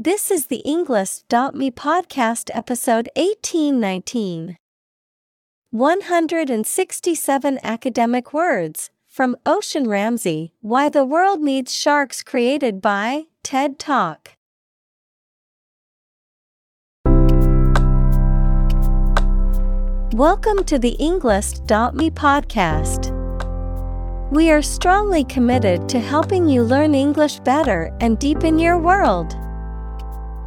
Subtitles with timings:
[0.00, 4.56] This is the Englist.me podcast episode 1819.
[5.72, 14.36] 167 academic words from Ocean Ramsey Why the World Needs Sharks created by TED Talk.
[20.14, 23.10] Welcome to the Englist.me podcast.
[24.30, 29.36] We are strongly committed to helping you learn English better and deepen your world.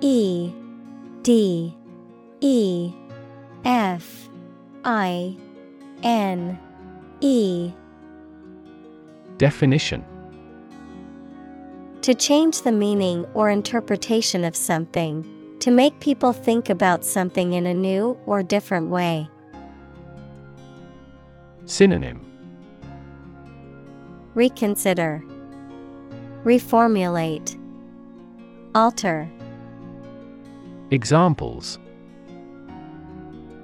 [0.00, 0.52] E
[1.22, 1.74] D
[2.40, 2.92] E
[3.64, 4.28] F
[4.84, 5.36] I
[6.02, 6.58] N
[7.20, 7.72] E.
[9.38, 10.04] Definition.
[12.02, 15.26] To change the meaning or interpretation of something
[15.60, 19.28] to make people think about something in a new or different way.
[21.64, 22.20] Synonym.
[24.34, 25.24] Reconsider,
[26.44, 27.58] Reformulate,
[28.74, 29.28] Alter.
[30.92, 31.80] Examples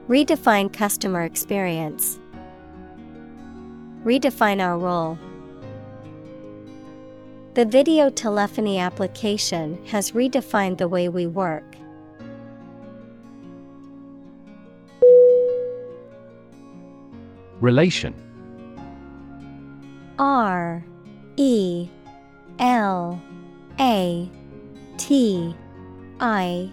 [0.08, 2.18] Redefine customer experience.
[4.02, 5.16] Redefine our role.
[7.54, 11.76] The video telephony application has redefined the way we work.
[17.60, 18.14] Relation
[20.18, 20.84] R
[21.36, 21.88] E
[22.58, 23.22] L
[23.78, 24.28] A
[24.96, 25.54] T
[26.18, 26.72] I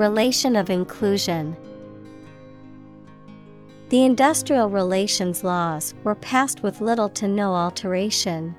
[0.00, 1.54] Relation of inclusion.
[3.90, 8.56] The industrial relations laws were passed with little to no alteration.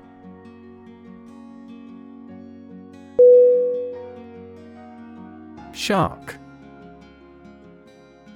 [5.72, 6.36] Shark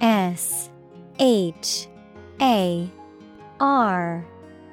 [0.01, 0.69] S
[1.17, 1.87] H
[2.41, 2.91] A
[3.61, 4.27] R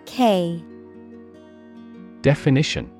[0.07, 0.61] K
[2.23, 2.91] Definition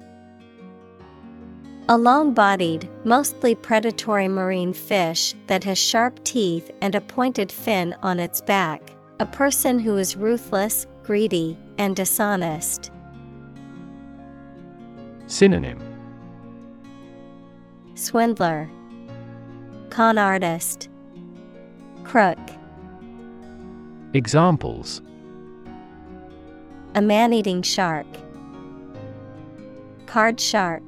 [1.91, 7.95] A long bodied, mostly predatory marine fish that has sharp teeth and a pointed fin
[8.03, 8.97] on its back.
[9.21, 12.91] A person who is ruthless, greedy, and dishonest.
[15.27, 15.79] Synonym
[17.95, 18.71] Swindler,
[19.91, 20.89] Con artist,
[22.03, 22.39] Crook.
[24.15, 25.03] Examples
[26.95, 28.07] A man eating shark.
[30.07, 30.83] Card shark.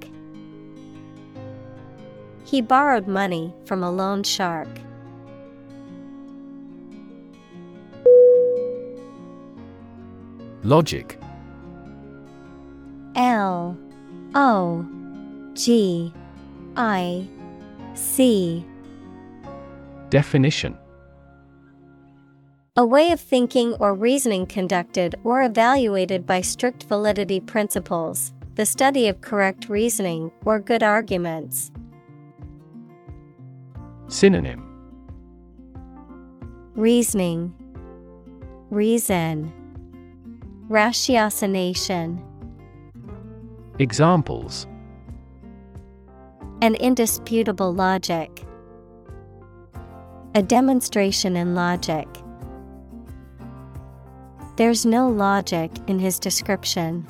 [2.47, 4.69] He borrowed money from a loan shark.
[10.63, 11.19] Logic
[13.17, 13.77] L
[14.37, 14.87] O
[15.55, 16.13] G
[16.77, 17.27] I
[17.95, 18.65] C
[20.11, 20.79] Definition
[22.77, 29.09] A way of thinking or reasoning conducted or evaluated by strict validity principles, the study
[29.09, 31.73] of correct reasoning or good arguments.
[34.09, 34.63] Synonym
[36.77, 37.53] Reasoning,
[38.71, 39.53] Reason,
[40.69, 42.23] Ratiocination.
[43.79, 44.67] Examples
[46.63, 48.45] An indisputable logic.
[50.35, 52.07] A demonstration in logic.
[54.57, 57.07] There's no logic in his description.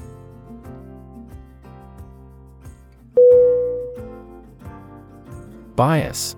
[5.76, 6.36] Bias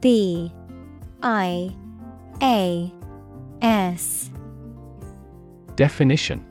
[0.00, 0.52] B
[1.22, 1.74] I
[2.42, 2.92] A
[3.62, 4.30] S.
[5.76, 6.44] Definition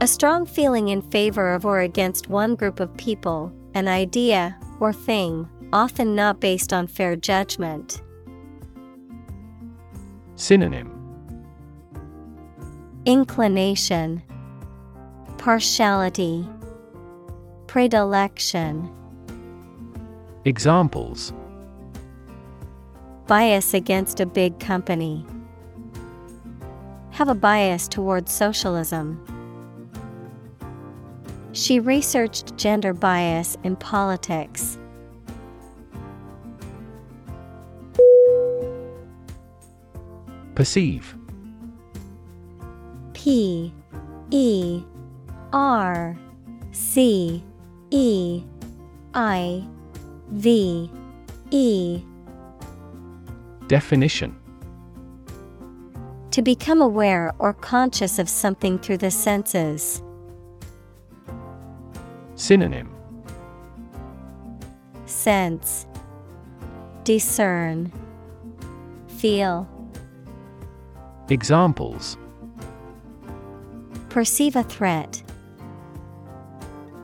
[0.00, 4.92] A strong feeling in favor of or against one group of people, an idea, or
[4.92, 8.02] thing, often not based on fair judgment.
[10.36, 10.92] Synonym
[13.06, 14.22] Inclination,
[15.38, 16.46] Partiality,
[17.66, 18.90] Predilection.
[20.44, 21.32] Examples
[23.26, 25.26] Bias against a big company.
[27.10, 29.20] Have a bias towards socialism.
[31.52, 34.78] She researched gender bias in politics.
[40.54, 41.16] Perceive
[43.12, 43.72] P
[44.30, 44.82] E
[45.52, 46.16] R
[46.72, 47.42] C
[47.90, 48.44] E
[49.14, 49.66] I
[50.30, 50.90] V
[51.50, 52.02] E
[53.68, 54.38] Definition
[56.30, 60.02] To become aware or conscious of something through the senses.
[62.36, 62.88] Synonym
[65.06, 65.86] Sense
[67.02, 67.92] Discern
[69.08, 69.68] Feel
[71.28, 72.16] Examples
[74.10, 75.22] Perceive a threat.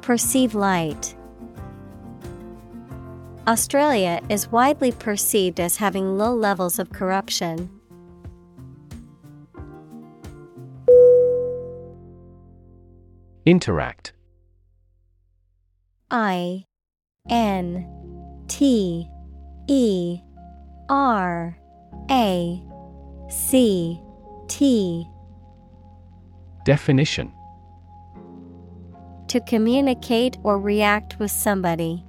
[0.01, 1.15] Perceive light.
[3.49, 7.69] Australia is widely perceived as having low levels of corruption.
[13.45, 14.13] Interact
[16.13, 16.67] I
[17.29, 19.09] N T
[19.67, 20.21] E
[20.89, 21.59] R
[22.09, 22.63] A
[23.29, 24.01] C
[24.47, 25.05] T
[26.65, 27.33] Definition
[29.27, 32.05] To communicate or react with somebody.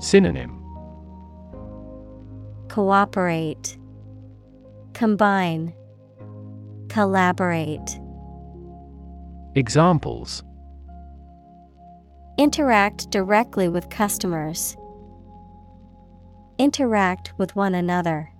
[0.00, 0.56] Synonym
[2.68, 3.76] Cooperate,
[4.94, 5.74] Combine,
[6.88, 8.00] Collaborate.
[9.54, 10.42] Examples
[12.38, 14.74] Interact directly with customers.
[16.56, 18.30] Interact with one another.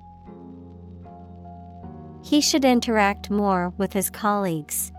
[2.25, 4.93] He should interact more with his colleagues.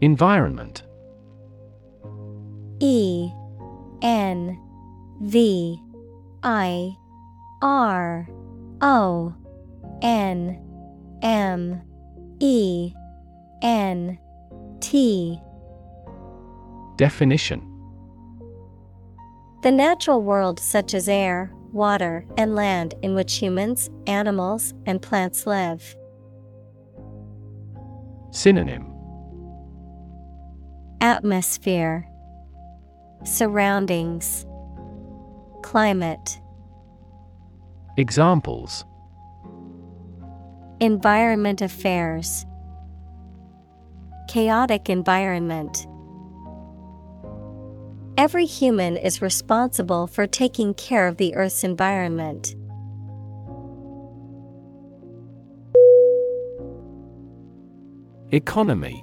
[0.00, 0.82] Environment.
[2.80, 3.30] E
[4.00, 4.58] N
[5.20, 5.78] V
[6.42, 6.96] I
[7.60, 8.26] R
[8.80, 9.34] O
[10.00, 10.58] N
[11.22, 11.82] M
[12.40, 12.94] E
[13.62, 14.18] N
[14.80, 15.38] T.
[16.96, 17.66] Definition.
[19.62, 25.46] The natural world, such as air, water, and land, in which humans, animals, and plants
[25.46, 25.94] live.
[28.30, 28.89] Synonym
[31.00, 32.06] Atmosphere,
[33.24, 34.44] Surroundings,
[35.62, 36.38] Climate,
[37.96, 38.84] Examples
[40.80, 42.44] Environment Affairs,
[44.28, 45.86] Chaotic environment.
[48.18, 52.54] Every human is responsible for taking care of the Earth's environment.
[58.32, 59.02] Economy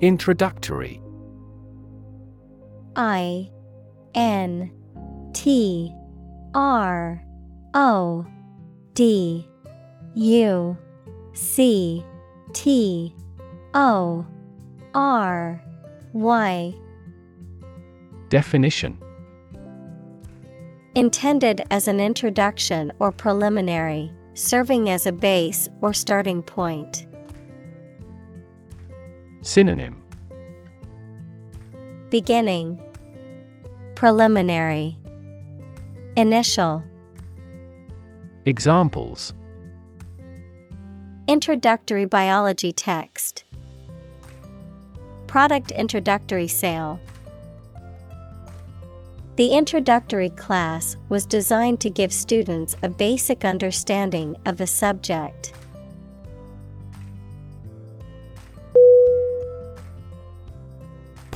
[0.00, 1.00] Introductory.
[2.96, 3.50] I
[4.14, 4.70] N
[5.32, 5.90] T
[6.54, 7.24] R
[7.72, 8.26] O
[8.92, 9.48] D
[10.14, 10.76] U
[11.32, 12.04] C
[12.52, 13.14] T
[13.72, 14.26] O
[14.94, 15.64] R
[16.12, 16.74] Y.
[18.28, 18.98] Definition.
[20.94, 27.06] Intended as an introduction or preliminary, serving as a base or starting point.
[29.46, 30.02] Synonym
[32.10, 32.82] Beginning,
[33.94, 34.98] Preliminary,
[36.16, 36.82] Initial.
[38.44, 39.34] Examples
[41.28, 43.44] Introductory biology text.
[45.28, 46.98] Product introductory sale.
[49.36, 55.52] The introductory class was designed to give students a basic understanding of the subject.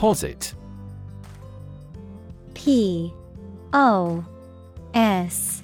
[0.01, 0.55] Posit
[2.55, 3.13] P
[3.75, 4.25] O
[4.95, 5.63] S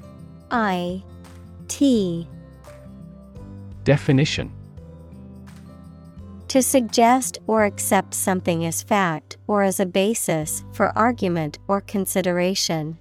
[0.50, 1.02] I
[1.68, 2.28] T.
[3.84, 4.52] Definition.
[6.48, 12.98] To suggest or accept something as fact or as a basis for argument or consideration.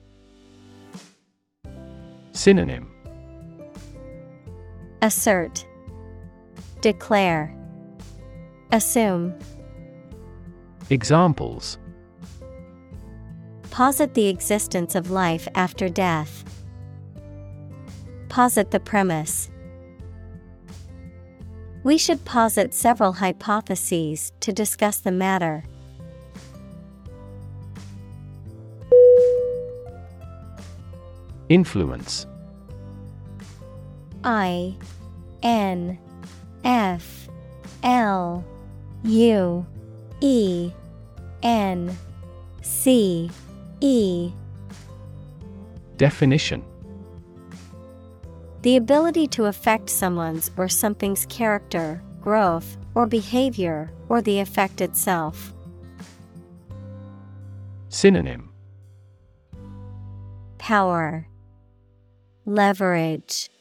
[2.32, 2.89] Synonym.
[5.01, 5.68] Assert,
[6.80, 7.54] Declare,
[8.72, 9.38] Assume.
[10.92, 11.80] Examples
[13.72, 16.44] Posit the existence of life after death.
[18.30, 19.50] Posit the premise.
[21.84, 25.63] We should posit several hypotheses to discuss the matter.
[31.50, 32.27] Influence
[34.24, 34.75] I
[35.42, 35.98] N
[36.63, 37.27] F
[37.84, 38.46] L
[39.04, 39.65] U
[40.25, 40.72] E
[41.44, 41.96] N
[42.63, 43.29] C
[43.79, 44.32] E.
[45.98, 46.63] Definition.
[48.63, 55.53] The ability to affect someone's or something's character, growth, or behavior, or the effect itself.
[57.89, 58.50] Synonym.
[60.58, 61.27] Power,
[62.48, 63.51] Leverage,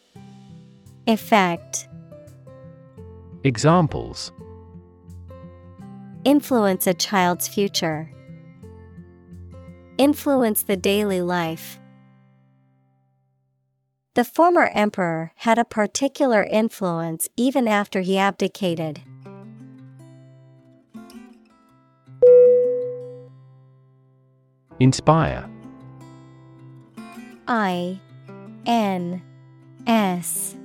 [1.07, 1.89] Effect.
[3.43, 4.33] Examples
[6.25, 8.11] Influence a child's future.
[9.99, 11.79] Influence the daily life.
[14.15, 19.03] The former emperor had a particular influence even after he abdicated.
[24.81, 25.51] Inspire
[27.47, 28.01] I
[28.65, 29.23] N
[29.87, 30.57] S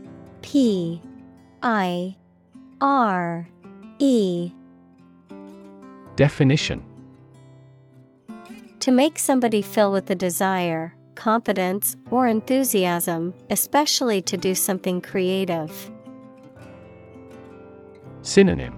[0.42, 1.02] P
[1.62, 2.16] I
[2.80, 3.50] R
[4.00, 4.54] E
[6.20, 6.84] Definition.
[8.82, 15.72] To make somebody feel with a desire, confidence, or enthusiasm, especially to do something creative.
[18.22, 18.76] Synonym.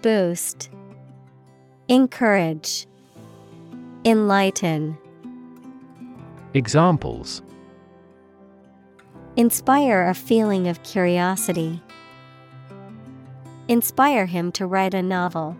[0.00, 0.70] Boost,
[1.88, 2.86] Encourage,
[4.06, 4.96] Enlighten,
[6.54, 7.42] Examples.
[9.36, 11.82] Inspire a feeling of curiosity.
[13.68, 15.54] Inspire him to write a novel.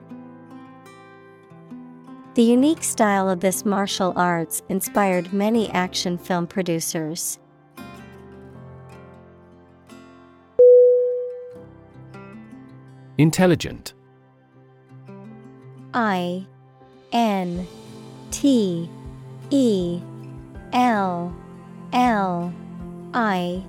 [2.34, 7.38] The unique style of this martial arts inspired many action film producers.
[13.18, 13.92] Intelligent
[15.92, 16.46] I
[17.12, 17.66] N
[18.30, 18.88] T
[19.50, 20.00] E
[20.72, 21.34] L
[21.92, 22.54] L
[23.12, 23.64] I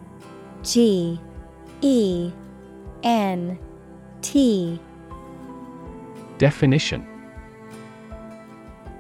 [0.64, 1.20] G
[1.82, 2.32] E
[3.04, 3.58] N
[4.22, 4.80] T
[6.38, 7.06] Definition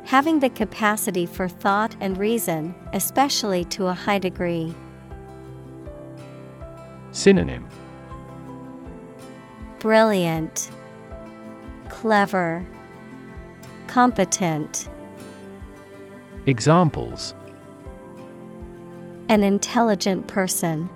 [0.05, 4.73] Having the capacity for thought and reason, especially to a high degree.
[7.11, 7.67] Synonym
[9.79, 10.71] Brilliant,
[11.89, 12.65] Clever,
[13.87, 14.89] Competent.
[16.45, 17.33] Examples
[19.29, 20.89] An intelligent person.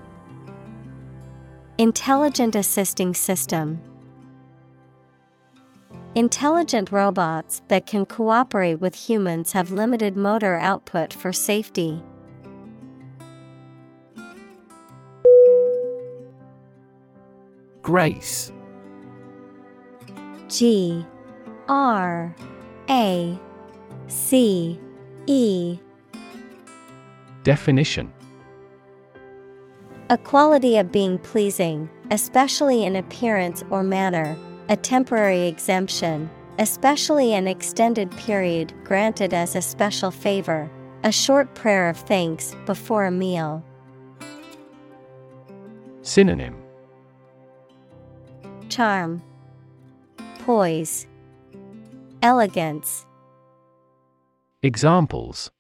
[1.78, 3.80] Intelligent assisting system.
[6.16, 12.04] Intelligent robots that can cooperate with humans have limited motor output for safety.
[17.82, 18.52] Grace.
[20.50, 21.04] G
[21.68, 22.36] R
[22.92, 23.40] A
[24.08, 24.80] C
[25.26, 25.80] E.
[27.44, 28.14] Definition.
[30.12, 34.38] A quality of being pleasing, especially in appearance or manner,
[34.70, 36.30] a temporary exemption,
[36.60, 40.70] especially an extended period granted as a special favor,
[41.04, 43.64] a short prayer of thanks before a meal.
[46.02, 46.56] Synonym
[48.70, 49.22] Charm,
[50.40, 51.08] Poise,
[52.22, 53.06] Elegance.
[54.62, 55.52] Examples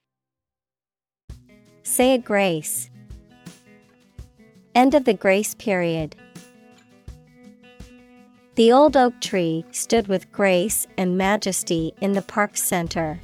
[1.84, 2.90] Say a grace.
[4.74, 6.16] End of the grace period.
[8.56, 13.20] The old oak tree stood with grace and majesty in the park center.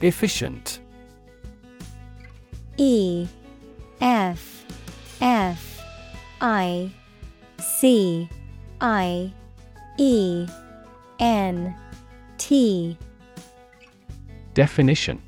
[0.00, 0.80] Efficient.
[2.78, 3.28] E
[4.00, 4.64] F
[5.20, 5.82] F
[6.40, 6.90] I
[7.60, 8.30] C
[8.80, 9.30] I
[9.98, 10.46] E
[11.20, 11.76] N
[12.38, 12.96] T.
[14.54, 15.20] Definition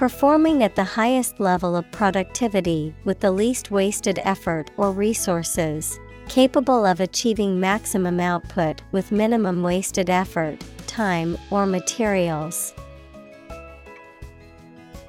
[0.00, 6.86] Performing at the highest level of productivity with the least wasted effort or resources, capable
[6.86, 12.72] of achieving maximum output with minimum wasted effort, time, or materials.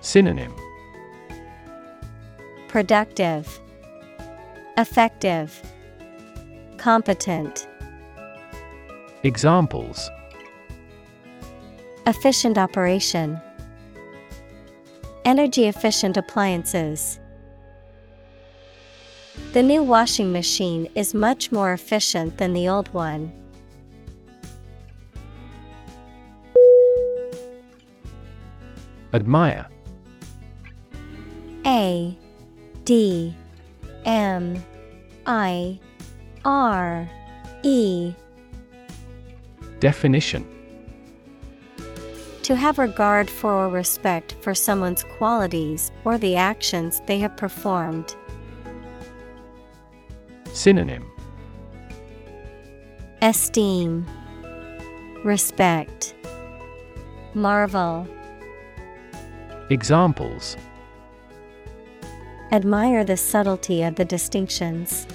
[0.01, 0.53] Synonym.
[2.67, 3.62] Productive,
[4.77, 5.62] Effective,
[6.75, 7.65] Competent.
[9.24, 10.10] Examples.
[12.05, 13.39] Efficient operation,
[15.24, 17.20] Energy efficient appliances.
[19.54, 23.32] The new washing machine is much more efficient than the old one.
[29.13, 29.68] Admire
[31.66, 32.18] A
[32.86, 33.36] D
[34.06, 34.63] M
[35.25, 35.80] I
[36.46, 37.10] R
[37.63, 38.13] E
[39.80, 40.48] Definition
[42.51, 48.13] To have regard for or respect for someone's qualities or the actions they have performed.
[50.51, 51.10] Synonym
[53.22, 54.05] Esteem,
[55.24, 56.13] Respect,
[57.34, 58.05] Marvel.
[59.70, 60.58] Examples
[62.51, 65.08] Admire the subtlety of the distinctions.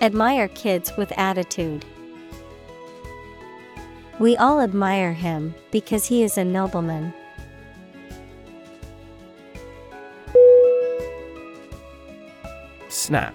[0.00, 1.84] Admire kids with attitude.
[4.18, 7.14] We all admire him because he is a nobleman.
[12.88, 13.34] Snap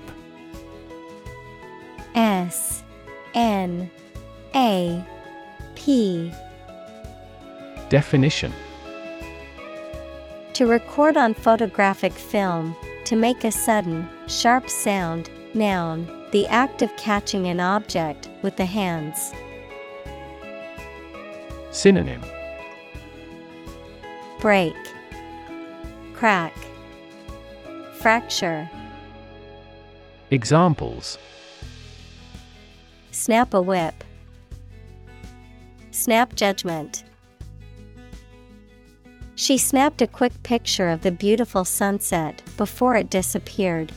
[2.16, 2.84] S
[3.34, 3.90] N
[4.56, 5.04] A
[5.76, 6.32] P
[7.90, 8.52] Definition
[10.54, 16.96] To record on photographic film, to make a sudden, sharp sound, noun, the act of
[16.98, 19.34] catching an object with the hands.
[21.74, 22.22] Synonym
[24.40, 24.76] Break,
[26.14, 26.54] Crack,
[27.96, 28.70] Fracture.
[30.30, 31.18] Examples
[33.10, 34.04] Snap a whip.
[35.90, 37.04] Snap judgment.
[39.34, 43.92] She snapped a quick picture of the beautiful sunset before it disappeared.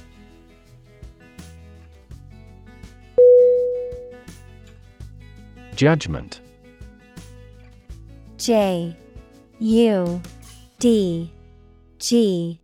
[5.75, 6.41] Judgment
[8.39, 8.95] J
[9.59, 10.21] U
[10.79, 11.33] D
[11.99, 12.61] G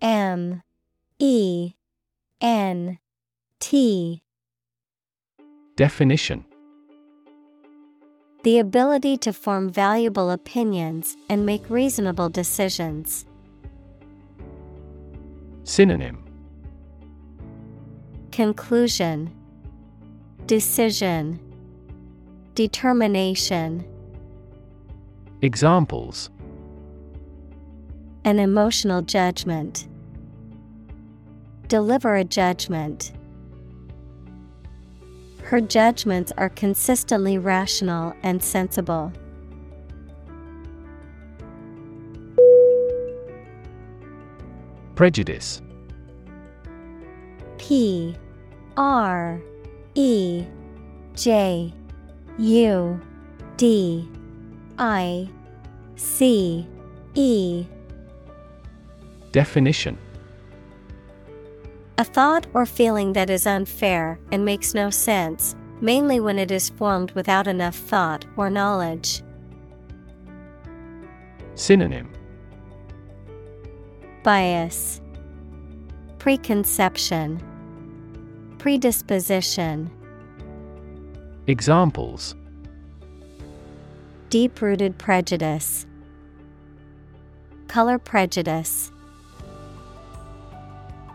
[0.00, 0.62] M
[1.18, 1.72] E
[2.40, 2.98] N
[3.58, 4.22] T.
[5.76, 6.44] Definition.
[8.44, 13.26] The ability to form valuable opinions and make reasonable decisions.
[15.64, 16.24] Synonym.
[18.30, 19.34] Conclusion.
[20.46, 21.40] Decision.
[22.54, 23.84] Determination
[25.40, 26.30] Examples
[28.24, 29.86] An emotional judgment.
[31.68, 33.12] Deliver a judgment.
[35.44, 39.12] Her judgments are consistently rational and sensible.
[44.96, 45.62] Prejudice
[47.58, 48.16] P
[48.76, 49.40] R
[49.94, 50.44] E
[51.14, 51.72] J
[52.38, 53.00] U
[53.56, 54.08] D
[54.78, 55.28] I
[55.96, 56.66] C
[57.14, 57.66] E.
[59.32, 59.98] Definition.
[61.98, 66.70] A thought or feeling that is unfair and makes no sense, mainly when it is
[66.70, 69.22] formed without enough thought or knowledge.
[71.56, 72.12] Synonym.
[74.22, 75.00] Bias,
[76.18, 77.42] Preconception,
[78.58, 79.90] Predisposition.
[81.48, 82.36] Examples
[84.30, 85.86] Deep rooted prejudice.
[87.66, 88.92] Color prejudice.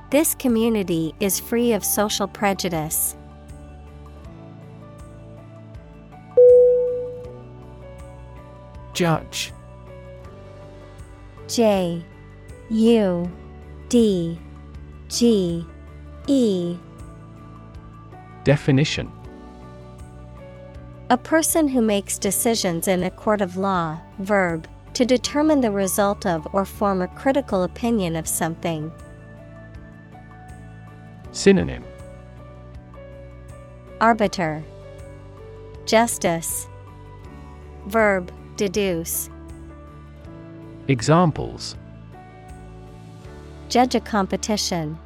[0.09, 3.15] This community is free of social prejudice.
[8.93, 9.51] Judge
[11.47, 12.03] J
[12.71, 13.31] U
[13.89, 14.39] D
[15.09, 15.65] G
[16.25, 16.77] E
[18.43, 19.11] Definition
[21.13, 26.25] A person who makes decisions in a court of law, verb, To determine the result
[26.25, 28.91] of or form a critical opinion of something.
[31.31, 31.83] Synonym
[34.01, 34.63] Arbiter
[35.85, 36.67] Justice
[37.85, 39.29] Verb deduce
[40.87, 41.75] Examples
[43.69, 44.97] Judge a competition.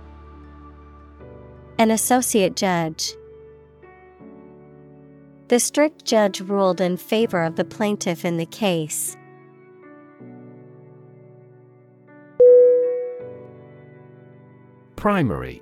[1.77, 3.13] An associate judge.
[5.47, 9.15] The strict judge ruled in favor of the plaintiff in the case.
[14.97, 15.61] Primary.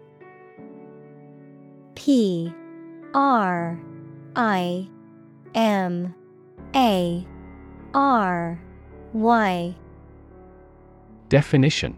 [1.94, 2.52] P.
[3.14, 3.80] R.
[4.36, 4.90] I.
[5.54, 6.16] M.
[6.76, 7.28] A.
[7.94, 8.60] R.
[9.14, 9.76] Y.
[11.30, 11.98] Definition.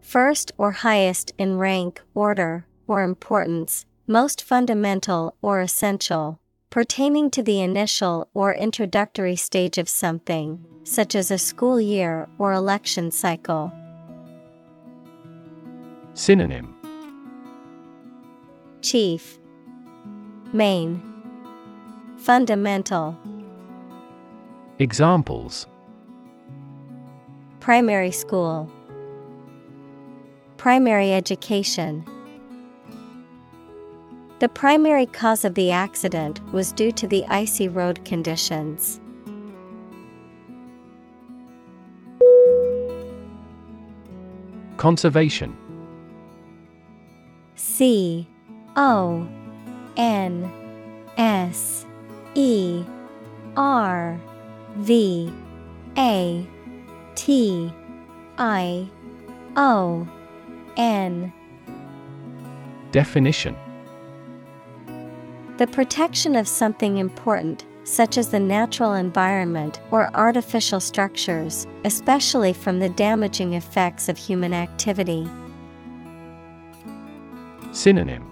[0.00, 6.38] First or highest in rank, order, or importance, most fundamental or essential,
[6.68, 12.52] pertaining to the initial or introductory stage of something, such as a school year or
[12.52, 13.72] election cycle.
[16.12, 16.74] Synonym.
[18.82, 19.38] Chief.
[20.52, 21.02] Main.
[22.18, 23.18] Fundamental.
[24.78, 25.66] Examples.
[27.60, 28.70] Primary school.
[30.58, 32.04] Primary education
[34.44, 39.00] The primary cause of the accident was due to the icy road conditions.
[44.76, 45.56] Conservation.
[47.54, 48.28] C
[48.76, 49.26] O
[49.96, 50.52] N
[51.16, 51.86] S
[52.34, 52.84] E
[53.56, 54.20] R
[54.76, 55.32] V
[55.96, 56.46] A
[57.14, 57.72] T
[58.36, 58.90] I
[59.56, 60.06] O
[60.76, 61.32] N.
[62.90, 63.56] Definition
[65.56, 72.80] The protection of something important, such as the natural environment or artificial structures, especially from
[72.80, 75.28] the damaging effects of human activity.
[77.70, 78.28] Synonym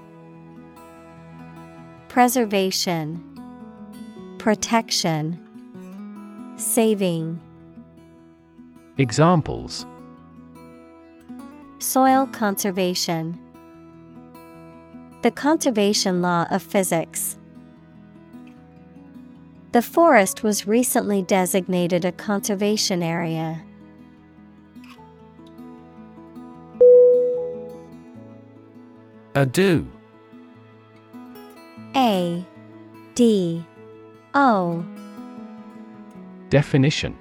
[2.09, 3.23] Preservation,
[4.39, 5.39] Protection,
[6.57, 7.41] Saving.
[8.99, 9.87] Examples
[11.79, 13.39] Soil conservation.
[15.23, 17.37] The conservation law of physics.
[19.71, 23.63] The forest was recently designated a conservation area.
[29.37, 29.87] Ado
[31.95, 32.45] A
[33.15, 33.65] D
[34.35, 34.85] O
[36.51, 37.17] Definition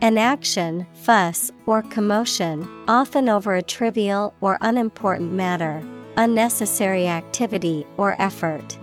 [0.00, 5.82] An action, fuss, or commotion, often over a trivial or unimportant matter,
[6.18, 8.76] unnecessary activity or effort.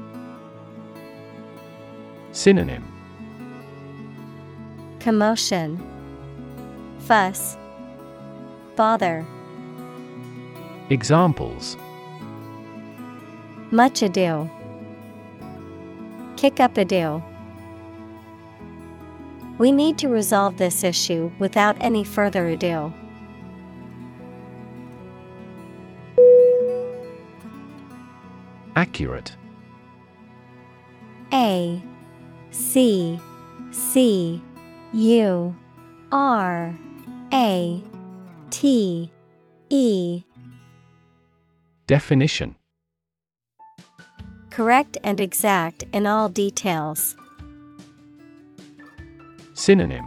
[2.32, 2.84] Synonym
[5.02, 5.78] Commotion,
[7.00, 7.58] Fuss,
[8.78, 9.26] Bother.
[10.90, 11.76] Examples
[13.70, 14.50] Much ado.
[16.38, 17.22] Kick up a ado.
[19.58, 22.94] We need to resolve this issue without any further ado.
[28.76, 29.36] Accurate.
[31.34, 31.82] A
[32.52, 33.20] C
[33.72, 34.42] C
[34.94, 35.56] U
[36.12, 36.76] R
[37.34, 37.84] A
[38.50, 39.12] T
[39.70, 40.24] E.
[41.88, 42.56] Definition.
[44.50, 47.16] Correct and exact in all details.
[49.54, 50.06] Synonym.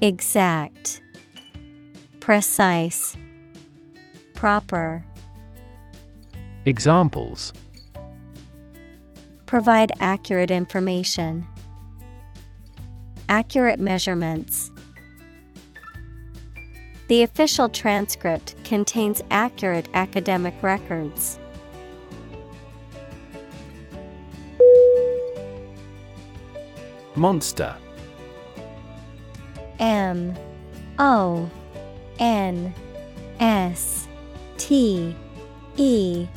[0.00, 1.00] Exact,
[2.20, 3.16] Precise,
[4.34, 5.04] Proper.
[6.64, 7.52] Examples
[9.46, 11.44] Provide accurate information.
[13.28, 14.70] Accurate measurements.
[17.08, 21.40] The official transcript contains accurate academic records.
[27.16, 27.74] Monster
[29.80, 30.34] M
[31.00, 31.50] O
[32.20, 32.72] N
[33.40, 34.06] S
[34.58, 35.14] T
[35.76, 36.28] E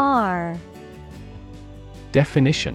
[0.00, 0.58] R
[2.10, 2.74] Definition.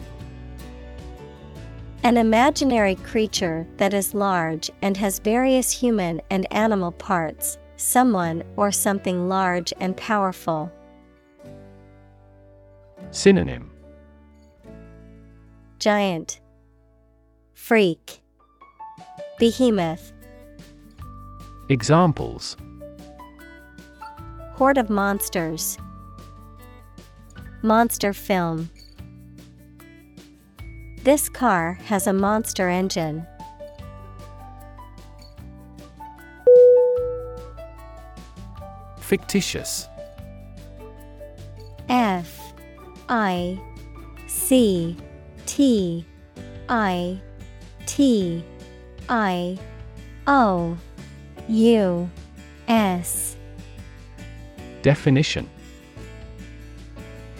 [2.03, 8.71] An imaginary creature that is large and has various human and animal parts, someone or
[8.71, 10.71] something large and powerful.
[13.09, 13.71] Synonym.
[15.79, 16.41] Giant,
[17.55, 18.21] Freak,
[19.39, 20.13] Behemoth,
[21.69, 22.55] Examples.
[24.53, 25.79] Horde of monsters,
[27.65, 28.69] Monster film.
[31.01, 33.25] This car has a monster engine.
[38.99, 39.87] Fictitious.
[41.89, 42.53] F
[43.09, 43.59] I
[44.27, 44.95] C
[45.47, 46.05] T
[46.69, 47.19] I
[47.87, 48.45] T
[49.09, 49.57] I
[50.27, 50.77] O
[51.47, 52.09] U
[52.67, 53.35] S.
[54.83, 55.49] Definition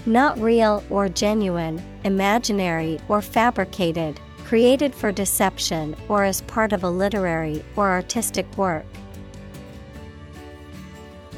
[0.07, 6.89] Not real or genuine, imaginary or fabricated, created for deception or as part of a
[6.89, 8.85] literary or artistic work.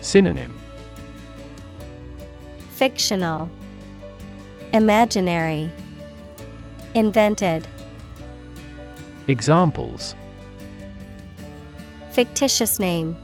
[0.02, 0.54] Synonym
[2.72, 3.50] Fictional,
[4.74, 5.72] Imaginary,
[6.94, 7.68] Invented.
[9.28, 10.14] Examples
[12.12, 13.16] Fictitious name,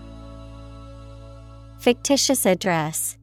[1.80, 3.18] Fictitious address.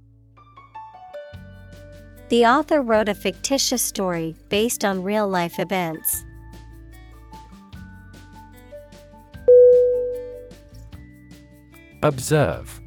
[2.31, 6.25] The author wrote a fictitious story based on real life events.
[12.05, 12.81] Observe.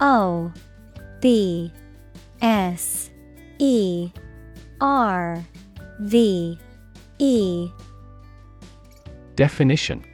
[0.00, 0.50] O
[1.20, 1.70] B
[2.40, 3.10] S
[3.58, 4.10] E
[4.80, 5.44] R
[6.00, 6.58] V
[7.18, 7.70] E.
[9.36, 10.04] Definition.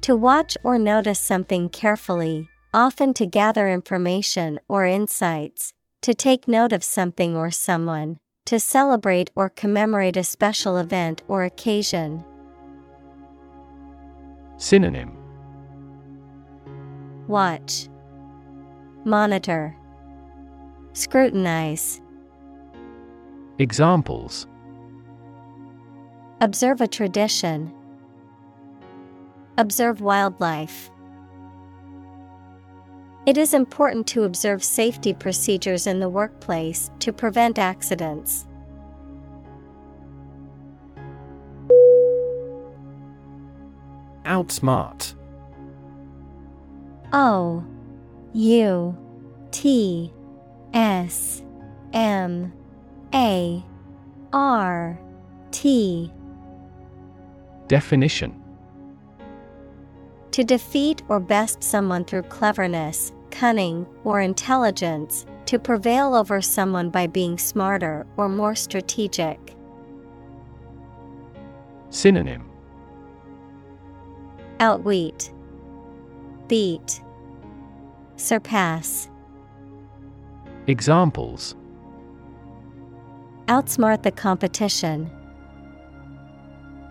[0.00, 6.72] To watch or notice something carefully, often to gather information or insights, to take note
[6.72, 12.24] of something or someone, to celebrate or commemorate a special event or occasion.
[14.56, 15.16] Synonym
[17.28, 17.88] Watch,
[19.04, 19.76] Monitor,
[20.92, 22.00] Scrutinize.
[23.58, 24.46] Examples
[26.40, 27.72] Observe a tradition.
[29.56, 30.90] Observe wildlife.
[33.26, 38.46] It is important to observe safety procedures in the workplace to prevent accidents.
[44.26, 45.14] Outsmart.
[47.14, 47.64] O
[48.34, 48.98] U
[49.50, 50.12] T
[50.74, 51.42] S
[51.94, 52.52] M
[53.14, 53.64] A
[54.34, 55.00] R
[55.50, 56.12] T.
[57.68, 58.43] Definition
[60.34, 67.06] To defeat or best someone through cleverness, cunning, or intelligence, to prevail over someone by
[67.06, 69.54] being smarter or more strategic.
[71.90, 72.50] Synonym
[74.58, 75.32] Outwit,
[76.48, 77.00] Beat,
[78.16, 79.08] Surpass.
[80.66, 81.54] Examples
[83.46, 85.08] Outsmart the competition.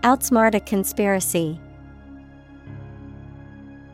[0.02, 1.60] Outsmart a conspiracy.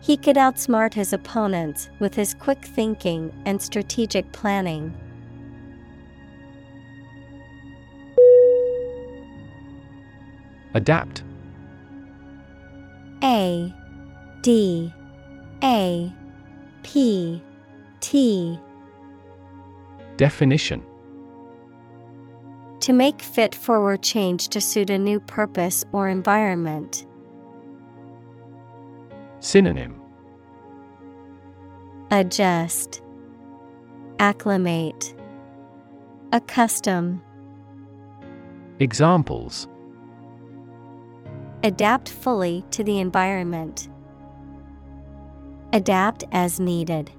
[0.02, 4.96] He could outsmart his opponents with his quick thinking and strategic planning.
[10.74, 11.24] Adapt
[13.24, 13.74] A
[14.42, 14.94] D
[15.64, 16.14] A
[16.84, 17.44] P
[18.00, 18.60] T
[20.16, 20.84] Definition
[22.82, 27.06] To make fit forward change to suit a new purpose or environment.
[29.42, 30.02] Synonym
[32.12, 33.02] Adjust,
[34.20, 35.16] Acclimate,
[36.34, 37.22] Accustom.
[38.80, 39.68] Examples
[41.64, 43.88] Adapt fully to the environment.
[45.72, 47.12] Adapt as needed.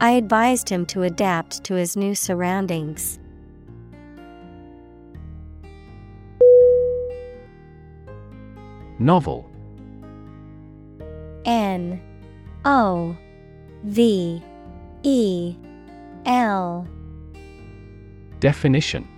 [0.00, 3.18] I advised him to adapt to his new surroundings.
[8.98, 9.51] Novel
[11.44, 12.00] N
[12.64, 13.16] O
[13.84, 14.42] V
[15.02, 15.56] E
[16.26, 16.86] L.
[18.40, 19.08] Definition.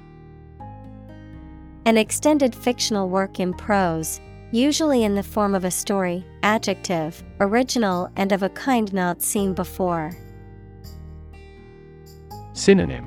[1.87, 4.21] An extended fictional work in prose,
[4.53, 9.53] usually in the form of a story, adjective, original and of a kind not seen
[9.53, 10.13] before.
[12.55, 13.07] Synonym.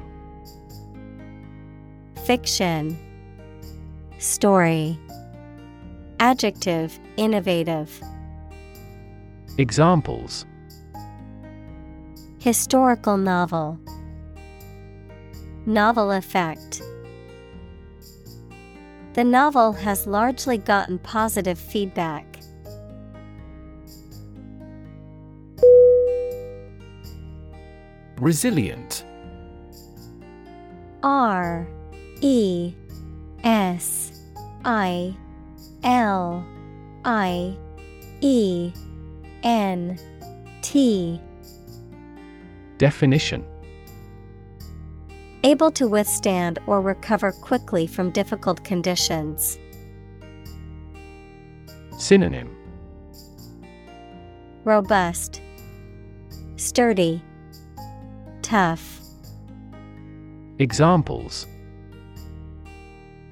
[2.25, 2.97] Fiction.
[4.19, 4.99] Story.
[6.19, 6.99] Adjective.
[7.15, 7.99] Innovative
[9.59, 10.45] Examples.
[12.37, 13.79] Historical novel.
[15.65, 16.83] Novel effect.
[19.13, 22.39] The novel has largely gotten positive feedback.
[28.19, 29.03] Resilient.
[31.01, 31.67] R
[32.21, 32.75] E
[33.43, 34.11] S
[34.63, 35.17] I
[35.83, 36.45] L
[37.03, 37.57] I
[38.21, 38.71] E
[39.43, 39.97] N
[40.62, 41.21] T
[42.78, 43.45] Definition
[45.43, 49.58] Able to withstand or recover quickly from difficult conditions.
[51.97, 52.56] Synonym
[54.65, 55.41] Robust,
[56.58, 57.23] Sturdy,
[58.41, 59.00] Tough.
[60.60, 61.47] Examples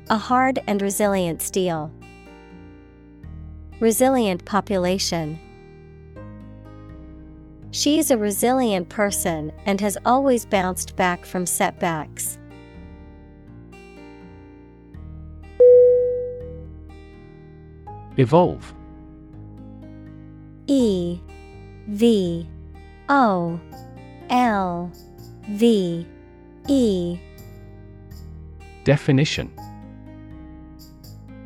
[0.10, 1.92] A hard and resilient steel.
[3.80, 5.40] Resilient population.
[7.76, 12.38] She is a resilient person and has always bounced back from setbacks.
[18.16, 18.74] Evolve
[20.68, 21.20] E
[21.90, 22.48] V
[23.10, 23.60] O
[24.30, 24.90] L
[25.50, 26.08] V
[26.70, 27.20] E
[28.86, 29.52] Definition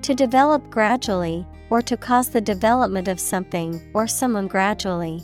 [0.03, 5.23] To develop gradually, or to cause the development of something or someone gradually.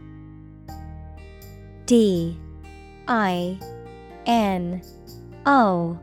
[1.91, 2.37] D
[3.09, 3.59] I
[4.25, 4.81] N
[5.45, 5.99] O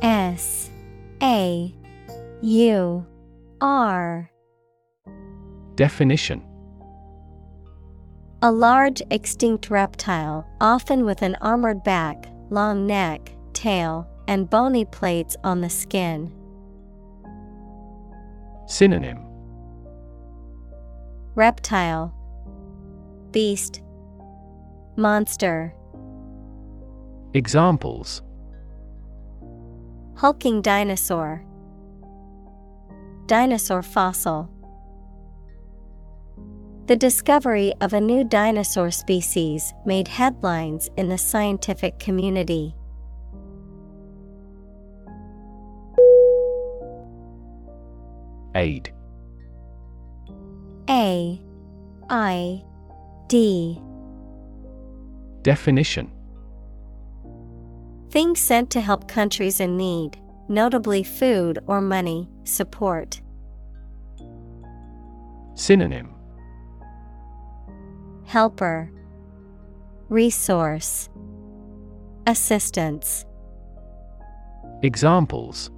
[0.00, 0.70] S
[1.20, 1.74] A
[2.42, 3.06] U
[3.60, 4.30] R.
[5.74, 6.44] Definition.
[8.40, 15.36] A large extinct reptile, often with an armored back, long neck, tail, and bony plates
[15.42, 16.32] on the skin.
[18.68, 19.26] Synonym.
[21.34, 22.14] Reptile.
[23.32, 23.80] Beast
[24.98, 25.74] Monster.
[27.34, 28.22] Examples.
[30.14, 31.44] Hulking dinosaur.
[33.26, 34.50] Dinosaur fossil.
[36.86, 42.74] The discovery of a new dinosaur species made headlines in the scientific community.
[48.54, 48.94] Aid
[50.88, 51.38] A
[52.08, 52.64] I
[53.28, 53.82] D
[55.46, 56.10] Definition.
[58.10, 63.20] Things sent to help countries in need, notably food or money, support.
[65.54, 66.12] Synonym.
[68.24, 68.90] Helper.
[70.08, 71.08] Resource.
[72.26, 73.24] Assistance.
[74.82, 75.70] Examples.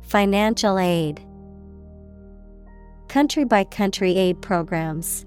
[0.00, 1.20] Financial aid.
[3.08, 5.26] Country by country aid programs.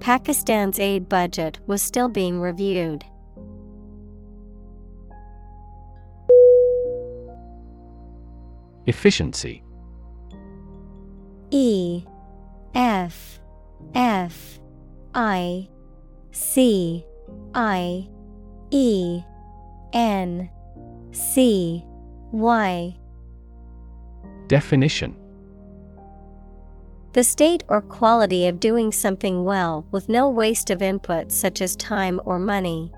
[0.00, 3.04] Pakistan's aid budget was still being reviewed.
[8.86, 9.62] Efficiency.
[11.50, 12.04] E
[12.74, 13.40] F
[13.94, 14.60] F
[15.14, 15.68] I
[16.30, 17.04] C
[17.54, 18.08] I
[18.70, 19.20] E
[19.92, 20.48] N
[21.12, 21.84] C
[22.32, 22.96] Y.
[24.46, 25.16] Definition
[27.18, 31.74] The state or quality of doing something well with no waste of input such as
[31.74, 32.92] time or money.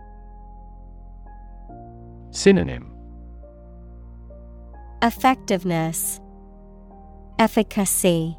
[2.30, 2.92] Synonym
[5.00, 6.20] Effectiveness,
[7.38, 8.36] Efficacy,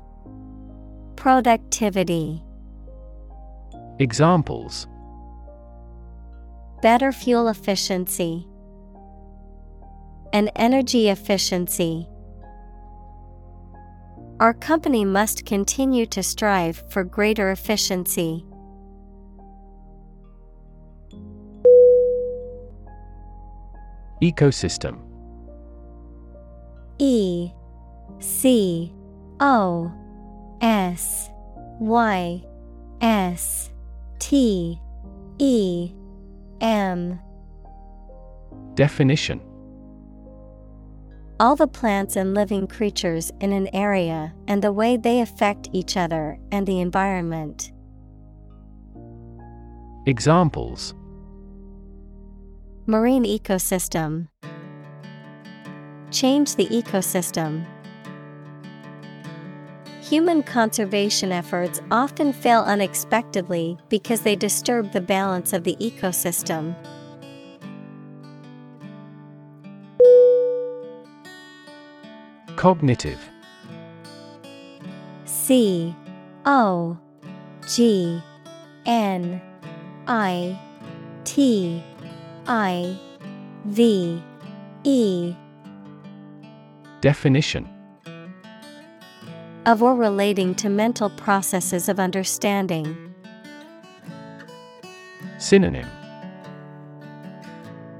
[1.15, 2.43] Productivity.
[3.97, 4.85] Examples
[6.83, 8.47] Better fuel efficiency,
[10.31, 12.07] and energy efficiency.
[14.41, 18.43] Our company must continue to strive for greater efficiency.
[24.19, 24.97] Ecosystem.
[26.97, 27.51] E
[28.17, 28.91] C
[29.39, 29.91] O
[30.59, 31.29] S
[31.79, 32.43] Y
[32.99, 33.69] S
[34.17, 34.81] T
[35.37, 35.91] E
[36.61, 37.19] M.
[38.73, 39.50] Definition
[41.41, 45.97] All the plants and living creatures in an area and the way they affect each
[45.97, 47.71] other and the environment.
[50.05, 50.93] Examples
[52.85, 54.27] Marine ecosystem.
[56.11, 57.65] Change the ecosystem.
[60.03, 66.75] Human conservation efforts often fail unexpectedly because they disturb the balance of the ecosystem.
[72.61, 73.19] Cognitive.
[75.25, 75.95] C
[76.45, 76.95] O
[77.67, 78.21] G
[78.85, 79.41] N
[80.05, 80.59] I
[81.23, 81.83] T
[82.45, 82.95] I
[83.65, 84.21] V
[84.83, 85.35] E.
[87.01, 87.67] Definition.
[89.65, 92.95] Of or relating to mental processes of understanding.
[95.39, 95.89] Synonym.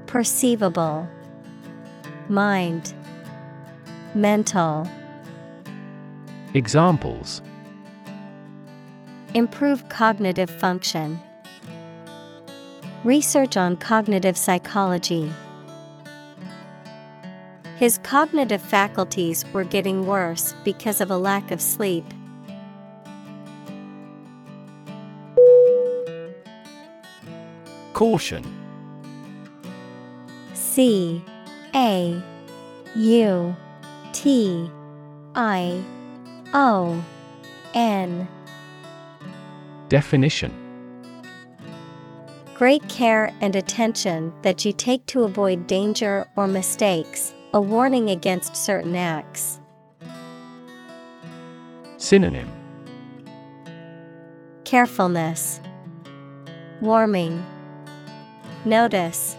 [0.06, 1.08] Perceivable.
[2.28, 2.94] Mind
[4.14, 4.86] Mental
[6.52, 7.40] Examples
[9.32, 11.18] Improve cognitive function.
[13.04, 15.32] Research on cognitive psychology.
[17.78, 22.04] His cognitive faculties were getting worse because of a lack of sleep.
[27.94, 28.44] Caution
[30.52, 31.24] C
[31.74, 32.22] A
[32.94, 33.56] U
[34.12, 34.70] T
[35.34, 35.82] I
[36.52, 37.02] O
[37.74, 38.28] N.
[39.88, 40.52] Definition.
[42.54, 48.54] Great care and attention that you take to avoid danger or mistakes, a warning against
[48.54, 49.58] certain acts.
[51.96, 52.50] Synonym.
[54.64, 55.60] Carefulness,
[56.80, 57.44] Warming,
[58.64, 59.36] Notice,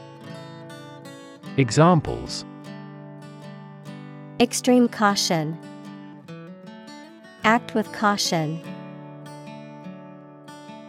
[1.57, 2.45] Examples
[4.43, 5.57] Extreme caution.
[7.45, 8.59] Act with caution.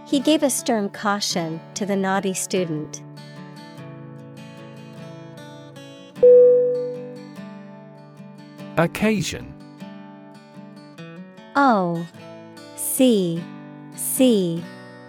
[0.08, 3.00] He gave a stern caution to the naughty student.
[8.76, 9.54] Occasion
[11.54, 12.04] O
[12.74, 13.40] C
[13.94, 14.64] C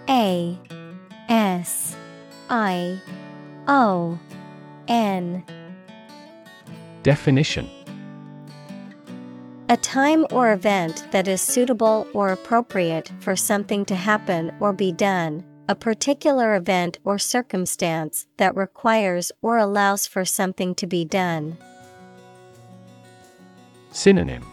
[0.08, 0.56] A
[1.28, 1.96] S
[2.48, 3.02] I
[3.66, 4.16] O
[4.86, 5.44] N
[7.02, 7.68] Definition
[9.68, 14.92] A time or event that is suitable or appropriate for something to happen or be
[14.92, 21.58] done, a particular event or circumstance that requires or allows for something to be done.
[23.90, 24.44] Synonym.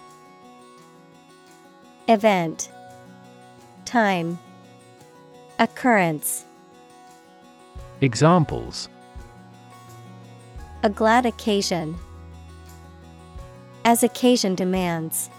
[2.07, 2.71] Event.
[3.85, 4.39] Time.
[5.59, 6.43] Occurrence.
[8.01, 8.89] Examples.
[10.81, 11.99] A glad occasion.
[13.85, 15.29] As occasion demands.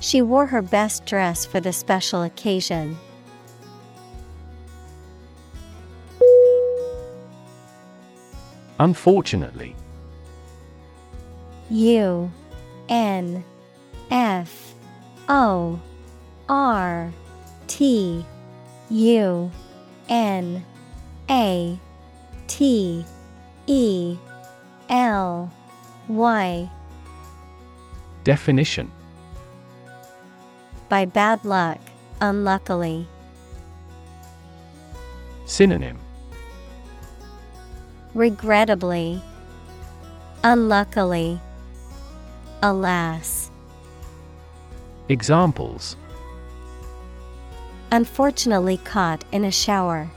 [0.00, 2.96] She wore her best dress for the special occasion.
[8.78, 9.76] Unfortunately
[11.70, 12.30] U
[12.88, 13.44] N
[14.10, 14.74] F
[15.28, 15.80] O
[16.48, 17.12] R
[17.66, 18.26] T
[18.90, 19.50] U
[20.08, 20.64] N
[21.30, 21.78] A
[22.46, 23.04] T
[23.66, 24.16] E
[24.90, 25.50] L
[26.12, 26.68] Y
[28.22, 28.92] Definition
[30.90, 31.78] By bad luck,
[32.20, 33.08] unluckily.
[35.46, 35.98] Synonym
[38.12, 39.22] Regrettably,
[40.44, 41.40] unluckily,
[42.62, 43.50] alas.
[45.08, 45.96] Examples
[47.90, 50.10] Unfortunately caught in a shower.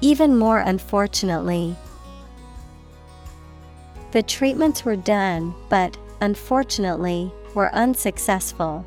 [0.00, 1.76] Even more unfortunately,
[4.12, 8.84] the treatments were done, but unfortunately, were unsuccessful.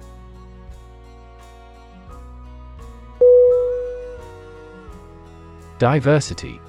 [5.79, 6.59] Diversity.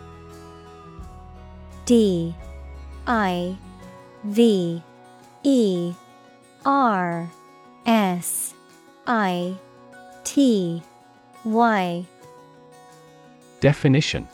[1.84, 2.34] D.
[3.06, 3.56] I.
[4.24, 4.82] V.
[5.42, 5.94] E.
[6.64, 7.28] R.
[7.86, 8.54] S.
[9.06, 9.54] I.
[10.22, 10.82] T.
[11.44, 12.06] Y.
[13.60, 14.28] Definition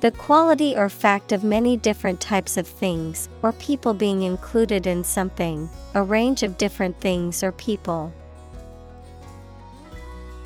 [0.00, 5.04] The quality or fact of many different types of things or people being included in
[5.04, 8.12] something, a range of different things or people.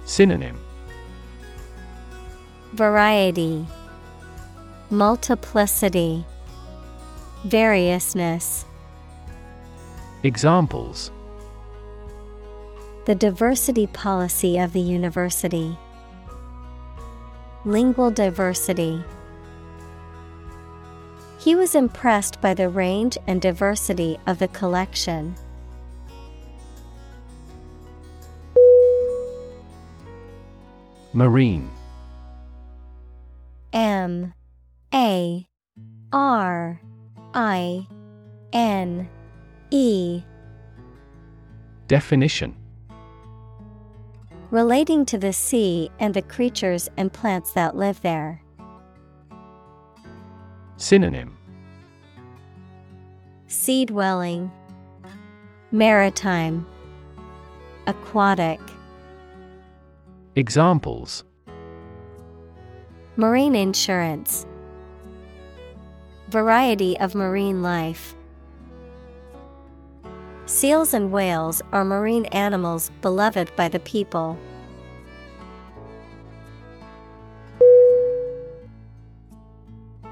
[0.05, 0.61] Synonym
[2.75, 3.67] Variety,
[4.89, 6.25] Multiplicity,
[7.45, 8.65] Variousness.
[10.23, 11.11] Examples
[13.07, 15.77] The diversity policy of the university.
[17.65, 19.03] Lingual diversity.
[21.41, 25.35] He was impressed by the range and diversity of the collection.
[31.15, 31.71] Marine.
[33.73, 34.35] M.
[34.93, 35.47] A.
[36.13, 36.81] R.
[37.33, 37.87] I.
[38.53, 39.09] N.
[39.71, 40.23] E.
[41.89, 42.55] Definition.
[44.51, 48.43] Relating to the sea and the creatures and plants that live there.
[50.81, 51.37] Synonym
[53.49, 54.51] Sea dwelling,
[55.71, 56.67] Maritime,
[57.87, 58.59] Aquatic.
[60.37, 61.25] Examples
[63.17, 64.47] Marine insurance.
[66.31, 68.15] Variety of marine life.
[70.47, 74.39] Seals and whales are marine animals beloved by the people.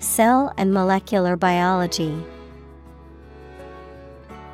[0.00, 2.24] Cell and molecular biology.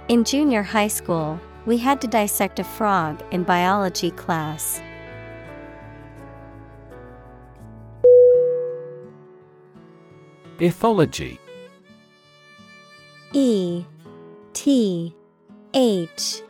[0.09, 4.83] In junior high school, we had to dissect a frog in biology class.
[10.59, 11.39] Ethology
[13.33, 13.85] E
[14.53, 15.15] T
[15.75, 16.43] H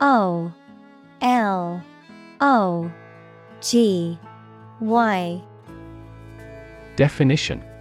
[0.00, 0.52] O
[1.22, 1.82] L
[2.40, 2.92] O
[3.62, 4.18] G
[4.80, 5.40] Y
[6.96, 7.71] Definition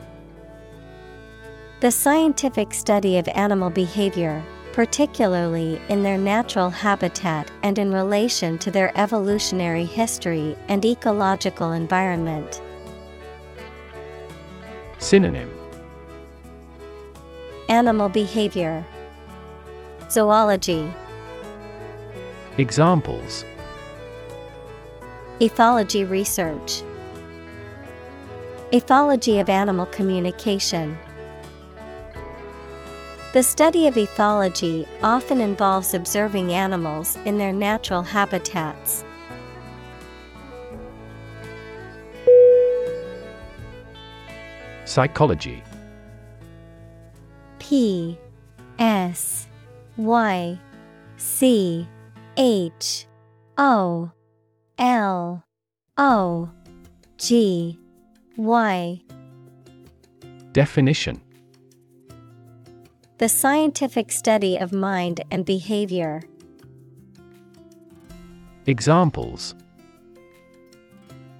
[1.81, 8.69] The scientific study of animal behavior, particularly in their natural habitat and in relation to
[8.69, 12.61] their evolutionary history and ecological environment.
[14.99, 15.51] Synonym.
[17.67, 18.85] Animal behavior,
[20.11, 20.87] Zoology,
[22.59, 23.43] Examples.
[25.39, 26.83] Ethology research,
[28.71, 30.95] Ethology of animal communication.
[33.33, 39.05] The study of ethology often involves observing animals in their natural habitats.
[44.83, 45.63] Psychology.
[47.59, 48.19] P
[48.77, 49.47] S
[49.95, 50.59] Y
[51.15, 51.87] C
[52.35, 53.07] H
[53.57, 54.11] O
[54.77, 55.45] L
[55.97, 56.49] O
[57.17, 57.79] G
[58.35, 59.01] Y.
[60.51, 61.21] Definition
[63.21, 66.23] The scientific study of mind and behavior.
[68.65, 69.53] Examples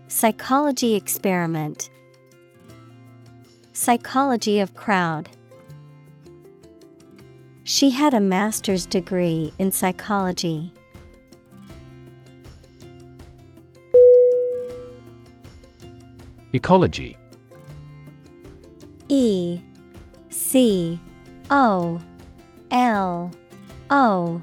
[0.08, 1.90] Psychology experiment.
[3.74, 5.28] Psychology of crowd.
[7.64, 10.72] She had a master's degree in psychology.
[16.54, 17.18] Ecology
[19.10, 19.60] E
[20.30, 21.00] C
[21.54, 22.00] O
[22.72, 23.30] L
[23.90, 24.42] O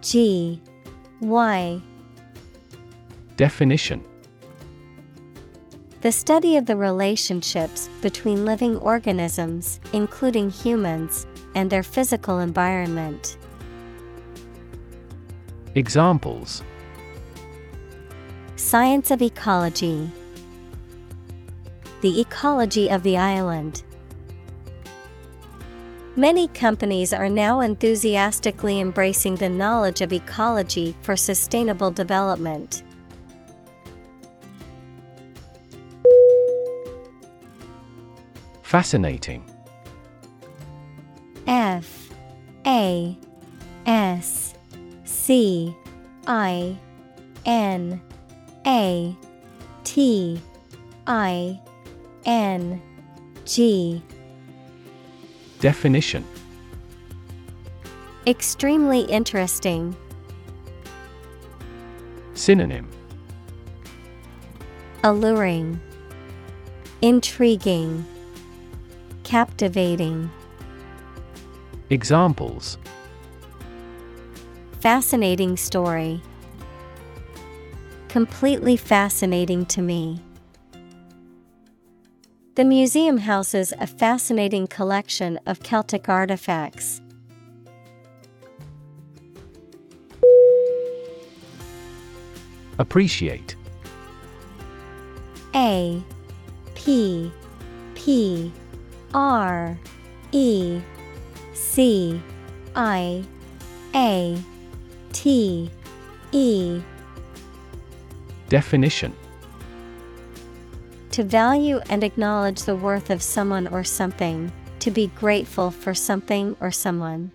[0.00, 0.60] G
[1.20, 1.80] Y
[3.36, 4.02] Definition
[6.00, 13.38] The study of the relationships between living organisms, including humans, and their physical environment.
[15.76, 16.64] Examples
[18.56, 20.10] Science of ecology.
[22.00, 23.84] The ecology of the island.
[26.14, 32.82] Many companies are now enthusiastically embracing the knowledge of ecology for sustainable development.
[38.62, 39.42] Fascinating
[41.46, 42.10] F
[42.66, 43.18] A
[43.86, 44.54] S
[45.04, 45.74] C
[46.26, 46.76] I
[47.46, 48.02] N
[48.66, 49.16] A
[49.84, 50.42] T
[51.06, 51.58] I
[52.26, 52.82] N
[53.46, 54.02] G
[55.62, 56.24] Definition
[58.26, 59.94] Extremely interesting.
[62.34, 62.90] Synonym
[65.04, 65.80] Alluring,
[67.00, 68.04] Intriguing,
[69.22, 70.28] Captivating.
[71.90, 72.76] Examples
[74.80, 76.20] Fascinating story.
[78.08, 80.20] Completely fascinating to me.
[82.54, 87.00] The museum houses a fascinating collection of Celtic artifacts.
[92.78, 93.56] Appreciate.
[95.54, 96.02] A
[96.74, 97.32] P
[97.94, 98.52] P
[99.14, 99.78] R
[100.32, 100.80] E
[101.54, 102.20] C
[102.76, 103.24] I
[103.94, 104.38] A
[105.12, 105.70] T
[106.32, 106.82] E.
[108.50, 109.14] Definition
[111.12, 116.56] To value and acknowledge the worth of someone or something, to be grateful for something
[116.58, 117.30] or someone.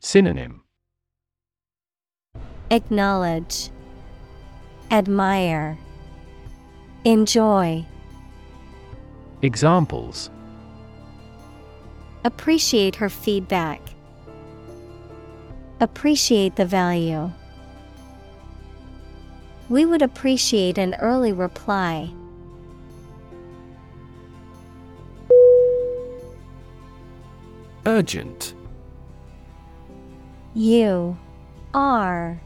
[0.00, 0.64] Synonym
[2.70, 3.70] Acknowledge,
[4.90, 5.78] Admire,
[7.04, 7.86] Enjoy.
[9.42, 10.30] Examples
[12.24, 13.80] Appreciate her feedback.
[15.78, 17.30] Appreciate the value.
[19.68, 22.10] We would appreciate an early reply.
[27.84, 28.54] Urgent.
[30.54, 31.16] U
[31.74, 32.40] R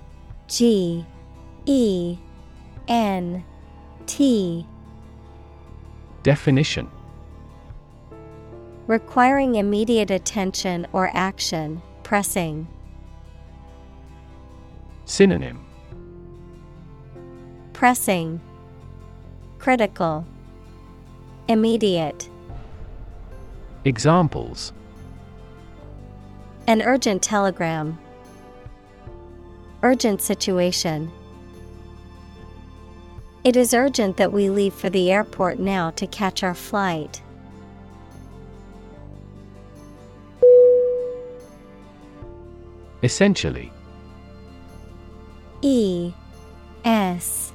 [0.49, 1.05] G
[1.67, 2.19] E
[2.89, 3.45] N
[4.07, 4.67] T.
[6.23, 6.91] Definition.
[8.87, 12.67] Requiring immediate attention or action, pressing.
[15.05, 15.70] Synonym
[17.81, 18.43] Pressing,
[19.59, 20.27] Critical,
[21.49, 22.29] Immediate.
[23.87, 24.75] Examples
[26.67, 27.99] An urgent telegram.
[29.83, 31.11] Urgent situation.
[33.45, 37.23] It is urgent that we leave for the airport now to catch our flight.
[43.03, 43.73] Essentially
[45.63, 46.13] E
[46.85, 47.55] S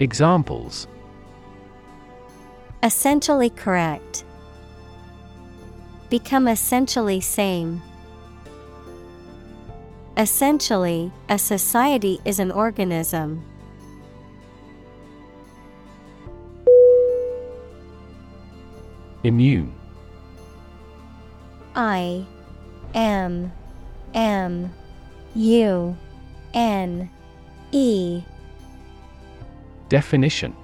[0.00, 0.88] Examples
[2.82, 4.24] Essentially correct.
[6.10, 7.80] Become essentially same.
[10.18, 13.42] Essentially, a society is an organism.
[19.22, 19.74] Immune
[21.74, 22.26] I
[22.92, 23.50] M
[24.12, 24.72] M
[25.34, 25.96] U
[26.52, 27.10] N
[27.72, 28.22] E
[29.94, 30.56] Definition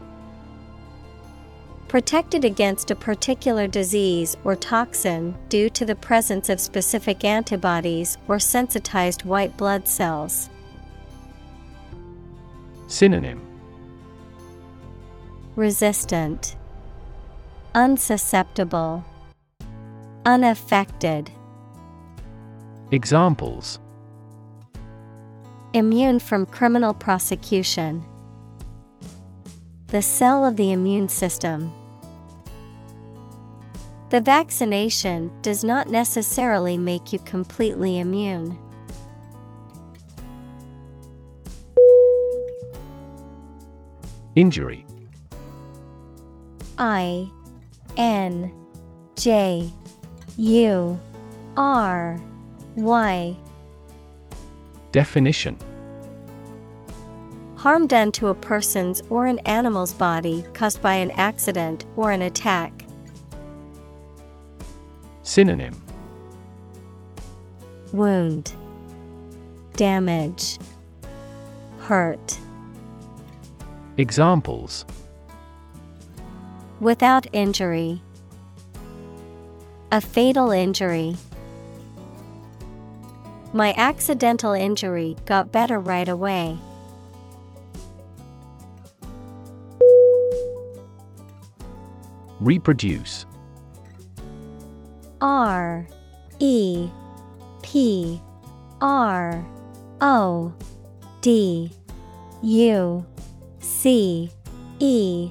[1.87, 8.41] Protected against a particular disease or toxin due to the presence of specific antibodies or
[8.41, 10.51] sensitized white blood cells.
[12.89, 13.41] Synonym
[15.55, 16.57] Resistant,
[17.77, 19.05] Unsusceptible,
[20.27, 21.31] Unaffected.
[22.91, 23.79] Examples
[25.73, 28.05] Immune from criminal prosecution.
[29.91, 31.73] The cell of the immune system.
[34.11, 38.57] The vaccination does not necessarily make you completely immune.
[44.37, 44.87] Injury
[46.79, 47.29] I
[47.97, 48.53] N
[49.17, 49.73] J
[50.37, 51.01] U
[51.57, 52.21] R
[52.77, 53.37] Y
[54.93, 55.59] Definition
[57.61, 62.23] Harm done to a person's or an animal's body caused by an accident or an
[62.23, 62.87] attack.
[65.25, 65.79] Synonym
[67.93, 68.55] Wound,
[69.77, 70.59] Damage,
[71.81, 72.39] Hurt.
[73.99, 74.87] Examples
[76.81, 78.01] Without injury.
[79.93, 81.15] A fatal injury.
[83.53, 86.57] My accidental injury got better right away.
[92.41, 93.27] Reproduce
[95.21, 95.87] R
[96.39, 96.89] E
[97.63, 98.21] P
[98.81, 99.45] R
[100.01, 100.53] O
[101.21, 101.71] D
[102.43, 103.07] U
[103.59, 104.31] C
[104.79, 105.31] E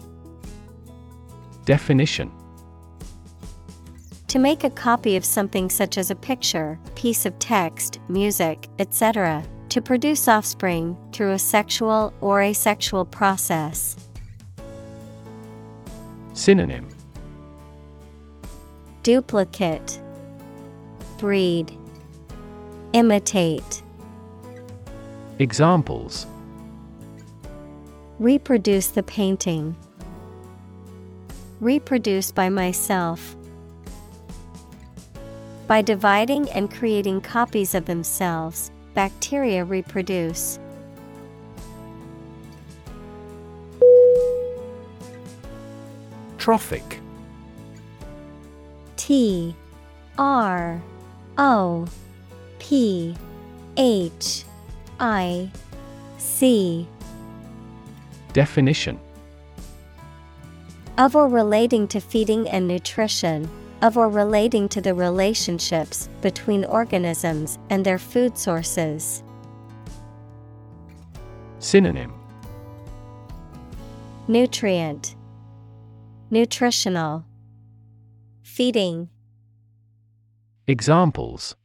[1.66, 2.32] Definition
[4.28, 9.44] To make a copy of something such as a picture, piece of text, music, etc.,
[9.70, 13.96] to produce offspring through a sexual or asexual process.
[16.34, 16.88] Synonym
[19.04, 20.02] Duplicate,
[21.18, 21.72] Breed,
[22.94, 23.84] Imitate,
[25.40, 26.28] Examples
[28.20, 29.78] Reproduce the painting.
[31.62, 33.38] Reproduce by myself.
[35.68, 40.60] By dividing and creating copies of themselves, bacteria reproduce.
[46.38, 46.99] Trophic
[49.00, 49.56] T
[50.18, 50.82] R
[51.38, 51.88] O
[52.60, 53.16] P
[53.78, 54.44] H
[55.00, 55.50] I
[56.18, 56.86] C.
[58.34, 59.00] Definition.
[60.98, 63.50] Of or relating to feeding and nutrition,
[63.82, 69.24] of or relating to the relationships between organisms and their food sources.
[71.60, 72.14] Synonym.
[74.28, 75.16] Nutrient.
[76.30, 77.24] Nutritional
[78.60, 79.08] Feeding.
[80.68, 81.56] Examples.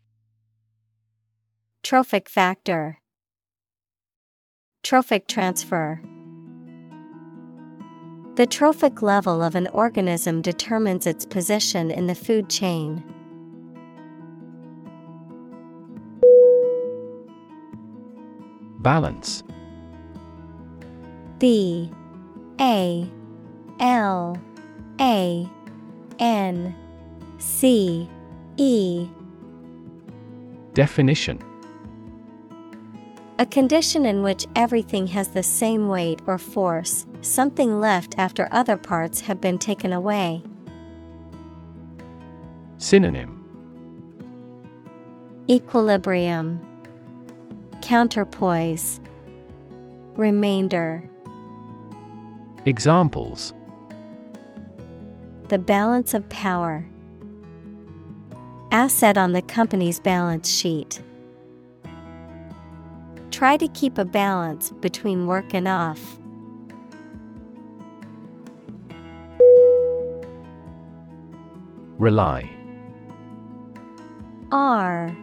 [1.83, 3.01] Trophic factor.
[4.85, 6.01] Trophic transfer.
[8.37, 13.03] The trophic level of an organism determines its position in the food chain.
[18.79, 19.43] Balance.
[21.41, 21.91] B.
[22.61, 23.11] A.
[23.81, 24.37] L.
[25.01, 25.51] A.
[26.21, 26.77] N
[27.45, 28.09] C
[28.57, 29.07] E.
[30.73, 31.39] Definition.
[33.39, 38.79] A condition in which everything has the same weight or force, something left after other
[38.79, 40.43] parts have been taken away.
[42.79, 43.45] Synonym.
[45.51, 46.67] Equilibrium.
[47.83, 49.01] Counterpoise.
[50.17, 51.09] Remainder.
[52.65, 53.53] Examples.
[55.49, 56.87] The balance of power.
[58.75, 61.01] Asset on the company's balance sheet.
[63.31, 66.19] Try to keep a balance between work and off.
[71.99, 72.51] Rely
[74.51, 75.17] R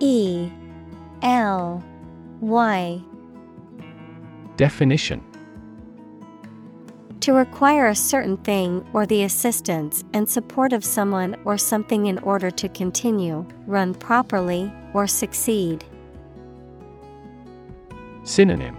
[0.00, 0.48] E
[1.20, 1.84] L
[2.40, 3.02] Y
[4.56, 5.20] Definition
[7.20, 12.18] To require a certain thing or the assistance and support of someone or something in
[12.18, 15.84] order to continue, run properly, or succeed.
[18.24, 18.76] Synonym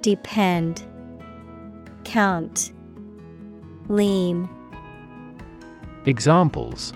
[0.00, 0.82] Depend,
[2.04, 2.72] Count,
[3.88, 4.48] Lean.
[6.06, 6.92] Examples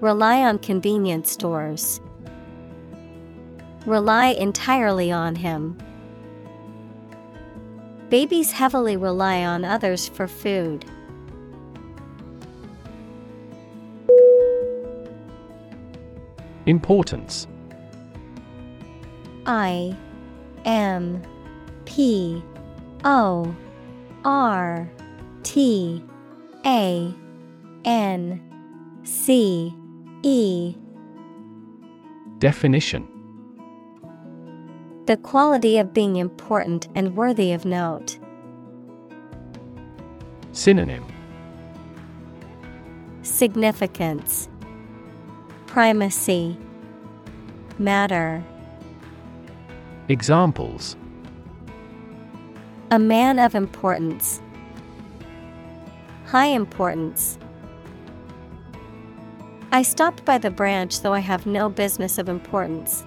[0.00, 2.00] Rely on convenience stores.
[3.84, 5.76] Rely entirely on him.
[8.10, 10.86] Babies heavily rely on others for food.
[16.64, 17.46] Importance.
[19.44, 19.94] I
[20.64, 21.22] M
[21.84, 22.42] P
[23.04, 23.54] O
[24.24, 24.90] R
[25.42, 26.02] T
[26.64, 27.14] A
[27.84, 29.74] N C
[30.22, 30.74] E.
[32.38, 33.17] Definition
[35.08, 38.18] The quality of being important and worthy of note.
[40.52, 41.02] Synonym
[43.22, 44.50] Significance
[45.66, 46.58] Primacy
[47.78, 48.44] Matter
[50.10, 50.94] Examples
[52.90, 54.42] A man of importance.
[56.26, 57.38] High importance.
[59.72, 63.06] I stopped by the branch though I have no business of importance.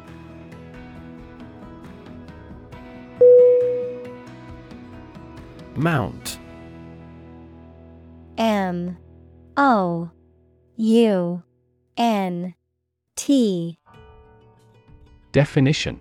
[5.75, 6.39] Mount
[8.37, 8.97] M
[9.57, 10.09] O
[10.77, 11.43] U
[11.97, 12.55] N
[13.15, 13.77] T
[15.31, 15.99] Definition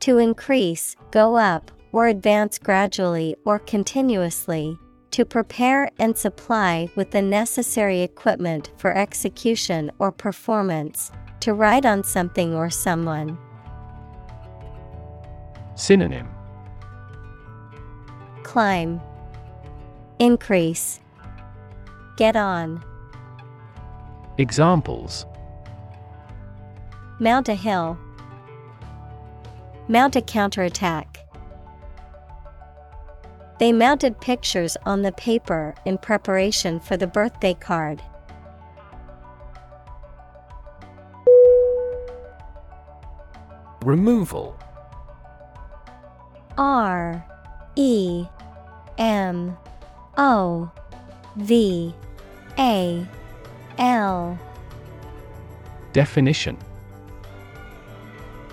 [0.00, 4.78] To increase, go up, or advance gradually or continuously.
[5.12, 11.12] To prepare and supply with the necessary equipment for execution or performance.
[11.40, 13.38] To ride on something or someone.
[15.76, 16.33] Synonym
[18.54, 19.00] Climb.
[20.20, 21.00] Increase.
[22.16, 22.84] Get on.
[24.38, 25.26] Examples
[27.18, 27.98] Mount a hill.
[29.88, 31.18] Mount a counterattack.
[33.58, 38.00] They mounted pictures on the paper in preparation for the birthday card.
[43.82, 44.56] Removal
[46.56, 47.26] R
[47.74, 48.28] E
[48.98, 49.56] M
[50.16, 50.70] O
[51.36, 51.94] V
[52.58, 53.06] A
[53.78, 54.38] L.
[55.92, 56.56] Definition.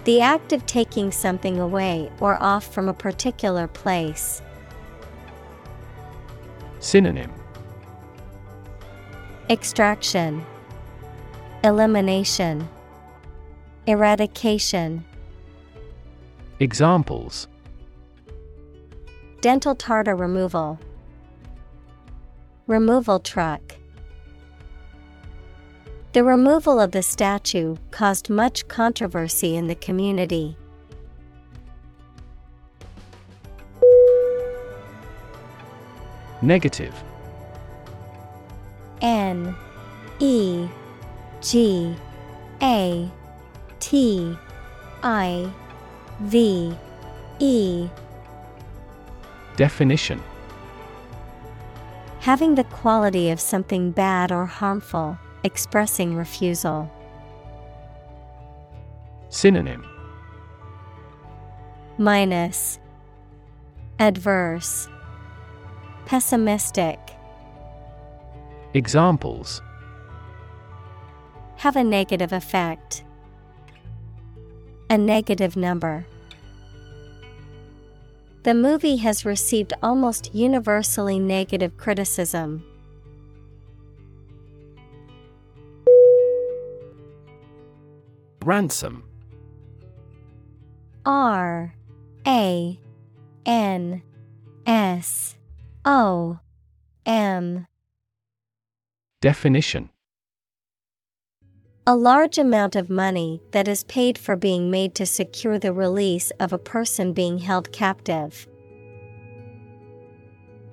[0.04, 4.42] The act of taking something away or off from a particular place.
[6.80, 7.32] Synonym.
[9.50, 10.44] Extraction,
[11.64, 12.68] Elimination,
[13.86, 15.06] Eradication.
[16.60, 17.48] Examples
[19.42, 20.80] Dental tartar removal.
[22.68, 23.60] Removal truck.
[26.14, 30.56] The removal of the statue caused much controversy in the community.
[36.44, 36.94] Negative.
[39.02, 39.56] N
[40.20, 40.68] E
[41.42, 41.96] G
[42.62, 43.10] A
[43.80, 44.38] T
[45.02, 45.52] I
[46.20, 46.76] V
[47.39, 47.89] E
[49.62, 50.20] Definition
[52.22, 56.91] Having the quality of something bad or harmful, expressing refusal.
[59.30, 59.86] Synonym
[61.99, 62.80] Minus
[63.99, 64.88] Adverse
[66.07, 66.97] Pessimistic
[68.74, 69.62] Examples
[71.57, 73.03] Have a negative effect.
[74.89, 76.07] A negative number.
[78.44, 82.64] The movie has received almost universally negative criticism.
[88.44, 89.04] Ransom.
[91.06, 91.76] R
[92.26, 92.80] A
[93.46, 94.02] N
[94.66, 95.36] S
[95.86, 96.39] O
[97.06, 97.68] M.
[99.22, 99.89] Definition
[101.88, 106.29] A large amount of money that is paid for being made to secure the release
[106.39, 108.47] of a person being held captive.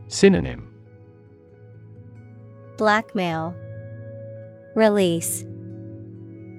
[0.08, 0.70] Synonym.
[2.76, 3.54] Blackmail.
[4.74, 5.46] Release.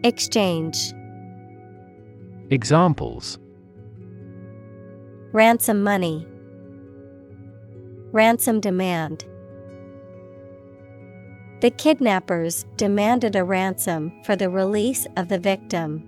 [0.03, 0.93] Exchange.
[2.49, 3.37] Examples.
[5.31, 6.27] Ransom money.
[8.11, 9.25] Ransom demand
[11.62, 16.03] The kidnappers demanded a ransom for the release of the victim.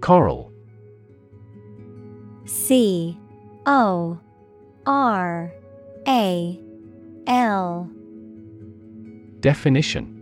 [0.00, 0.50] Coral.
[2.46, 3.18] C
[3.66, 4.18] O
[4.86, 5.52] R
[6.08, 6.60] A
[7.26, 7.90] L.
[9.40, 10.12] Definition.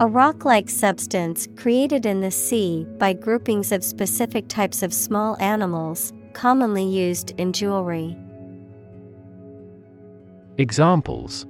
[0.00, 5.36] A rock like substance created in the sea by groupings of specific types of small
[5.40, 8.16] animals, commonly used in jewelry.
[10.58, 11.46] Examples.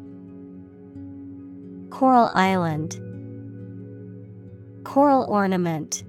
[1.91, 3.01] Coral Island.
[4.85, 6.05] Coral ornament.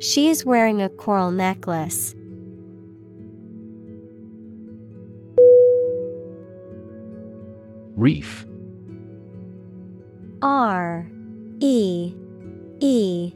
[0.00, 2.14] She is wearing a coral necklace.
[7.96, 8.46] Reef.
[10.42, 11.08] R
[11.60, 12.12] E
[12.80, 13.32] E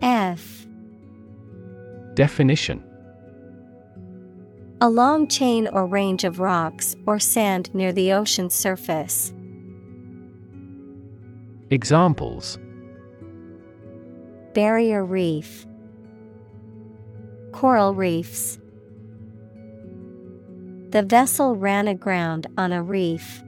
[0.00, 0.66] F
[2.14, 2.84] Definition
[4.82, 9.32] A long chain or range of rocks or sand near the ocean's surface.
[11.70, 12.58] Examples
[14.52, 15.66] Barrier reef,
[17.52, 18.58] Coral reefs.
[20.90, 23.42] The vessel ran aground on a reef.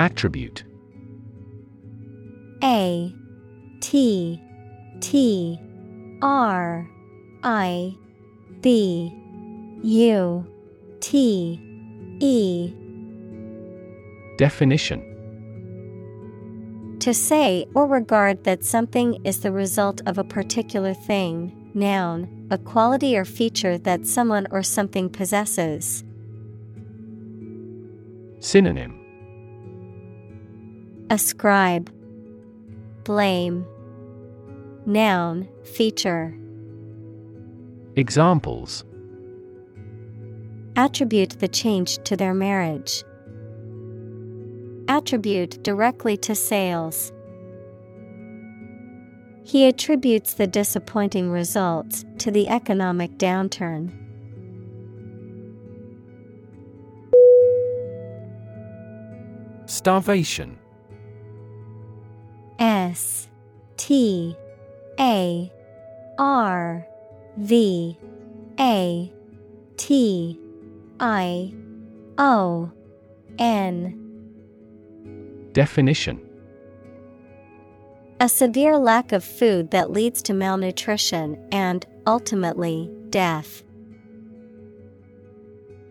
[0.00, 0.64] Attribute
[2.62, 3.14] A
[3.80, 4.40] T
[5.00, 5.58] T
[6.22, 6.88] R
[7.42, 7.96] I
[8.60, 9.14] B
[9.82, 10.46] U
[11.00, 11.60] T
[12.20, 12.74] E.
[14.36, 15.06] Definition.
[17.00, 22.58] To say or regard that something is the result of a particular thing, noun, a
[22.58, 26.04] quality or feature that someone or something possesses.
[28.40, 28.98] Synonym.
[31.08, 31.90] Ascribe,
[33.10, 33.66] Blame,
[34.86, 36.32] Noun, feature.
[37.96, 38.84] Examples
[40.76, 43.02] Attribute the change to their marriage.
[44.86, 47.12] Attribute directly to sales.
[49.42, 53.90] He attributes the disappointing results to the economic downturn.
[59.66, 60.59] Starvation
[62.60, 63.26] S
[63.78, 64.36] T
[65.00, 65.50] A
[66.18, 66.86] R
[67.38, 67.98] V
[68.60, 69.12] A
[69.78, 70.38] T
[71.00, 71.54] I
[72.18, 72.70] O
[73.38, 73.96] N.
[75.52, 76.20] Definition.
[78.20, 83.62] A severe lack of food that leads to malnutrition and, ultimately, death.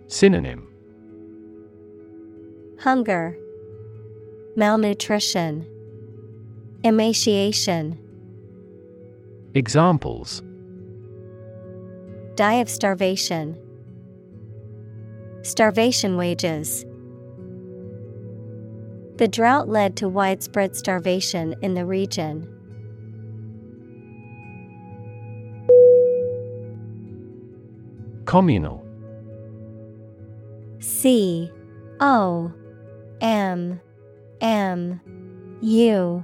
[0.06, 0.68] Synonym.
[2.80, 3.36] Hunger,
[4.56, 5.66] Malnutrition,
[6.84, 8.00] Emaciation.
[9.54, 10.42] Examples
[12.36, 13.58] Die of starvation.
[15.42, 16.86] Starvation wages.
[19.18, 22.48] The drought led to widespread starvation in the region.
[28.24, 28.86] Communal
[30.80, 31.52] C
[32.00, 32.54] O
[33.20, 33.82] M
[34.40, 35.02] M
[35.62, 36.24] U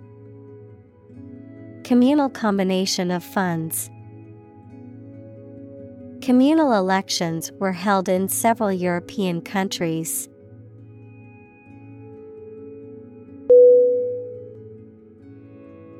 [1.83, 3.89] Communal combination of funds.
[6.21, 10.29] Communal elections were held in several European countries.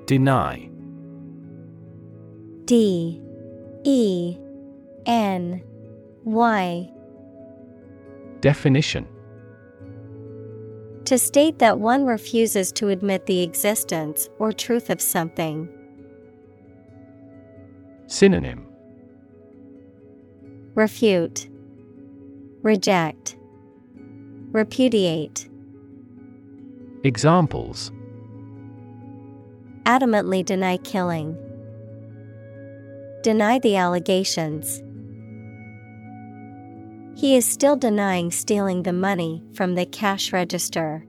[0.05, 0.69] Deny.
[2.65, 3.21] D.
[3.83, 4.37] E.
[5.05, 5.63] N.
[6.23, 6.91] Y.
[8.41, 9.07] Definition
[11.11, 15.67] To state that one refuses to admit the existence or truth of something.
[18.07, 18.65] Synonym
[20.73, 21.49] Refute,
[22.61, 23.35] Reject,
[24.53, 25.49] Repudiate.
[27.03, 27.91] Examples
[29.83, 31.35] Adamantly deny killing.
[33.21, 34.81] Deny the allegations.
[37.21, 41.05] He is still denying stealing the money from the cash register.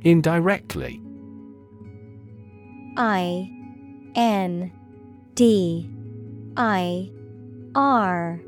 [0.00, 0.98] Indirectly.
[2.96, 3.50] I
[4.14, 4.72] N
[5.34, 5.90] D
[6.56, 7.10] I
[7.74, 8.40] R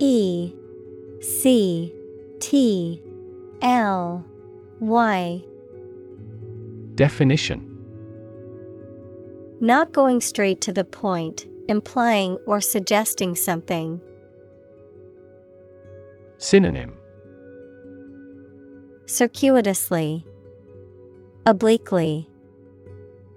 [0.00, 0.52] E
[1.20, 1.94] C
[2.40, 3.00] T
[3.62, 4.24] L
[4.80, 5.44] Y.
[6.96, 7.75] Definition
[9.60, 14.00] Not going straight to the point, implying or suggesting something.
[16.38, 16.94] Synonym
[19.06, 20.26] Circuitously,
[21.46, 22.28] Obliquely,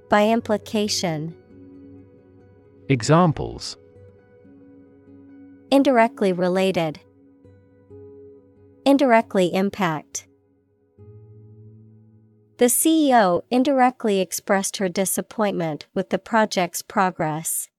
[0.10, 1.36] By implication.
[2.90, 3.78] Examples
[5.72, 7.00] Indirectly related.
[8.84, 10.28] Indirectly impact.
[12.60, 17.70] The CEO indirectly expressed her disappointment with the project's progress.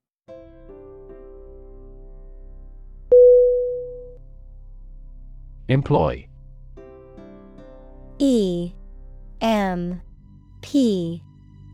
[5.69, 6.27] Employ
[8.19, 8.73] E
[9.43, 10.01] M
[10.63, 11.23] P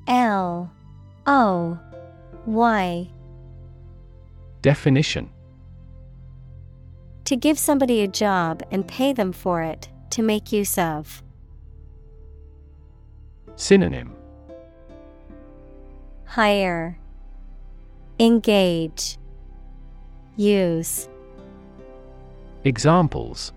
[0.08, 0.72] L
[1.28, 1.78] O
[2.44, 3.08] Y
[4.62, 5.30] Definition
[7.26, 11.22] To give somebody a job and pay them for it, to make use of.
[13.56, 14.14] Synonym
[16.26, 16.98] Hire,
[18.18, 19.16] Engage,
[20.36, 21.08] Use.
[22.64, 23.52] Examples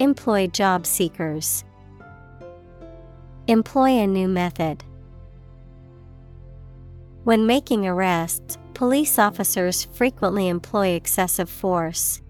[0.00, 1.64] Employ job seekers.
[3.46, 4.82] Employ a new method.
[7.22, 12.22] When making arrests, police officers frequently employ excessive force.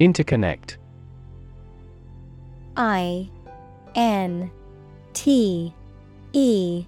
[0.00, 0.78] Interconnect.
[2.74, 3.28] I
[3.94, 4.50] N
[5.12, 5.74] T
[6.32, 6.86] E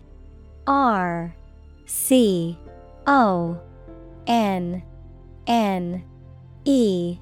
[0.66, 1.36] R
[1.84, 2.58] C
[3.06, 3.60] O
[4.26, 4.82] N
[5.46, 6.04] N
[6.64, 7.18] E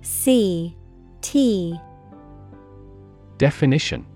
[0.00, 0.74] C
[1.20, 1.78] T.
[3.36, 4.06] Definition.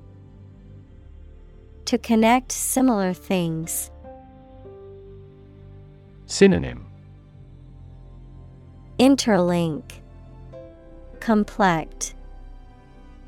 [1.84, 3.90] To connect similar things.
[6.24, 6.86] Synonym.
[8.98, 10.01] Interlink
[11.22, 12.16] Complect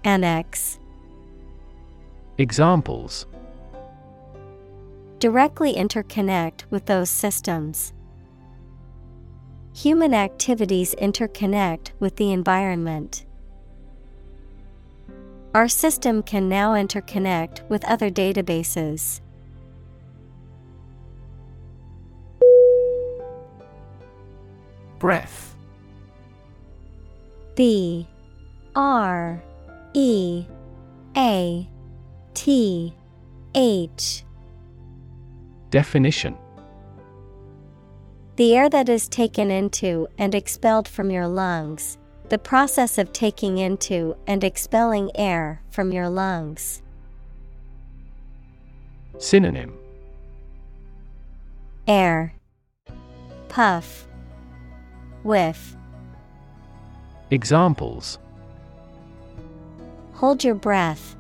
[0.03, 0.80] Annex
[2.38, 3.26] Examples
[5.20, 7.92] Directly interconnect with those systems.
[9.76, 13.26] Human activities interconnect with the environment.
[15.55, 19.20] Our system can now interconnect with other databases.
[24.99, 25.53] Breath
[27.55, 28.09] B
[28.74, 29.42] R
[29.92, 30.44] E
[31.16, 31.68] A
[32.34, 32.94] T
[33.55, 34.24] H.
[35.70, 36.36] Definition.
[38.36, 41.98] The air that is taken into and expelled from your lungs,
[42.28, 46.82] the process of taking into and expelling air from your lungs.
[49.18, 49.78] Synonym.
[51.86, 52.34] Air.
[53.48, 54.09] Puff.
[55.22, 55.76] Whiff
[57.31, 58.18] Examples.
[60.14, 61.16] Hold your breath.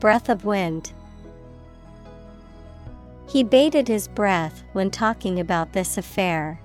[0.00, 0.92] Breath of wind.
[3.28, 6.60] He bated his breath when talking about this affair.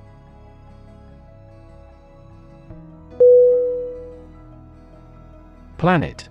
[5.77, 6.27] Planet.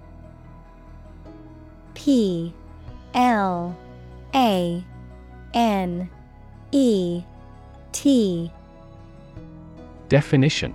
[1.95, 2.53] P.
[3.15, 3.77] L.
[4.35, 4.85] A.
[5.55, 6.11] N.
[6.71, 7.23] E.
[7.93, 8.53] T.
[10.09, 10.75] Definition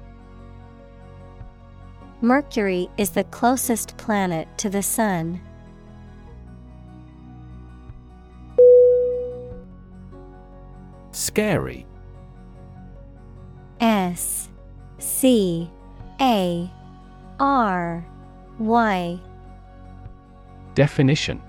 [2.23, 5.41] Mercury is the closest planet to the Sun.
[11.11, 11.87] Scary
[13.79, 14.49] S
[14.99, 15.67] C
[16.21, 16.69] A
[17.39, 18.05] R
[18.59, 19.19] Y
[20.75, 21.41] Definition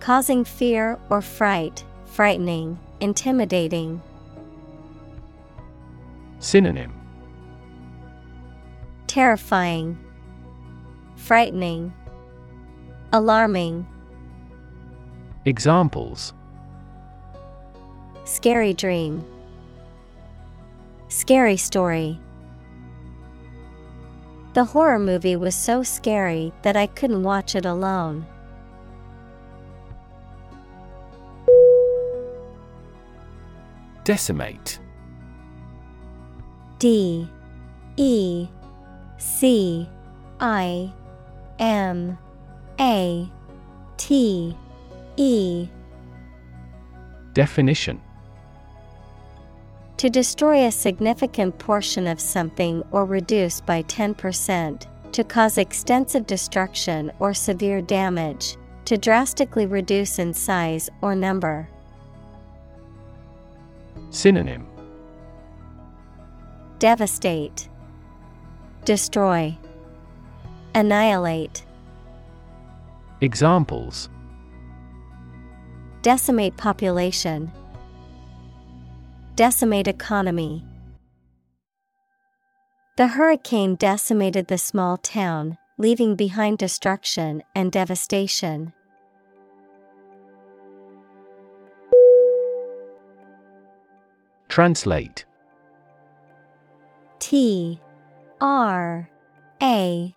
[0.00, 4.02] Causing fear or fright, frightening, intimidating.
[6.40, 7.01] Synonym
[9.12, 9.98] Terrifying,
[11.16, 11.92] frightening,
[13.12, 13.86] alarming.
[15.44, 16.32] Examples
[18.24, 19.22] Scary dream.
[21.08, 22.18] Scary story.
[24.54, 28.24] The horror movie was so scary that I couldn't watch it alone.
[34.04, 34.80] Decimate
[36.78, 37.28] D
[37.98, 38.48] E
[39.22, 39.88] C
[40.40, 40.92] I
[41.60, 42.18] M
[42.80, 43.30] A
[43.96, 44.56] T
[45.16, 45.68] E.
[47.32, 48.00] Definition.
[49.98, 57.12] To destroy a significant portion of something or reduce by 10%, to cause extensive destruction
[57.20, 58.56] or severe damage,
[58.86, 61.68] to drastically reduce in size or number.
[64.10, 64.66] Synonym.
[66.80, 67.68] Devastate,
[68.84, 69.56] Destroy,
[70.74, 71.64] Annihilate,
[73.20, 74.08] Examples
[76.02, 77.52] Decimate population,
[79.36, 80.64] Decimate economy.
[82.96, 88.72] The hurricane decimated the small town, leaving behind destruction and devastation.
[94.48, 95.24] Translate
[97.20, 97.80] T
[98.42, 99.08] R
[99.62, 100.12] A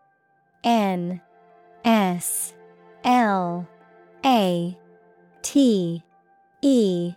[0.63, 1.21] N
[1.83, 2.55] S
[3.03, 3.67] L
[4.25, 4.77] A
[5.43, 6.03] T
[6.63, 7.13] E.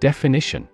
[0.00, 0.68] Definition.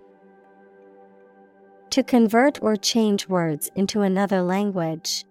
[1.91, 5.23] To convert or change words into another language.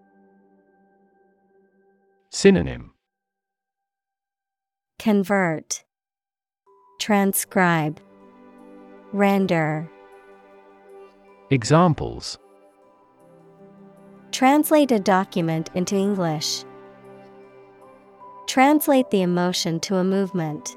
[2.30, 2.92] Synonym.
[5.00, 5.82] Convert,
[7.00, 7.98] Transcribe,
[9.12, 9.90] Render.
[11.50, 12.38] Examples
[14.32, 16.64] Translate a document into English.
[18.46, 20.74] Translate the emotion to a movement.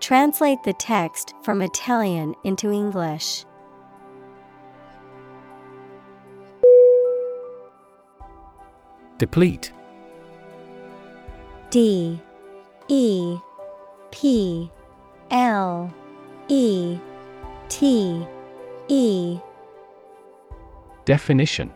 [0.00, 3.46] Translate the text from Italian into English.
[9.16, 9.72] Deplete.
[11.70, 12.20] D.
[12.88, 13.38] E.
[14.10, 14.70] P.
[15.30, 15.90] L.
[16.48, 16.98] E.
[17.70, 18.26] T.
[18.88, 19.40] E
[21.04, 21.72] Definition.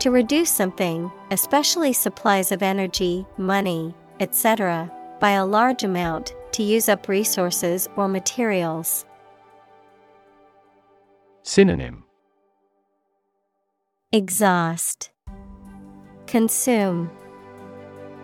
[0.00, 4.90] To reduce something, especially supplies of energy, money, etc.,
[5.20, 9.06] by a large amount, to use up resources or materials.
[11.42, 12.04] Synonym.
[14.12, 15.10] Exhaust,
[16.26, 17.10] Consume,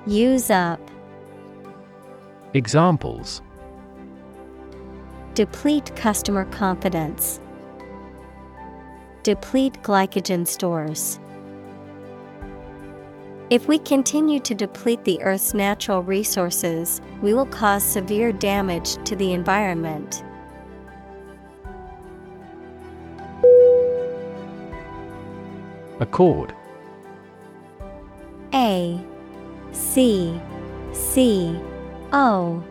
[0.06, 0.80] Use up,
[2.54, 3.42] Examples.
[5.34, 7.40] Deplete customer confidence,
[9.22, 11.20] Deplete glycogen stores.
[13.50, 19.14] If we continue to deplete the Earth's natural resources, we will cause severe damage to
[19.16, 20.24] the environment.
[25.98, 26.54] Accord
[28.54, 28.98] A
[29.72, 30.40] C
[30.92, 31.60] C
[32.14, 32.64] O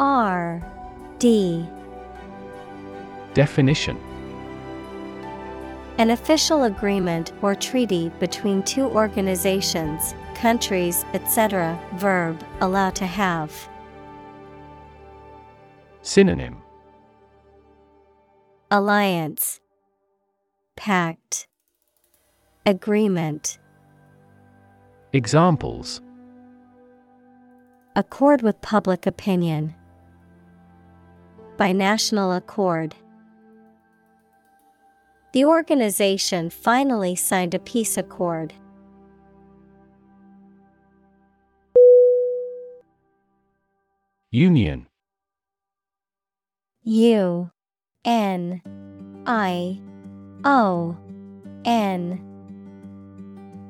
[0.00, 0.62] R
[1.20, 1.64] D
[3.34, 4.05] Definition
[5.98, 11.80] An official agreement or treaty between two organizations, countries, etc.
[11.94, 13.50] Verb, allow to have.
[16.02, 16.58] Synonym
[18.70, 19.60] Alliance,
[20.76, 21.48] Pact,
[22.66, 23.58] Agreement.
[25.14, 26.02] Examples
[27.94, 29.74] Accord with public opinion.
[31.56, 32.94] By national accord.
[35.36, 38.54] The organization finally signed a peace accord.
[44.30, 44.86] Union
[46.84, 47.50] U
[48.06, 48.62] N
[49.26, 49.78] I
[50.42, 50.96] O
[51.66, 52.18] N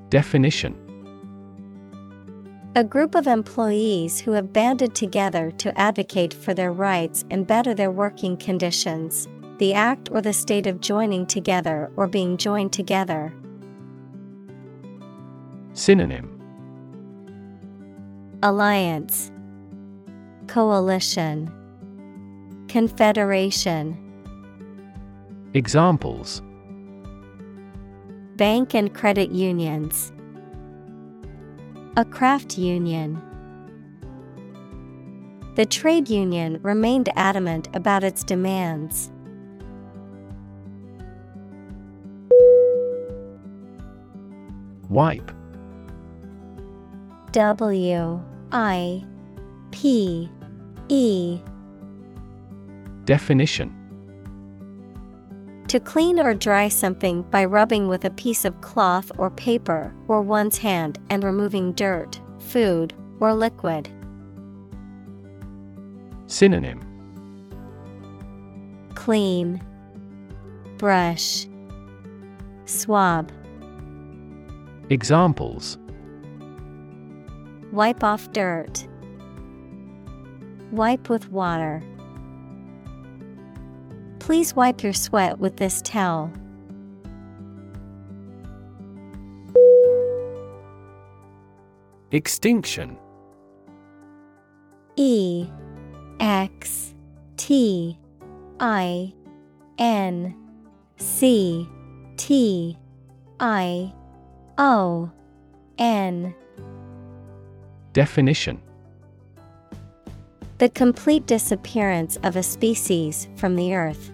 [0.08, 0.76] Definition
[2.76, 7.74] A group of employees who have banded together to advocate for their rights and better
[7.74, 9.26] their working conditions.
[9.58, 13.32] The act or the state of joining together or being joined together.
[15.72, 16.32] Synonym
[18.42, 19.30] Alliance
[20.46, 21.50] Coalition
[22.68, 23.96] Confederation
[25.54, 26.42] Examples
[28.36, 30.12] Bank and credit unions.
[31.96, 33.22] A craft union.
[35.54, 39.10] The trade union remained adamant about its demands.
[44.88, 45.32] Wipe.
[47.32, 48.22] W
[48.52, 49.04] I
[49.70, 50.30] P
[50.88, 51.40] E.
[53.04, 53.72] Definition.
[55.68, 60.22] To clean or dry something by rubbing with a piece of cloth or paper or
[60.22, 63.88] one's hand and removing dirt, food, or liquid.
[66.28, 66.80] Synonym.
[68.94, 69.60] Clean,
[70.78, 71.46] Brush,
[72.64, 73.32] Swab.
[74.90, 75.78] Examples
[77.72, 78.86] Wipe off dirt.
[80.70, 81.82] Wipe with water.
[84.20, 86.32] Please wipe your sweat with this towel.
[92.12, 92.96] Extinction
[94.96, 95.46] E
[96.20, 96.94] X
[97.36, 97.98] T
[98.60, 99.12] I
[99.78, 100.34] N
[100.96, 101.68] C
[102.16, 102.78] T
[103.40, 103.92] I
[104.58, 105.10] O
[105.78, 106.34] N
[107.92, 108.60] Definition
[110.58, 114.10] The complete disappearance of a species from the earth.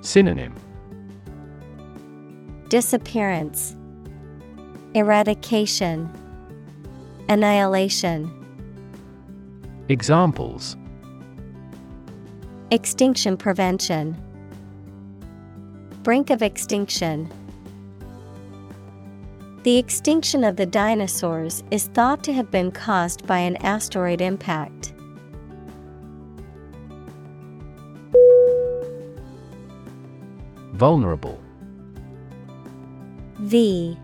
[0.00, 0.54] Synonym
[2.68, 3.76] Disappearance,
[4.94, 6.10] Eradication,
[7.28, 8.32] Annihilation.
[9.90, 10.76] Examples
[12.70, 14.16] Extinction prevention.
[16.02, 17.30] Brink of extinction.
[19.68, 24.94] The extinction of the dinosaurs is thought to have been caused by an asteroid impact.
[30.72, 31.38] Vulnerable.
[33.40, 33.98] V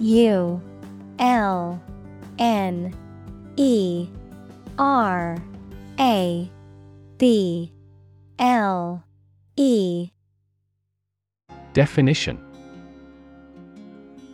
[0.00, 0.60] U
[1.20, 1.80] L
[2.40, 2.92] N
[3.54, 4.08] E
[4.76, 5.38] R
[6.00, 6.50] A
[7.16, 7.72] B
[8.40, 9.04] L
[9.54, 10.10] E.
[11.74, 12.45] Definition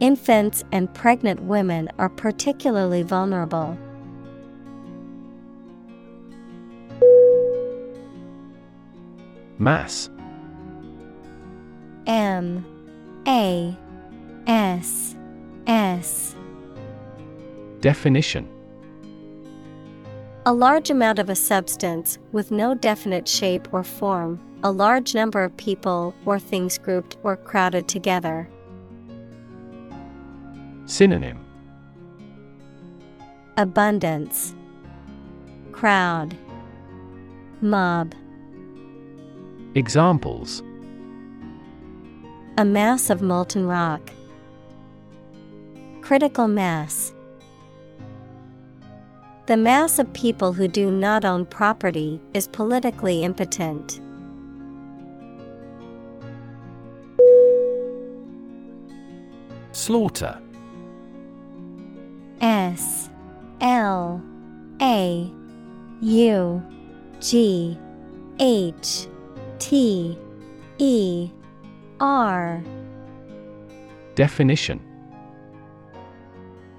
[0.00, 3.76] Infants and pregnant women are particularly vulnerable.
[9.58, 10.08] Mass.
[12.06, 12.64] M.
[13.28, 13.76] A.
[14.46, 15.14] S.
[15.66, 16.34] S.
[17.80, 18.48] Definition.
[20.46, 25.44] A large amount of a substance with no definite shape or form, a large number
[25.44, 28.48] of people or things grouped or crowded together.
[30.90, 31.38] Synonym
[33.56, 34.56] Abundance,
[35.70, 36.36] Crowd,
[37.60, 38.12] Mob.
[39.76, 40.64] Examples
[42.58, 44.10] A mass of molten rock.
[46.00, 47.14] Critical mass.
[49.46, 54.00] The mass of people who do not own property is politically impotent.
[59.70, 60.42] Slaughter
[62.40, 63.10] S
[63.60, 64.22] L
[64.80, 65.30] A
[66.00, 66.62] U
[67.20, 67.78] G
[68.38, 69.06] H
[69.58, 70.18] T
[70.78, 71.30] E
[72.00, 72.62] R.
[74.14, 74.80] Definition.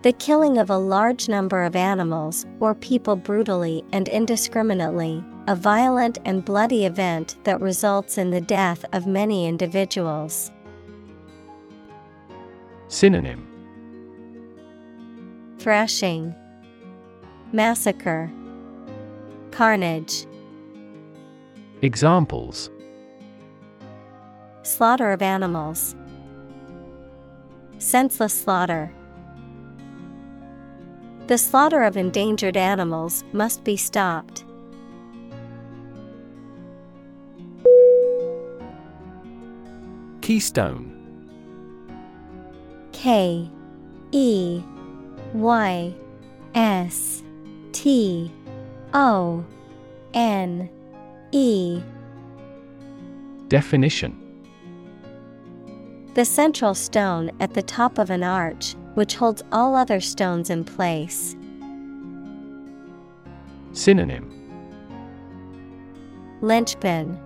[0.02, 6.18] The killing of a large number of animals or people brutally and indiscriminately, a violent
[6.26, 10.52] and bloody event that results in the death of many individuals.
[12.88, 13.51] Synonym
[15.62, 16.34] Thrashing,
[17.52, 18.32] Massacre,
[19.52, 20.26] Carnage.
[21.84, 22.72] Examples
[24.64, 25.96] Slaughter of animals.
[27.78, 28.92] Senseless slaughter.
[31.28, 34.44] The slaughter of endangered animals must be stopped.
[40.22, 40.92] Keystone
[42.94, 43.48] K
[44.12, 44.64] E
[45.34, 45.94] Y
[46.56, 47.24] S
[47.72, 48.32] T
[48.94, 49.46] O
[50.14, 50.70] N
[51.32, 51.82] E.
[53.48, 54.18] Definition.
[56.14, 60.66] The central stone at the top of an arch, which holds all other stones in
[60.66, 61.36] place.
[63.72, 64.38] Synonym.
[66.42, 67.18] Linchpin,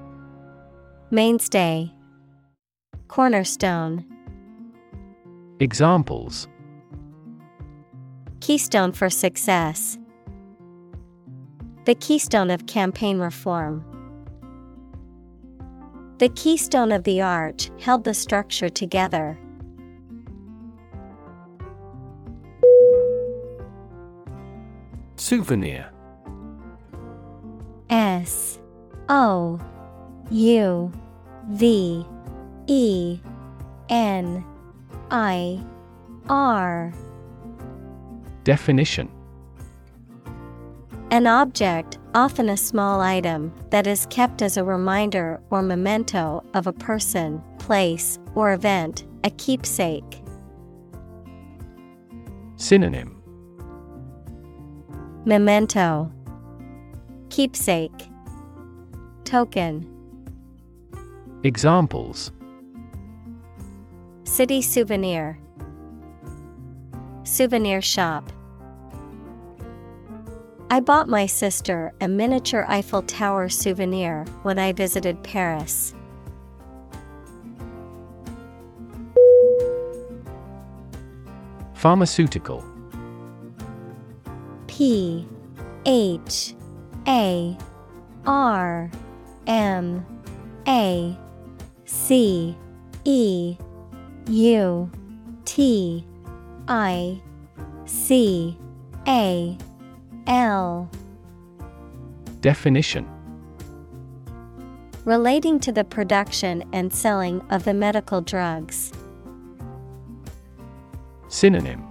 [1.10, 1.92] Mainstay,
[3.08, 4.06] Cornerstone,
[5.60, 6.48] Examples
[8.46, 9.98] Keystone for success.
[11.86, 13.84] The keystone of campaign reform.
[16.20, 19.40] The keystone of the arch held the structure together.
[25.16, 25.90] Souvenir
[27.90, 28.60] S
[29.10, 29.60] O
[30.30, 30.92] U
[31.50, 32.06] V
[32.68, 33.20] E
[33.90, 34.46] N
[35.10, 35.66] I
[36.30, 36.94] R
[38.46, 39.10] Definition.
[41.10, 46.68] An object, often a small item, that is kept as a reminder or memento of
[46.68, 50.22] a person, place, or event, a keepsake.
[52.58, 53.20] Synonym.
[55.26, 56.12] Memento.
[57.30, 58.10] Keepsake.
[59.24, 59.90] Token.
[61.44, 62.32] Examples.
[64.24, 65.40] City souvenir.
[67.24, 68.32] Souvenir shop
[70.70, 75.94] I bought my sister a miniature Eiffel Tower souvenir when I visited Paris.
[81.76, 82.66] Pharmaceutical
[84.66, 85.28] P
[85.86, 86.56] H
[87.08, 87.56] A
[88.26, 88.90] R
[89.46, 90.04] M
[90.68, 91.18] A
[91.86, 92.58] C
[93.04, 93.58] E
[94.28, 94.92] U
[95.46, 96.08] T
[96.68, 97.22] I
[97.86, 98.58] C
[99.08, 99.58] A
[100.28, 100.90] L.
[102.42, 103.08] Definition.
[105.04, 108.92] Relating to the production and selling of the medical drugs.
[111.28, 111.84] Synonym.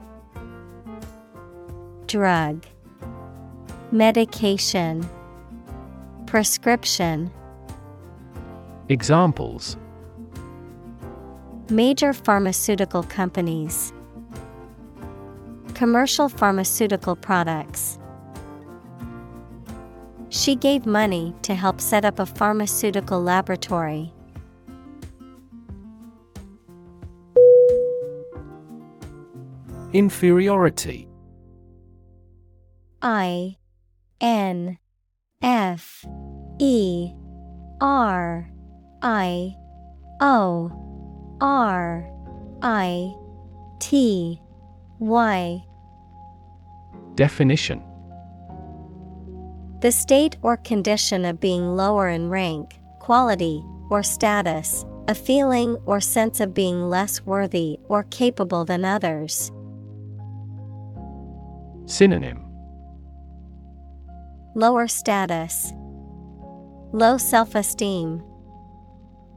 [2.09, 2.67] Drug.
[3.93, 5.09] Medication.
[6.27, 7.31] Prescription.
[8.89, 9.77] Examples.
[11.71, 13.93] Major pharmaceutical companies.
[15.75, 17.99] Commercial pharmaceutical products
[20.35, 24.13] She gave money to help set up a pharmaceutical laboratory.
[29.93, 31.07] Inferiority.
[33.01, 33.59] I
[34.21, 34.77] N
[35.41, 36.05] F
[36.59, 37.13] E
[37.81, 38.51] R
[39.03, 39.55] I
[40.21, 42.11] O R
[42.61, 43.15] I
[43.79, 44.41] T
[44.99, 45.65] Y.
[47.15, 47.94] Definition
[49.85, 56.01] The state or condition of being lower in rank, quality, or status, a feeling or
[56.01, 59.53] sense of being less worthy or capable than others.
[61.85, 62.47] Synonym.
[64.55, 65.75] Lower status,
[66.95, 68.23] low self esteem,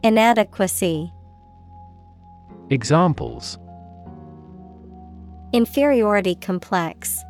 [0.02, 1.12] inadequacy,
[2.70, 3.60] Examples.
[5.52, 7.22] Inferiority complex,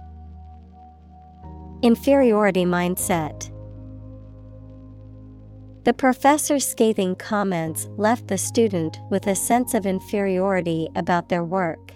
[1.82, 3.52] inferiority mindset.
[5.84, 11.94] The professor's scathing comments left the student with a sense of inferiority about their work.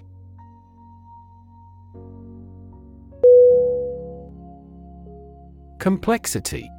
[5.79, 6.69] Complexity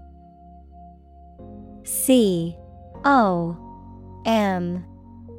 [1.83, 2.57] C
[3.05, 4.85] O M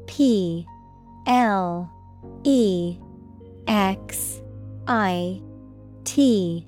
[0.05, 0.67] P
[1.25, 1.89] L
[2.43, 2.99] E
[3.67, 4.41] X
[4.85, 5.41] I
[6.03, 6.67] T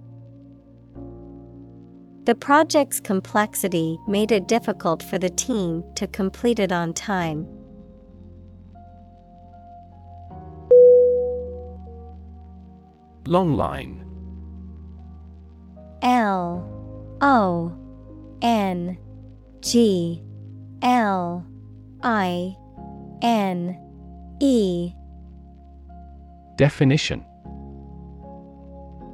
[2.31, 7.45] The project's complexity made it difficult for the team to complete it on time.
[13.27, 14.05] Long line.
[16.03, 16.63] L.
[17.19, 17.77] O.
[18.41, 18.97] N.
[19.59, 20.23] G.
[20.81, 21.45] L.
[22.01, 22.55] I.
[23.21, 23.77] N.
[24.39, 24.93] E.
[26.55, 27.25] Definition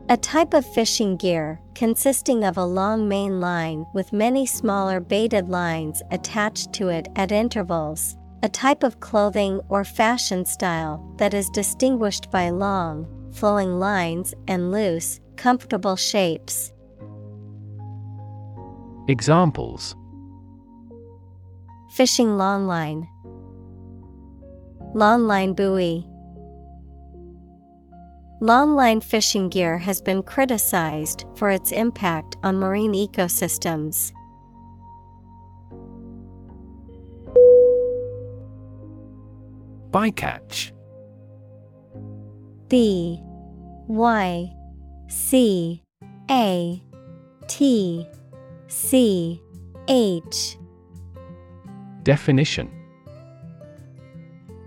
[0.09, 5.49] A type of fishing gear consisting of a long main line with many smaller baited
[5.49, 8.15] lines attached to it at intervals.
[8.41, 14.71] A type of clothing or fashion style that is distinguished by long, flowing lines and
[14.71, 16.71] loose, comfortable shapes.
[19.09, 19.93] Examples
[21.91, 23.09] Fishing long line,
[25.27, 26.07] line buoy.
[28.39, 34.11] Longline fishing gear has been criticized for its impact on marine ecosystems.
[39.89, 40.71] Bycatch.
[42.69, 43.19] B
[43.87, 44.53] Y
[45.07, 45.81] C
[46.29, 46.83] A
[47.47, 48.05] T
[48.67, 49.41] C
[49.87, 50.57] H.
[52.03, 52.76] Definition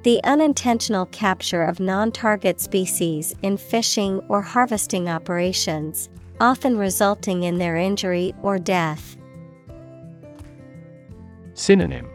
[0.02, 6.09] The unintentional capture of non target species in fishing or harvesting operations,
[6.40, 9.18] often resulting in their injury or death.
[11.52, 12.09] Synonym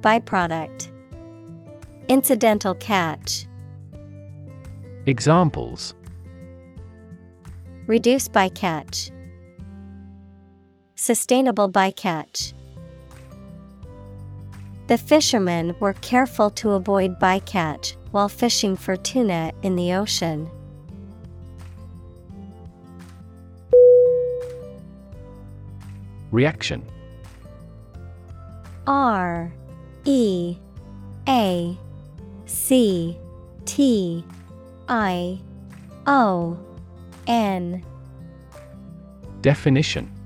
[0.00, 0.90] Byproduct
[2.08, 3.46] Incidental catch.
[5.06, 5.94] Examples
[7.86, 9.12] Reduce bycatch.
[10.96, 12.52] Sustainable bycatch.
[14.88, 20.50] The fishermen were careful to avoid bycatch while fishing for tuna in the ocean.
[26.30, 26.82] Reaction.
[28.86, 29.52] R
[30.06, 30.56] E
[31.28, 31.76] A
[32.46, 33.18] C
[33.66, 34.24] T
[34.88, 35.38] I
[36.06, 36.58] O
[37.26, 37.84] N.
[39.42, 40.17] Definition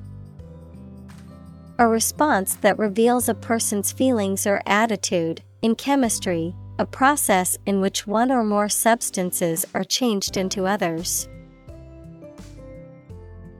[1.79, 5.43] A response that reveals a person's feelings or attitude.
[5.63, 11.29] In chemistry, a process in which one or more substances are changed into others.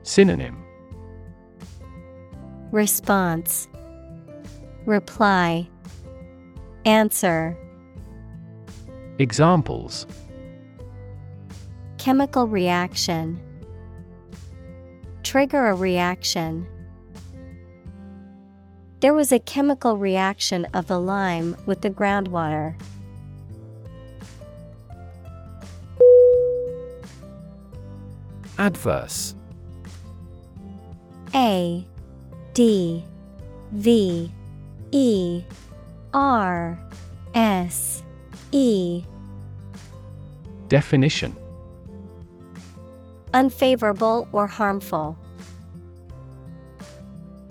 [0.03, 0.63] Synonym
[2.71, 3.67] Response
[4.85, 5.67] Reply
[6.85, 7.57] Answer
[9.19, 10.05] Examples
[11.97, 13.39] Chemical reaction
[15.23, 16.67] Trigger a reaction.
[19.03, 22.73] There was a chemical reaction of the lime with the groundwater.
[28.57, 29.35] Adverse
[31.35, 31.85] A
[32.53, 33.03] D
[33.73, 34.31] V
[34.93, 35.43] E
[36.13, 36.79] R
[37.35, 38.03] S
[38.53, 39.03] E
[40.69, 41.35] Definition
[43.33, 45.17] Unfavorable or harmful.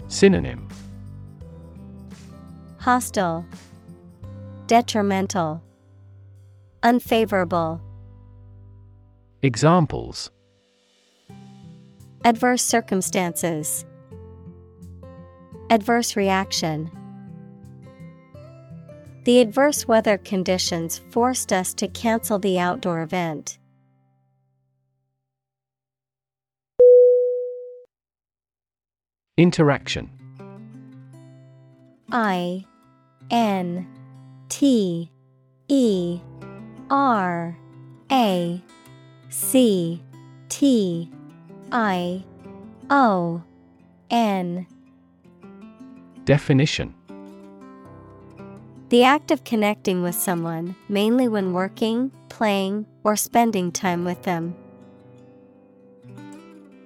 [0.08, 0.61] Synonym
[2.82, 3.46] Hostile,
[4.66, 5.62] Detrimental,
[6.82, 7.80] Unfavorable.
[9.40, 10.32] Examples
[12.24, 13.84] Adverse circumstances,
[15.70, 16.90] Adverse reaction.
[19.26, 23.60] The adverse weather conditions forced us to cancel the outdoor event.
[29.36, 30.10] Interaction
[32.10, 32.66] I
[33.32, 33.88] N
[34.50, 35.10] T
[35.68, 36.20] E
[36.90, 37.59] R
[38.12, 38.62] A
[39.30, 40.02] C
[40.50, 41.10] T
[41.72, 42.24] I
[42.90, 43.42] O
[44.10, 44.66] N
[46.26, 46.94] Definition.
[48.90, 54.54] The act of connecting with someone, mainly when working, playing, or spending time with them.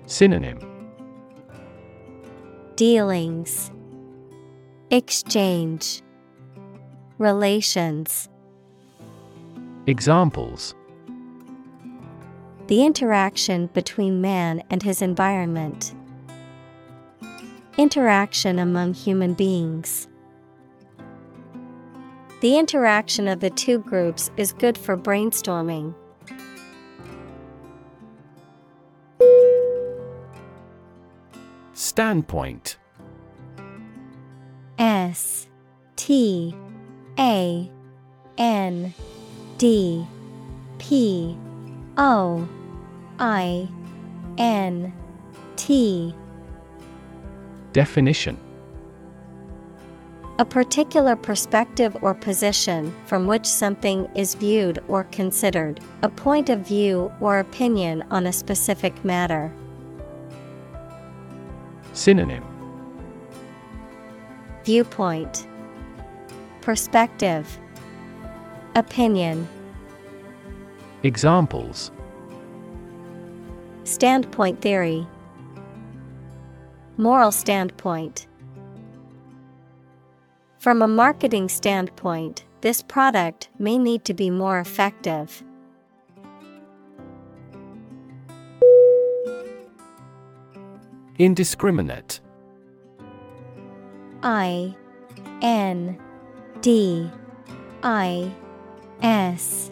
[0.06, 0.60] Synonym.
[2.76, 3.72] Dealings,
[4.90, 6.02] Exchange,
[7.18, 8.28] Relations.
[9.86, 10.74] Examples
[12.66, 15.94] The interaction between man and his environment.
[17.78, 20.08] Interaction among human beings.
[22.42, 25.94] The interaction of the two groups is good for brainstorming.
[31.72, 32.76] Standpoint
[34.78, 35.46] S
[35.96, 36.54] T
[37.18, 37.70] A
[38.38, 38.92] N
[39.58, 40.06] D
[40.78, 41.36] P
[41.96, 42.48] O
[43.18, 43.68] I
[44.38, 44.92] N
[45.56, 46.14] T.
[47.72, 48.38] Definition.
[50.38, 56.60] A particular perspective or position from which something is viewed or considered, a point of
[56.60, 59.50] view or opinion on a specific matter.
[61.94, 62.44] Synonym.
[64.64, 65.46] Viewpoint
[66.66, 67.60] Perspective
[68.74, 69.46] Opinion
[71.04, 71.92] Examples.
[73.84, 75.06] Standpoint theory
[76.96, 78.26] Moral standpoint.
[80.58, 85.44] From a marketing standpoint, this product may need to be more effective.
[91.16, 92.18] Indiscriminate.
[94.24, 94.74] I
[95.40, 96.00] N
[96.60, 97.10] D
[97.82, 98.32] I
[99.02, 99.70] S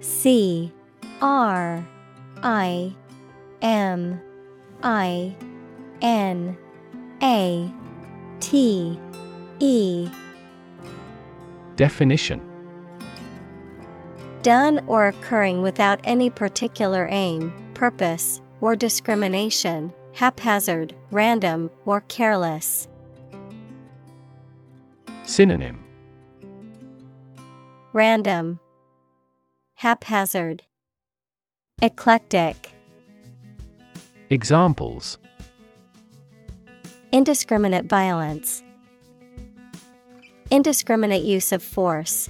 [0.00, 0.72] C
[1.20, 1.86] R
[2.42, 2.94] I
[3.62, 4.20] M
[4.82, 5.34] I
[6.02, 6.56] N
[7.22, 7.72] A
[8.40, 8.98] T
[9.58, 10.08] E.
[11.76, 12.40] Definition.
[14.42, 22.88] Done or occurring without any particular aim, purpose, or discrimination, haphazard, random, or careless.
[25.24, 25.85] Synonym
[27.96, 28.60] Random,
[29.76, 30.64] haphazard,
[31.80, 32.74] eclectic,
[34.28, 35.16] Examples.
[37.10, 38.62] Indiscriminate violence,
[40.50, 42.28] indiscriminate use of force.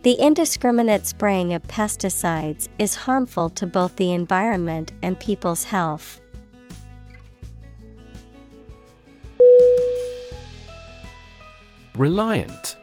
[0.00, 6.22] The indiscriminate spraying of pesticides is harmful to both the environment and people's health.
[11.96, 12.78] Reliant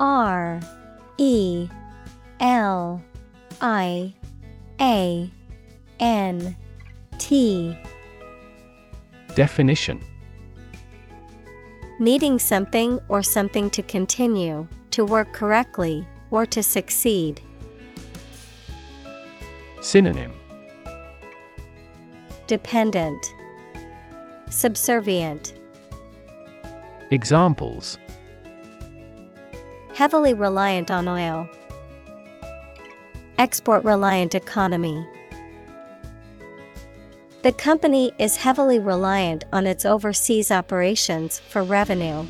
[0.00, 0.58] R
[1.18, 1.68] E
[2.40, 3.02] L
[3.60, 4.14] I
[4.80, 5.30] A
[6.00, 6.56] N
[7.18, 7.76] T.
[9.34, 10.00] Definition.
[11.98, 17.42] Needing something or something to continue, to work correctly, or to succeed.
[19.82, 20.32] Synonym.
[22.46, 23.34] Dependent,
[24.48, 25.54] Subservient,
[27.10, 27.98] Examples
[29.94, 31.48] Heavily reliant on oil.
[33.38, 35.06] Export reliant economy.
[37.42, 42.26] The company is heavily reliant on its overseas operations for revenue.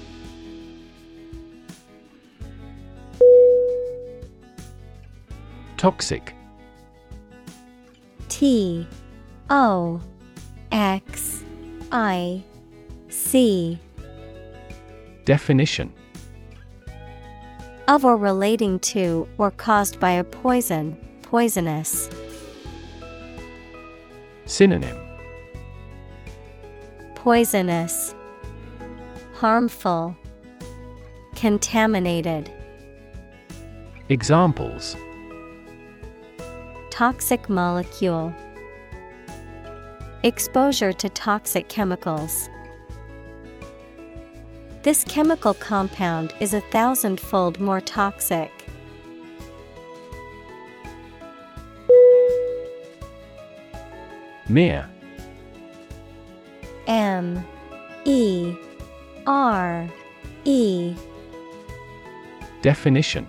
[5.76, 6.34] Toxic
[8.28, 8.86] T
[9.48, 10.00] O
[10.70, 11.42] X
[11.90, 12.44] I
[13.08, 13.78] C
[15.24, 15.92] Definition
[17.90, 22.08] of or relating to or caused by a poison, poisonous.
[24.44, 24.96] Synonym
[27.16, 28.14] Poisonous,
[29.34, 30.16] harmful,
[31.34, 32.48] contaminated.
[34.08, 34.96] Examples
[36.90, 38.32] Toxic molecule,
[40.22, 42.49] exposure to toxic chemicals.
[44.82, 48.50] This chemical compound is a thousandfold more toxic.
[54.48, 54.88] Mere
[56.86, 57.44] M.
[58.06, 58.54] E.
[59.26, 59.86] R.
[60.46, 60.94] E.
[62.62, 63.28] Definition.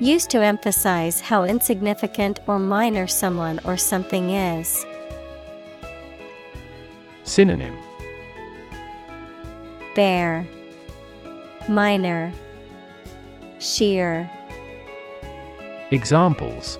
[0.00, 4.84] Used to emphasize how insignificant or minor someone or something is.
[7.22, 7.83] Synonym
[9.94, 10.46] Bare,
[11.68, 12.32] minor,
[13.60, 14.28] sheer.
[15.90, 16.78] Examples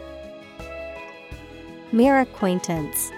[1.93, 3.13] Mere acquaintance.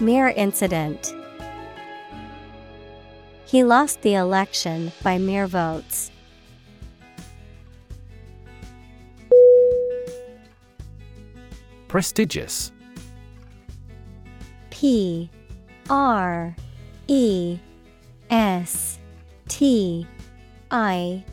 [0.00, 1.12] Mere incident.
[3.44, 6.10] He lost the election by mere votes.
[11.88, 12.72] Prestigious
[14.70, 15.30] P
[15.90, 16.56] R
[17.08, 17.58] E
[18.30, 18.98] S
[19.48, 20.06] T
[20.70, 21.24] I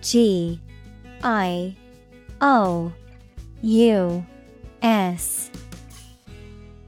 [0.00, 0.60] G
[1.22, 1.76] I
[2.40, 2.92] O
[3.62, 4.26] U
[4.82, 5.50] S.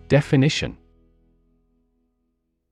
[0.09, 0.77] Definition.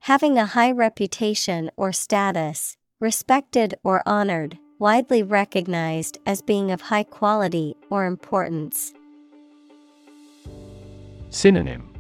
[0.01, 7.03] Having a high reputation or status, respected or honored, widely recognized as being of high
[7.03, 8.93] quality or importance.
[11.31, 11.93] Synonym.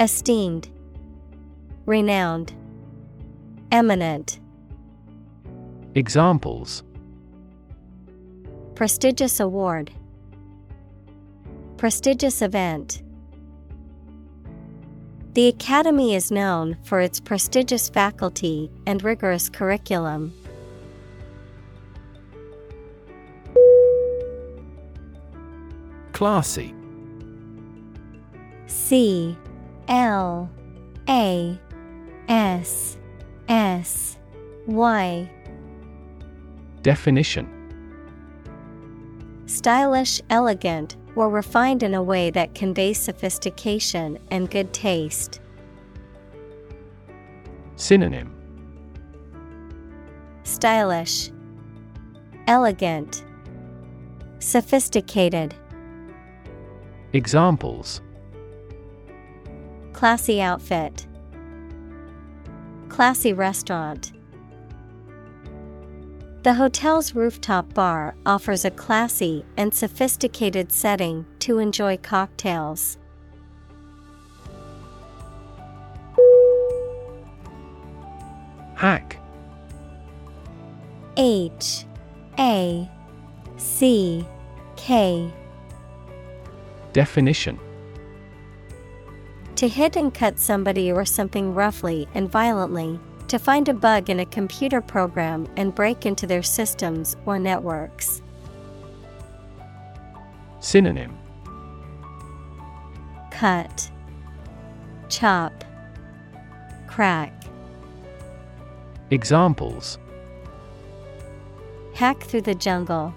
[0.00, 0.68] Esteemed,
[1.84, 2.52] Renowned,
[3.70, 4.40] Eminent.
[5.94, 6.82] Examples
[8.74, 9.90] Prestigious award,
[11.76, 13.02] Prestigious event.
[15.34, 20.32] The Academy is known for its prestigious faculty and rigorous curriculum.
[26.12, 26.74] Classy
[28.66, 29.36] C
[29.86, 30.50] L
[31.08, 31.60] A
[32.28, 32.96] S
[33.48, 34.18] S
[34.66, 35.30] Y.
[36.82, 37.48] Definition.
[39.46, 45.40] Stylish, elegant, or refined in a way that conveys sophistication and good taste.
[47.76, 48.34] Synonym.
[50.44, 51.30] Stylish,
[52.46, 53.24] Elegant,
[54.38, 55.54] Sophisticated.
[57.12, 58.00] Examples.
[59.92, 61.06] Classy outfit,
[62.98, 64.10] Classy restaurant.
[66.42, 72.98] The hotel's rooftop bar offers a classy and sophisticated setting to enjoy cocktails.
[78.74, 79.20] Hack
[81.16, 81.84] H
[82.36, 82.90] A
[83.58, 84.26] C
[84.74, 85.32] K
[86.92, 87.60] Definition
[89.58, 94.20] To hit and cut somebody or something roughly and violently, to find a bug in
[94.20, 98.22] a computer program and break into their systems or networks.
[100.60, 101.18] Synonym
[103.32, 103.90] Cut,
[105.08, 105.64] Chop,
[106.86, 107.32] Crack.
[109.10, 109.98] Examples
[111.94, 113.12] Hack through the jungle.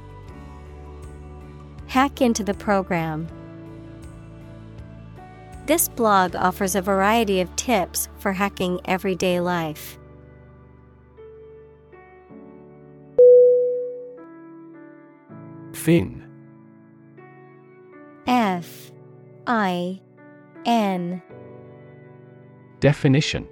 [1.85, 3.27] Hack into the program.
[5.71, 9.97] This blog offers a variety of tips for hacking everyday life.
[15.71, 16.29] Fin
[18.27, 18.91] F
[19.47, 20.01] I
[20.65, 21.21] N
[22.81, 23.47] Definition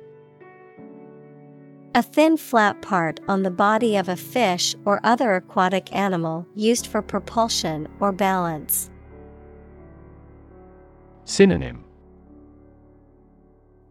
[1.95, 6.85] A thin flat part on the body of a fish or other aquatic animal used
[6.85, 8.89] for propulsion or balance.
[11.23, 11.85] Synonym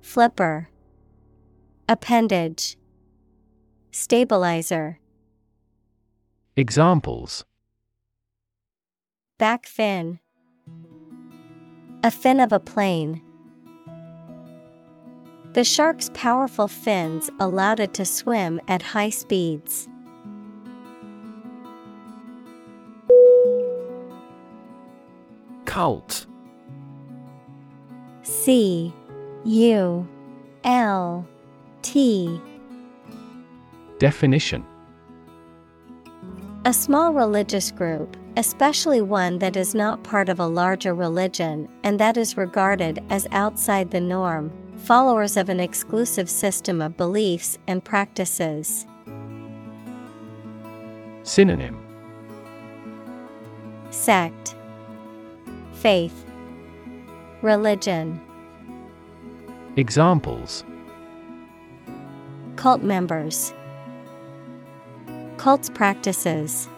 [0.09, 0.71] Flipper.
[1.87, 2.79] Appendage.
[3.91, 5.01] Stabilizer.
[6.57, 7.45] Examples.
[9.37, 10.19] Back fin.
[12.03, 13.21] A fin of a plane.
[15.53, 19.91] The shark's powerful fins allowed it to swim at high speeds.
[25.67, 26.27] Cult.
[28.23, 28.95] C
[29.45, 30.07] U
[30.65, 31.27] L
[31.83, 32.41] T.
[33.99, 34.65] Definition.
[36.65, 41.99] A small religious group, especially one that is not part of a larger religion and
[42.01, 47.85] that is regarded as outside the norm, followers of an exclusive system of beliefs and
[47.85, 48.87] practices.
[51.23, 51.81] Synonym.
[53.91, 54.57] Sect.
[55.75, 56.25] Faith.
[57.41, 58.21] Religion
[59.79, 60.65] Examples.
[62.57, 63.55] Cult members.
[65.37, 66.69] Cult's practices.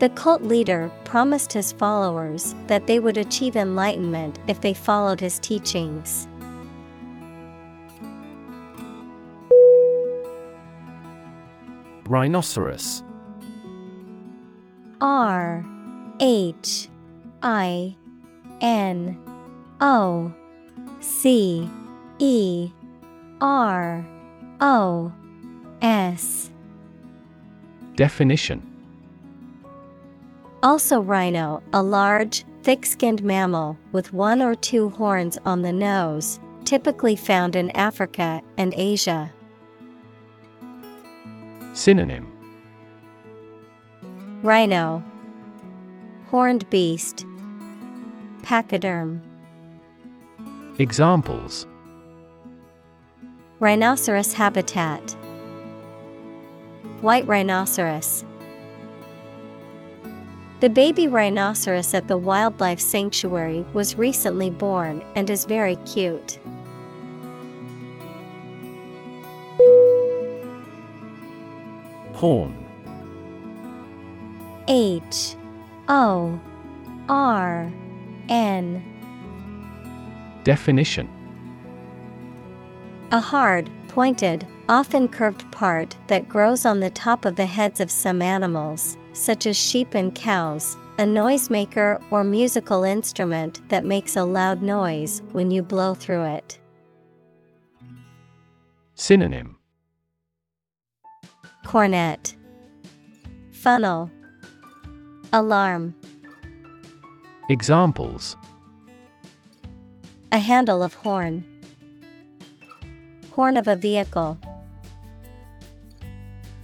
[0.00, 5.38] The cult leader promised his followers that they would achieve enlightenment if they followed his
[5.38, 6.26] teachings.
[12.08, 13.04] Rhinoceros.
[15.00, 15.64] R
[16.18, 16.88] H
[17.44, 17.96] I
[18.60, 19.16] N
[19.80, 20.34] O
[21.04, 21.68] C
[22.18, 22.70] E
[23.40, 24.04] R
[24.60, 25.12] O
[25.82, 26.50] S.
[27.94, 28.62] Definition.
[30.62, 36.40] Also, rhino, a large, thick skinned mammal with one or two horns on the nose,
[36.64, 39.30] typically found in Africa and Asia.
[41.74, 42.26] Synonym.
[44.42, 45.04] Rhino,
[46.30, 47.26] Horned beast,
[48.42, 49.20] Pachyderm,
[50.80, 51.68] Examples
[53.60, 55.12] Rhinoceros habitat,
[57.00, 58.24] White rhinoceros.
[60.58, 66.40] The baby rhinoceros at the wildlife sanctuary was recently born and is very cute.
[72.14, 72.66] Horn.
[74.66, 75.36] H
[75.88, 76.40] O
[77.08, 77.72] R
[78.28, 78.93] N.
[80.44, 81.08] Definition.
[83.10, 87.90] A hard, pointed, often curved part that grows on the top of the heads of
[87.90, 94.24] some animals, such as sheep and cows, a noisemaker or musical instrument that makes a
[94.24, 96.58] loud noise when you blow through it.
[98.94, 99.56] Synonym.
[101.64, 102.36] Cornet,
[103.50, 104.10] Funnel,
[105.32, 105.94] Alarm.
[107.48, 108.36] Examples
[110.34, 111.44] A handle of horn,
[113.30, 114.36] Horn of a vehicle.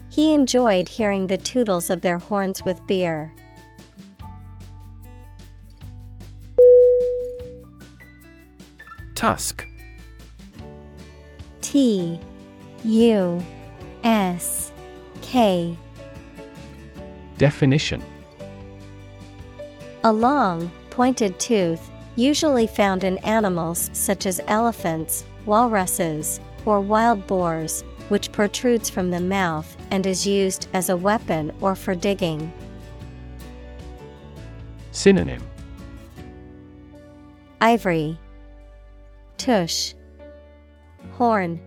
[0.08, 3.32] He enjoyed hearing the tootles of their horns with beer.
[9.14, 9.64] Tusk.
[11.60, 12.18] T
[12.84, 13.44] U
[14.02, 14.72] S
[15.22, 15.76] K.
[17.38, 18.02] Definition
[20.02, 27.82] A long, pointed tooth, usually found in animals such as elephants, walruses, or wild boars,
[28.08, 32.52] which protrudes from the mouth and is used as a weapon or for digging.
[34.92, 35.42] Synonym.
[37.60, 38.18] Ivory,
[39.38, 39.94] Tush,
[41.12, 41.60] Horn,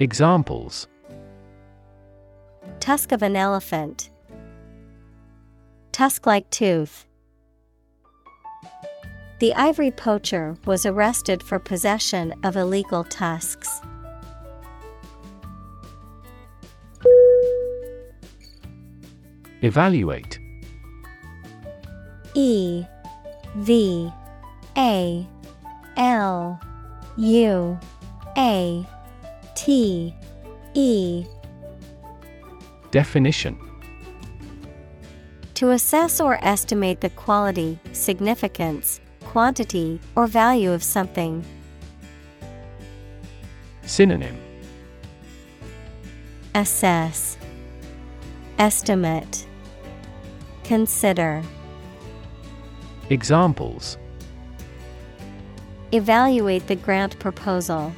[0.00, 0.86] Examples.
[2.80, 4.10] Tusk of an elephant,
[5.92, 7.06] Tusk like tooth.
[9.40, 13.80] The ivory poacher was arrested for possession of illegal tusks.
[19.62, 20.38] Evaluate.
[22.34, 22.84] E
[23.56, 24.12] V
[24.76, 25.26] A
[25.96, 26.60] L
[27.16, 27.78] U
[28.36, 28.86] A
[29.54, 30.14] T
[30.74, 31.26] E.
[32.90, 33.58] Definition.
[35.54, 39.00] To assess or estimate the quality, significance,
[39.34, 41.44] quantity, or value of something.
[43.82, 44.38] Synonym
[46.54, 47.36] Assess,
[48.60, 49.44] Estimate,
[50.62, 51.42] Consider.
[53.10, 53.98] Examples
[55.90, 57.92] Evaluate the grant proposal.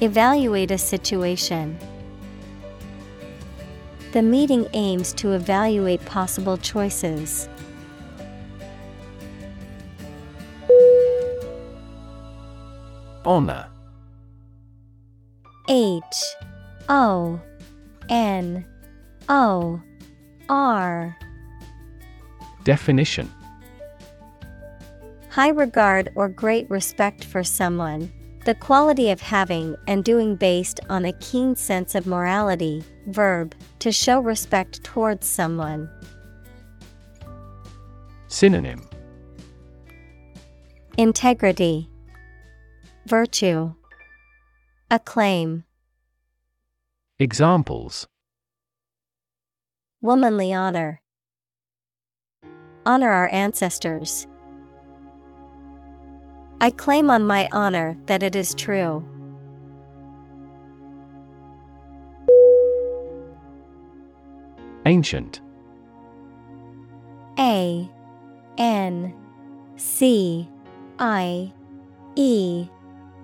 [0.00, 1.78] Evaluate a situation.
[4.12, 7.50] The meeting aims to evaluate possible choices.
[13.24, 13.68] Honor
[15.68, 16.02] H
[16.88, 17.40] O
[18.08, 18.64] N
[19.28, 19.80] O
[20.48, 21.16] R
[22.64, 23.30] Definition
[25.30, 28.12] High regard or great respect for someone.
[28.44, 32.84] The quality of having and doing based on a keen sense of morality.
[33.06, 35.88] Verb, to show respect towards someone.
[38.26, 38.82] Synonym
[40.98, 41.88] Integrity,
[43.06, 43.74] Virtue,
[44.90, 45.64] Acclaim,
[47.18, 48.06] Examples.
[50.00, 51.00] Womanly honor.
[52.86, 54.26] Honor our ancestors.
[56.60, 59.04] I claim on my honor that it is true.
[64.86, 65.40] Ancient.
[67.38, 67.88] A.
[68.58, 69.14] N.
[69.76, 70.48] C.
[70.98, 71.52] I.
[72.16, 72.68] E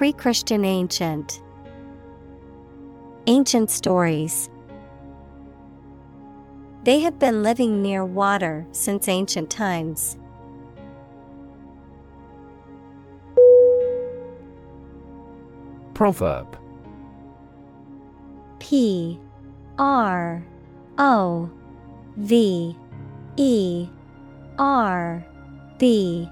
[0.00, 1.42] Pre Christian ancient,
[3.26, 4.48] Ancient stories.
[6.84, 10.16] They have been living near water since ancient times.
[15.92, 16.58] Proverb
[18.58, 19.20] P
[19.78, 20.42] R
[20.96, 21.50] O
[22.16, 22.74] V
[23.36, 23.88] E
[24.58, 25.26] R
[25.78, 26.26] B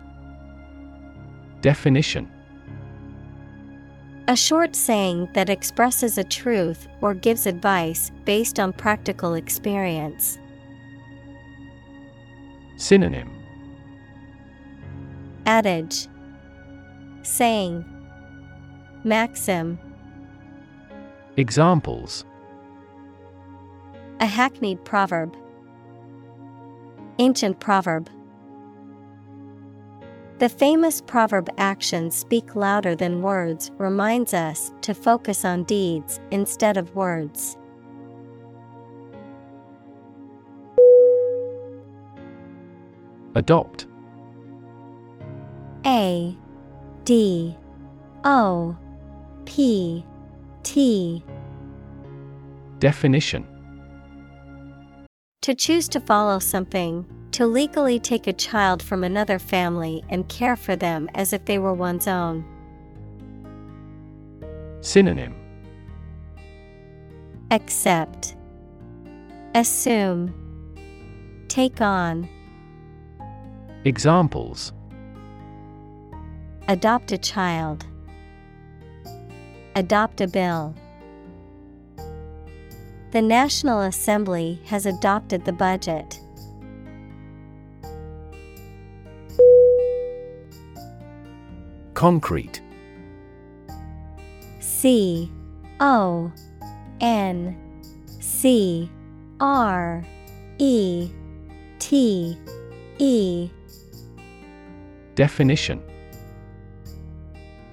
[1.61, 2.31] Definition
[4.29, 10.39] A short saying that expresses a truth or gives advice based on practical experience.
[12.77, 13.31] Synonym.
[15.47, 16.09] Adage.
[17.23, 17.87] Saying.
[19.03, 19.79] Maxim.
[21.39, 22.27] Examples.
[24.21, 25.35] A hackneyed proverb.
[27.19, 28.11] Ancient proverb
[30.39, 36.77] The famous proverb actions speak louder than words reminds us to focus on deeds instead
[36.77, 37.57] of words.
[43.35, 43.89] Adopt.
[45.85, 46.37] A
[47.05, 47.57] D
[48.23, 48.77] O
[49.45, 50.05] P
[50.63, 51.25] T.
[52.79, 53.45] Definition.
[55.43, 60.57] To choose to follow something, to legally take a child from another family and care
[60.57, 62.45] for them as if they were one's own.
[64.81, 65.35] Synonym
[67.51, 68.37] Accept,
[69.55, 70.35] Assume,
[71.49, 72.29] Take on,
[73.85, 74.73] Examples
[76.69, 77.87] Adopt a child,
[79.75, 80.75] Adopt a bill.
[83.11, 86.21] The National Assembly has adopted the budget.
[91.99, 92.63] Concrete.
[94.61, 95.29] C
[95.81, 96.31] O
[97.01, 97.57] N
[98.21, 98.89] C
[99.41, 100.05] R
[100.59, 101.11] E
[101.81, 102.39] T
[102.99, 103.51] E.
[105.17, 105.83] Definition.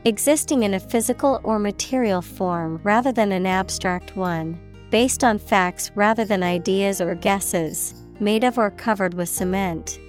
[0.05, 5.91] Existing in a physical or material form rather than an abstract one, based on facts
[5.93, 9.99] rather than ideas or guesses, made of or covered with cement.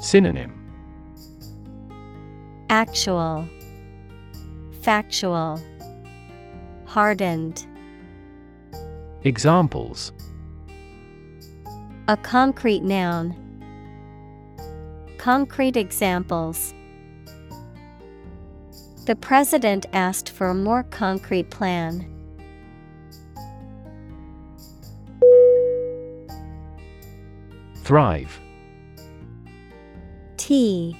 [0.00, 0.59] Synonym
[2.70, 3.48] Actual,
[4.82, 5.60] Factual,
[6.86, 7.66] Hardened.
[9.24, 10.12] Examples
[12.06, 13.34] A concrete noun.
[15.18, 16.72] Concrete examples.
[19.04, 22.06] The president asked for a more concrete plan.
[27.82, 28.40] Thrive
[30.36, 30.96] T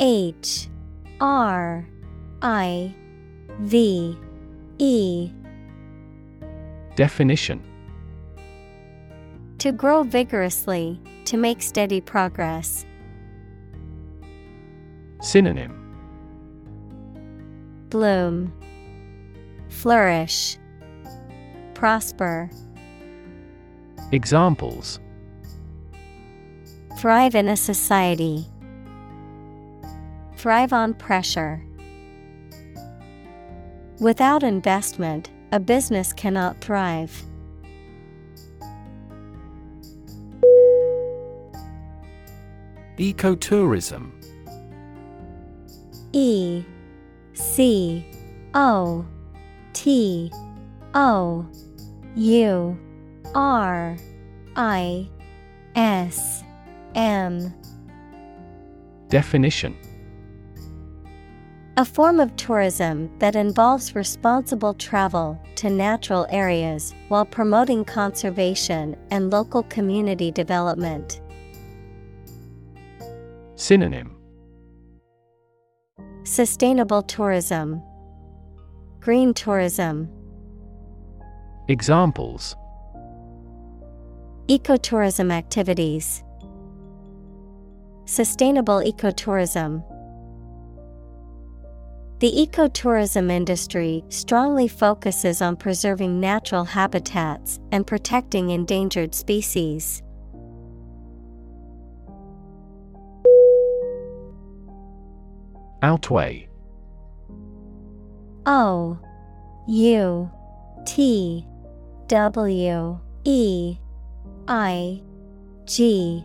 [0.00, 0.70] H
[1.22, 1.86] R
[2.42, 2.92] I
[3.60, 4.18] V
[4.78, 5.30] E
[6.96, 7.62] Definition
[9.58, 12.84] To grow vigorously, to make steady progress.
[15.20, 15.78] Synonym
[17.88, 18.52] Bloom,
[19.68, 20.58] Flourish,
[21.74, 22.50] Prosper.
[24.10, 24.98] Examples
[26.98, 28.51] Thrive in a society.
[30.42, 31.64] Thrive on pressure.
[34.00, 37.22] Without investment, a business cannot thrive.
[42.98, 44.10] Ecotourism
[46.12, 46.64] E
[47.34, 48.04] C
[48.52, 49.06] O
[49.74, 50.32] T
[50.92, 51.46] O
[52.16, 52.78] U
[53.36, 53.96] R
[54.56, 55.08] I
[55.76, 56.42] S
[56.96, 57.54] M
[59.08, 59.76] Definition
[61.78, 69.30] A form of tourism that involves responsible travel to natural areas while promoting conservation and
[69.30, 71.22] local community development.
[73.56, 74.14] Synonym.
[76.24, 77.82] Sustainable tourism,
[79.00, 80.10] Green tourism,
[81.68, 82.54] Examples.
[84.46, 86.22] Ecotourism activities,
[88.04, 89.82] Sustainable ecotourism.
[92.22, 100.04] The ecotourism industry strongly focuses on preserving natural habitats and protecting endangered species.
[105.82, 106.48] Outweigh
[108.46, 109.00] O
[109.66, 110.30] U
[110.86, 111.44] T
[112.06, 113.76] W E
[114.46, 115.02] I
[115.64, 116.24] G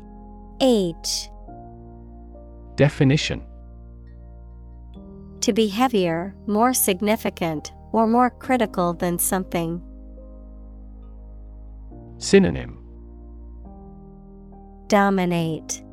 [0.62, 1.30] H.
[2.76, 3.42] Definition
[5.42, 9.82] To be heavier, more significant, or more critical than something.
[12.18, 12.84] Synonym.
[14.88, 15.84] Dominate,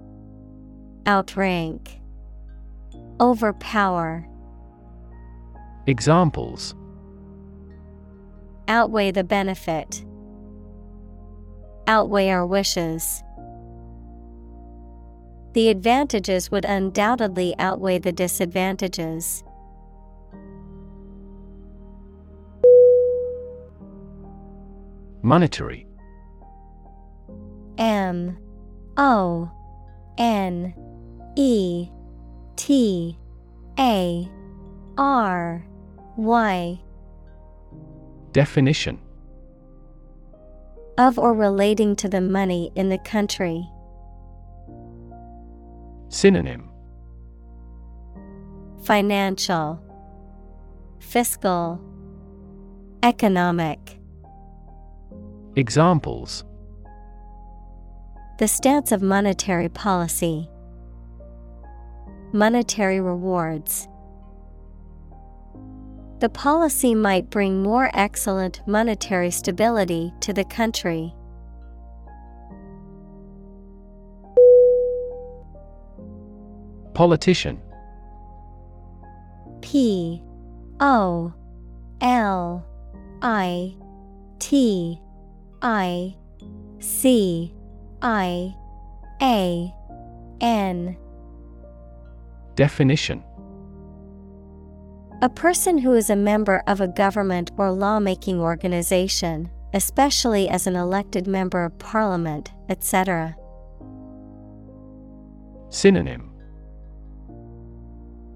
[1.06, 2.00] Outrank,
[3.20, 4.26] Overpower,
[5.86, 6.74] Examples.
[8.68, 10.04] Outweigh the benefit,
[11.86, 13.22] Outweigh our wishes.
[15.54, 19.44] The advantages would undoubtedly outweigh the disadvantages.
[25.22, 25.86] Monetary.
[27.78, 28.36] M.
[28.96, 29.48] O.
[30.18, 30.74] N.
[31.36, 31.88] E.
[32.56, 33.16] T.
[33.78, 34.28] A.
[34.98, 35.66] R.
[36.16, 36.80] Y.
[38.32, 38.98] Definition.
[40.98, 43.68] Of or relating to the money in the country.
[46.14, 46.70] Synonym
[48.84, 49.82] Financial,
[51.00, 51.80] Fiscal,
[53.02, 53.98] Economic.
[55.56, 56.44] Examples
[58.38, 60.48] The stance of monetary policy,
[62.32, 63.88] Monetary rewards.
[66.20, 71.12] The policy might bring more excellent monetary stability to the country.
[76.94, 77.60] Politician.
[79.60, 80.22] P
[80.80, 81.32] O
[82.00, 82.66] L
[83.20, 83.74] I
[84.38, 85.00] T
[85.60, 86.14] I
[86.78, 87.52] C
[88.00, 88.54] I
[89.20, 89.74] A
[90.40, 90.96] N.
[92.54, 93.24] Definition.
[95.22, 100.76] A person who is a member of a government or lawmaking organization, especially as an
[100.76, 103.34] elected member of parliament, etc.
[105.70, 106.33] Synonym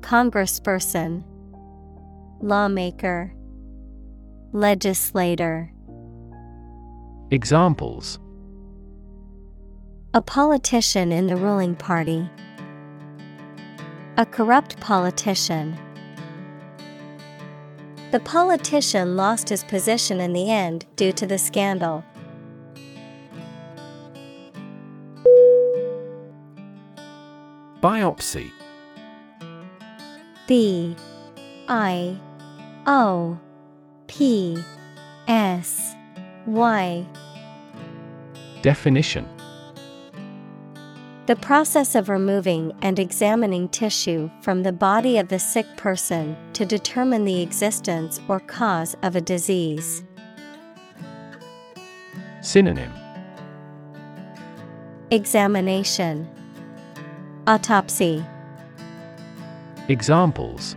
[0.08, 1.22] Congressperson,
[2.40, 3.30] Lawmaker,
[4.52, 5.70] Legislator.
[7.30, 8.18] Examples
[10.14, 12.26] A politician in the ruling party.
[14.16, 15.76] A corrupt politician.
[18.10, 22.02] The politician lost his position in the end due to the scandal.
[27.82, 28.50] Biopsy
[30.48, 30.96] B
[31.68, 32.18] I
[32.86, 33.38] O
[34.06, 34.58] P
[35.28, 35.94] S
[36.46, 37.06] Y.
[38.62, 39.28] Definition.
[41.26, 46.64] The process of removing and examining tissue from the body of the sick person to
[46.64, 50.02] determine the existence or cause of a disease.
[52.40, 52.94] Synonym.
[55.10, 56.26] Examination.
[57.46, 58.24] Autopsy
[59.90, 60.76] Examples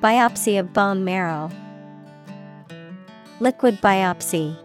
[0.00, 1.50] Biopsy of bone marrow.
[3.40, 4.56] Liquid biopsy.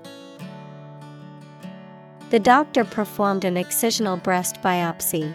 [2.30, 5.34] The doctor performed an excisional breast biopsy.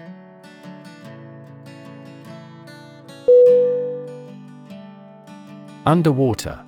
[5.86, 6.64] Underwater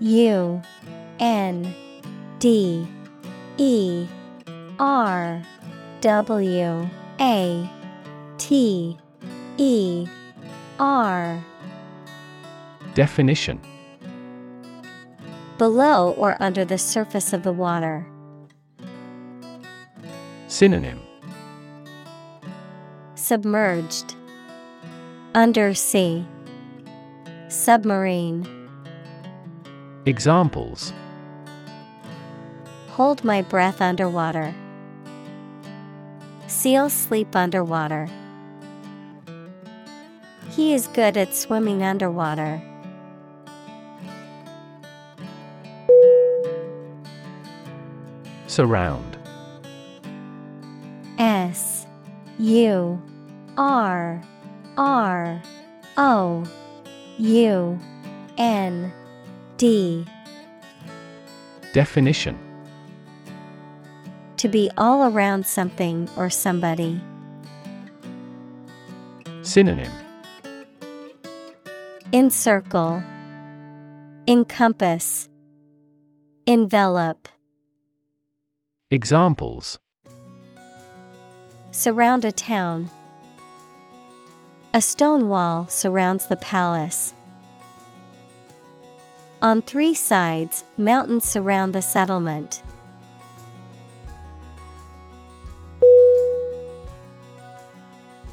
[0.00, 0.62] U
[1.20, 1.74] N
[2.38, 2.88] D
[3.58, 4.06] E
[4.78, 5.42] R
[6.00, 6.88] W
[7.20, 7.75] A
[8.46, 8.96] T
[9.56, 10.06] E
[10.78, 11.44] R
[12.94, 13.60] Definition
[15.58, 18.06] Below or under the surface of the water.
[20.46, 21.00] Synonym
[23.16, 24.14] Submerged.
[25.34, 26.24] Undersea.
[27.48, 28.46] Submarine.
[30.04, 30.92] Examples
[32.90, 34.54] Hold my breath underwater.
[36.46, 38.08] Seals sleep underwater.
[40.56, 42.62] He is good at swimming underwater.
[48.46, 49.18] Surround
[51.18, 51.86] S
[52.38, 53.02] U
[53.58, 54.22] R
[54.78, 55.42] R
[55.98, 56.44] O
[57.18, 57.78] U
[58.38, 58.92] N
[59.58, 60.06] D
[61.74, 62.38] Definition
[64.38, 66.98] To be all around something or somebody.
[69.42, 69.92] Synonym
[72.16, 73.02] Encircle,
[74.26, 75.28] Encompass,
[76.46, 77.28] Envelop,
[78.90, 79.78] Examples
[81.72, 82.88] Surround a town.
[84.72, 87.12] A stone wall surrounds the palace.
[89.42, 92.62] On three sides, mountains surround the settlement.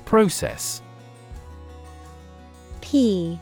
[0.05, 0.81] Process
[2.80, 3.41] P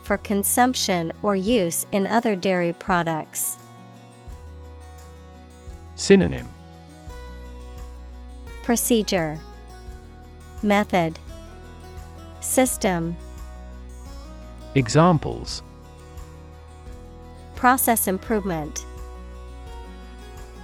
[0.11, 3.57] for consumption or use in other dairy products.
[5.95, 6.49] Synonym.
[8.61, 9.39] Procedure.
[10.61, 11.17] Method.
[12.41, 13.15] System.
[14.75, 15.63] Examples.
[17.55, 18.85] Process improvement.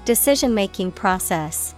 [0.03, 1.73] Decision making process.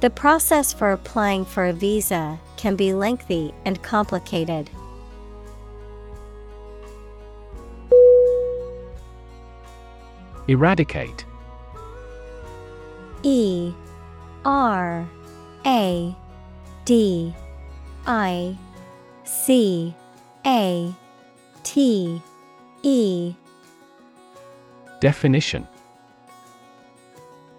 [0.00, 4.68] The process for applying for a visa can be lengthy and complicated.
[10.48, 11.26] Eradicate.
[13.22, 13.72] E
[14.46, 15.06] R
[15.66, 16.16] A
[16.86, 17.34] D
[18.06, 18.56] I
[19.24, 19.94] C
[20.46, 20.94] A
[21.64, 22.22] T
[22.82, 23.34] E.
[25.00, 25.68] Definition.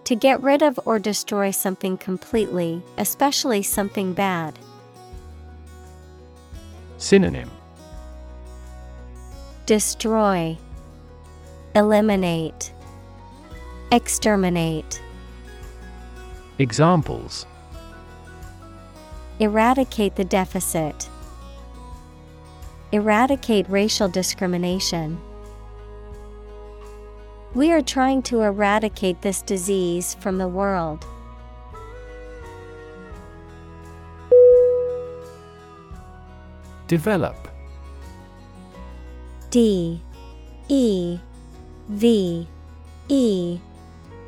[0.06, 4.57] To get rid of or destroy something completely, especially something bad.
[6.98, 7.52] Synonym.
[9.68, 10.57] Destroy,
[11.76, 12.74] Eliminate,
[13.91, 15.02] Exterminate.
[16.60, 17.48] Examples
[19.40, 21.10] Eradicate the deficit.
[22.91, 25.20] Eradicate racial discrimination.
[27.56, 31.03] We are trying to eradicate this disease from the world.
[36.86, 37.48] Develop
[39.49, 39.99] D
[40.68, 41.18] E
[41.88, 42.48] V
[43.07, 43.60] E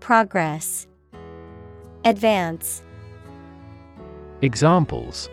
[0.00, 0.86] Progress,
[2.06, 2.82] Advance.
[4.40, 5.28] Examples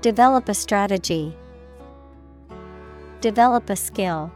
[0.00, 1.36] Develop a strategy.
[3.20, 4.32] Develop a skill.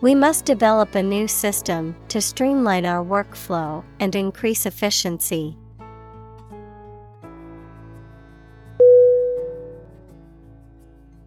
[0.00, 5.56] We must develop a new system to streamline our workflow and increase efficiency.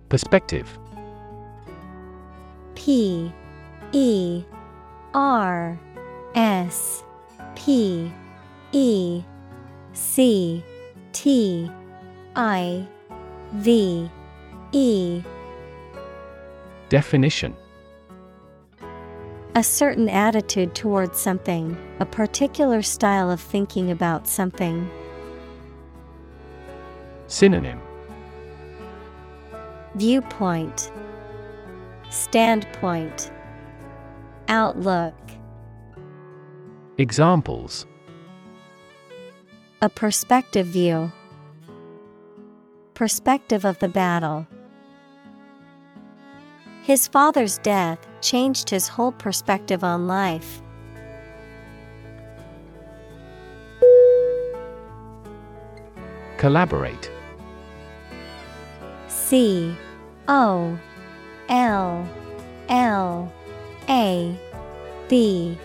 [0.09, 0.67] Perspective
[2.75, 3.31] P
[3.93, 4.43] E
[5.13, 5.79] R
[6.35, 7.03] S
[7.55, 8.11] P
[8.71, 9.23] E
[9.93, 10.63] C
[11.11, 11.69] T
[12.35, 12.87] I
[13.53, 14.09] V
[14.71, 15.21] E.
[16.89, 17.55] Definition.
[19.55, 24.89] A certain attitude towards something, a particular style of thinking about something.
[27.27, 27.79] Synonym.
[29.93, 30.91] Viewpoint.
[32.09, 33.31] Standpoint
[34.47, 35.15] Outlook.
[36.97, 37.85] Examples.
[39.81, 41.11] A perspective view.
[42.93, 44.45] Perspective of the battle.
[46.83, 50.61] His father's death changed his whole perspective on life.
[56.37, 57.09] Collaborate.
[59.07, 59.75] C
[60.27, 60.77] O
[61.47, 62.07] L
[62.67, 63.31] L
[63.89, 64.35] A
[65.07, 65.57] B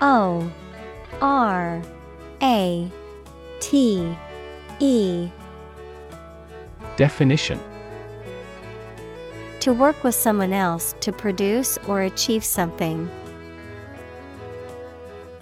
[0.00, 0.50] O
[1.20, 1.82] R
[2.42, 2.90] A
[3.60, 4.16] T
[4.80, 5.28] E.
[6.96, 7.60] Definition.
[9.60, 13.10] To work with someone else to produce or achieve something.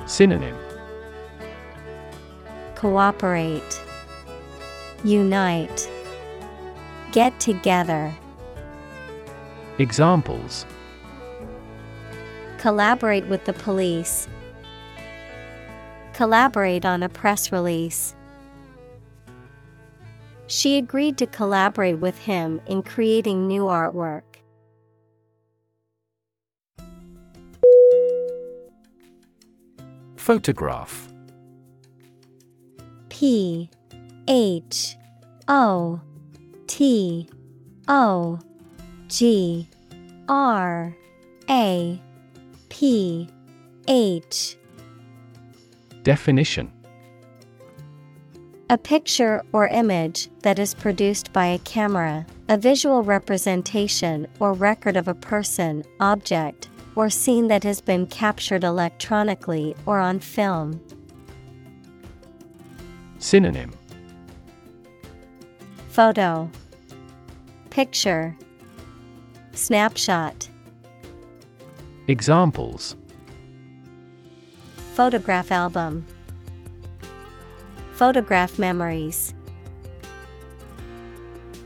[0.06, 0.56] Synonym.
[2.74, 3.80] Cooperate,
[5.04, 5.90] Unite,
[7.14, 8.12] Get together.
[9.78, 10.66] Examples
[12.64, 14.26] Collaborate with the police.
[16.14, 18.14] Collaborate on a press release.
[20.46, 24.22] She agreed to collaborate with him in creating new artwork.
[30.16, 31.12] Photograph
[33.10, 33.68] P
[34.26, 34.96] H
[35.48, 36.00] O
[36.66, 37.28] T
[37.88, 38.38] O
[39.08, 39.68] G
[40.30, 40.96] R
[41.50, 42.00] A
[42.74, 43.28] P
[43.86, 44.56] H.
[46.02, 46.72] Definition.
[48.68, 54.96] A picture or image that is produced by a camera, a visual representation or record
[54.96, 60.80] of a person, object, or scene that has been captured electronically or on film.
[63.20, 63.70] Synonym.
[65.90, 66.50] Photo.
[67.70, 68.36] Picture.
[69.52, 70.48] Snapshot
[72.06, 72.96] Examples
[74.94, 76.06] Photograph album
[77.94, 79.32] photograph memories.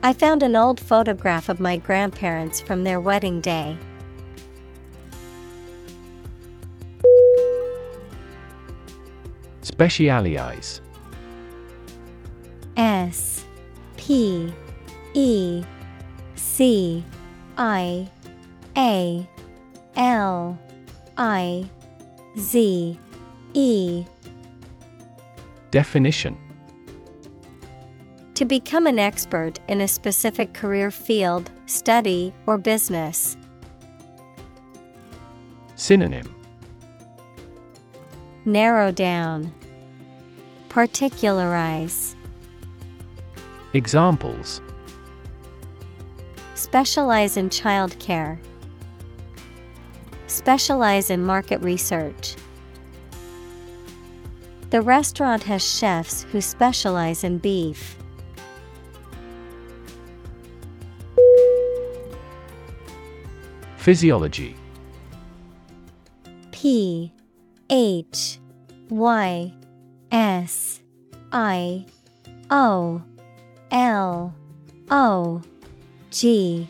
[0.03, 3.77] I found an old photograph of my grandparents from their wedding day.
[9.63, 10.81] Specialize.
[12.77, 13.45] S
[13.97, 14.53] P
[15.15, 15.65] E
[16.37, 17.03] C
[17.57, 18.09] I
[18.77, 19.29] A
[19.99, 20.57] L
[21.17, 21.69] I
[22.39, 22.99] Z
[23.53, 24.05] E
[25.73, 26.37] Definition
[28.35, 33.37] To become an expert in a specific career field, study, or business.
[35.75, 36.33] Synonym
[38.45, 39.53] Narrow down.
[40.69, 42.15] Particularize.
[43.73, 44.63] Examples
[46.55, 48.39] Specialize in childcare.
[50.29, 52.37] Specialize in market research.
[54.71, 57.97] The restaurant has chefs who specialize in beef.
[63.79, 64.55] Physiology
[66.53, 67.11] P
[67.71, 68.39] H
[68.91, 69.55] Y
[70.13, 70.83] S
[71.33, 71.87] I
[72.51, 73.03] O
[73.71, 74.35] L
[74.91, 75.43] O
[76.11, 76.69] G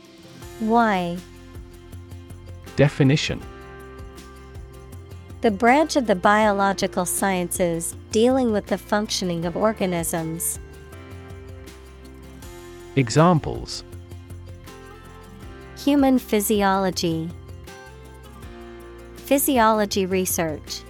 [0.61, 1.19] Y
[2.79, 3.43] Definition
[5.41, 10.61] The branch of the biological sciences dealing with the functioning of organisms.
[12.95, 13.83] Examples
[15.79, 17.29] Human physiology.
[19.17, 20.83] Physiology research.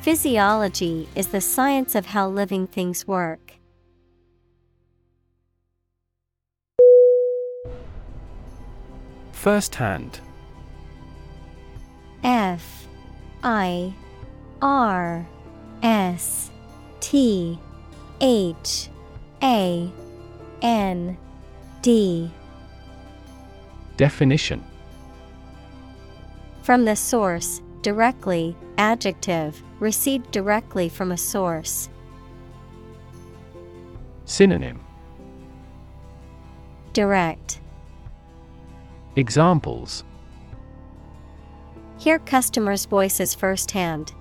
[0.00, 3.49] Physiology is the science of how living things work.
[9.40, 10.20] First hand
[12.22, 12.86] F
[13.42, 13.94] I
[14.60, 15.26] R
[15.82, 16.50] S
[17.00, 17.58] T
[18.20, 18.90] H
[19.42, 19.90] A
[20.60, 21.16] N
[21.80, 22.30] D
[23.96, 24.62] Definition
[26.60, 31.88] From the source, directly, adjective, received directly from a source.
[34.26, 34.84] Synonym
[36.92, 37.59] Direct.
[39.16, 40.04] Examples
[41.98, 44.14] Hear customers' voices firsthand.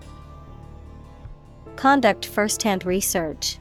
[1.76, 3.58] Conduct firsthand research.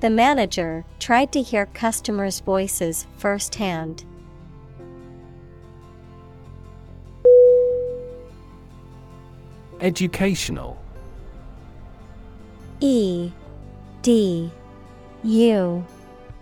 [0.00, 4.04] The manager tried to hear customers' voices firsthand.
[9.80, 10.76] Educational
[12.80, 13.32] E
[14.02, 14.50] D
[15.22, 15.86] U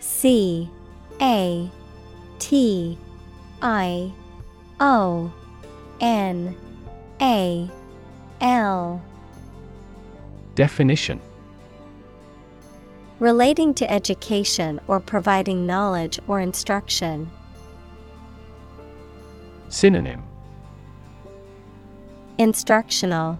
[0.00, 0.70] C
[1.20, 1.70] A
[2.38, 2.98] T
[3.62, 4.12] I
[4.80, 5.32] O
[6.00, 6.56] N
[7.20, 7.70] A
[8.40, 9.02] L.
[10.54, 11.20] Definition.
[13.18, 17.30] Relating to education or providing knowledge or instruction.
[19.68, 20.22] Synonym.
[22.38, 23.38] Instructional,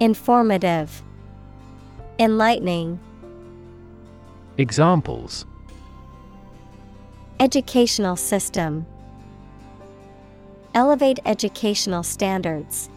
[0.00, 1.02] Informative,
[2.18, 2.98] Enlightening.
[4.56, 5.44] Examples
[7.38, 8.86] Educational system.
[10.74, 12.88] Elevate educational standards.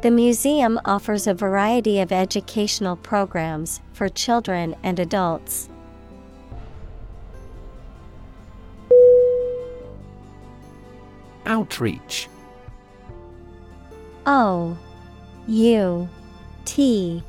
[0.00, 5.68] The museum offers a variety of educational programs for children and adults.
[11.44, 12.28] Outreach
[14.24, 14.78] O
[15.48, 16.08] U
[16.64, 17.22] T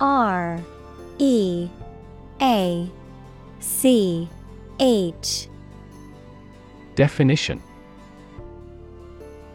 [0.00, 0.60] R
[1.18, 1.68] E
[2.40, 2.90] A
[3.60, 4.28] C
[4.78, 5.48] H
[6.94, 7.62] Definition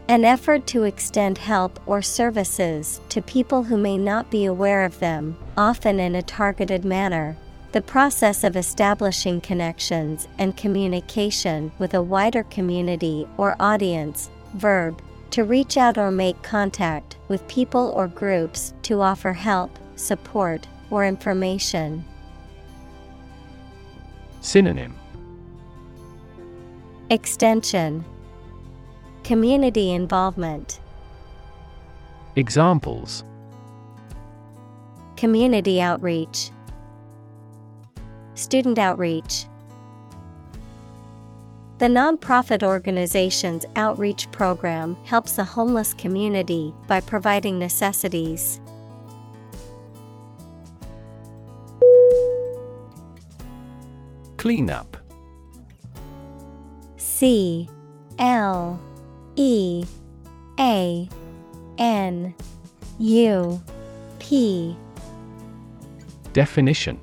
[0.08, 4.98] An effort to extend help or services to people who may not be aware of
[5.00, 7.36] them, often in a targeted manner.
[7.72, 14.30] The process of establishing connections and communication with a wider community or audience.
[14.54, 20.66] Verb to reach out or make contact with people or groups to offer help, support,
[20.90, 22.04] or information.
[24.46, 24.94] Synonym
[27.10, 28.04] Extension
[29.24, 30.78] Community involvement.
[32.36, 33.24] Examples
[35.16, 36.52] Community outreach.
[38.34, 39.46] Student outreach.
[41.78, 48.60] The nonprofit organization's outreach program helps the homeless community by providing necessities.
[54.46, 54.96] Clean up
[56.98, 57.68] C
[58.20, 58.80] L
[59.34, 59.84] E
[60.60, 61.08] A
[61.78, 62.32] N
[63.00, 63.60] U
[64.20, 64.76] P.
[66.32, 67.00] Definition.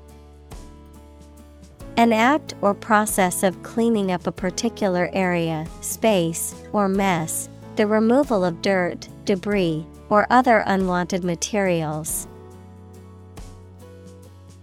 [1.98, 8.42] An act or process of cleaning up a particular area, space, or mess, the removal
[8.42, 12.26] of dirt, debris, or other unwanted materials.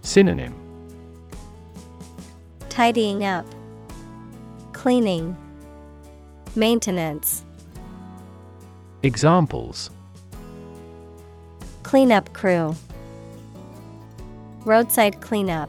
[0.00, 0.61] Synonym
[2.72, 3.44] Tidying up,
[4.72, 5.36] Cleaning,
[6.56, 7.44] Maintenance.
[9.02, 9.90] Examples
[11.82, 12.74] Cleanup crew,
[14.64, 15.68] Roadside cleanup.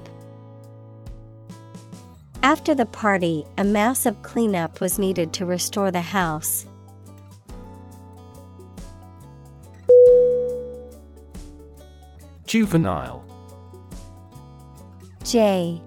[2.42, 6.66] After the party, a massive cleanup was needed to restore the house.
[12.46, 13.26] Juvenile
[15.26, 15.82] J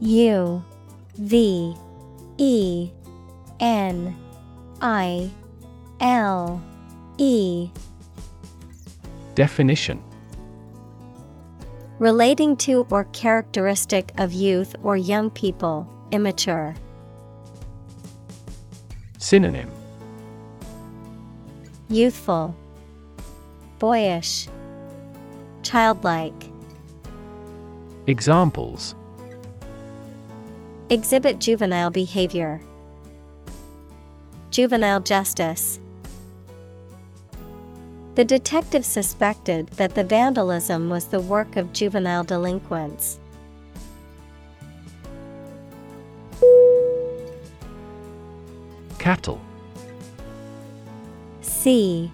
[0.00, 0.62] U
[1.16, 1.74] V
[2.38, 2.90] E
[3.60, 4.16] N
[4.80, 5.30] I
[6.00, 6.62] L
[7.18, 7.70] E.
[9.34, 10.02] Definition.
[11.98, 16.76] Relating to or characteristic of youth or young people, immature.
[19.18, 19.68] Synonym.
[21.88, 22.54] Youthful,
[23.80, 24.48] Boyish,
[25.62, 26.50] Childlike.
[28.06, 28.94] Examples
[30.90, 32.62] Exhibit juvenile behavior.
[34.50, 35.80] Juvenile justice.
[38.14, 43.20] The detective suspected that the vandalism was the work of juvenile delinquents.
[48.98, 49.42] Cattle.
[51.42, 52.10] C.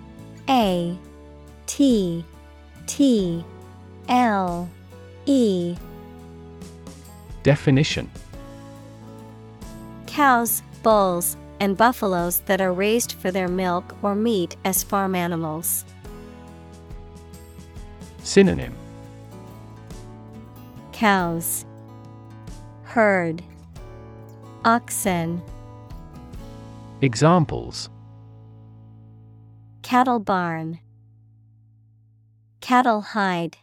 [0.49, 0.99] A.
[1.67, 2.25] T.
[2.89, 3.45] T.
[4.09, 4.69] L.
[5.27, 5.77] E.
[7.45, 8.11] Definition
[10.15, 15.85] Cows, bulls, and buffaloes that are raised for their milk or meat as farm animals.
[18.23, 18.77] Synonym
[20.93, 21.67] Cows,
[22.85, 23.43] Herd,
[24.65, 25.43] Oxen,
[27.03, 27.91] Examples
[29.83, 30.79] Cattle barn,
[32.61, 33.57] Cattle hide.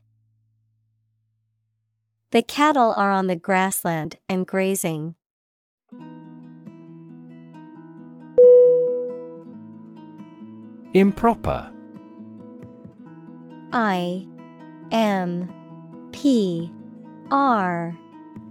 [2.31, 5.15] The cattle are on the grassland and grazing.
[10.93, 11.71] Improper.
[13.71, 14.27] I
[14.91, 15.49] M
[16.11, 16.69] P
[17.31, 17.97] R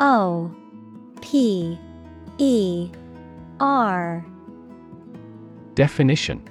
[0.01, 0.55] O
[1.21, 1.79] P
[2.39, 2.91] E
[3.61, 4.25] R.
[5.75, 6.43] Definition.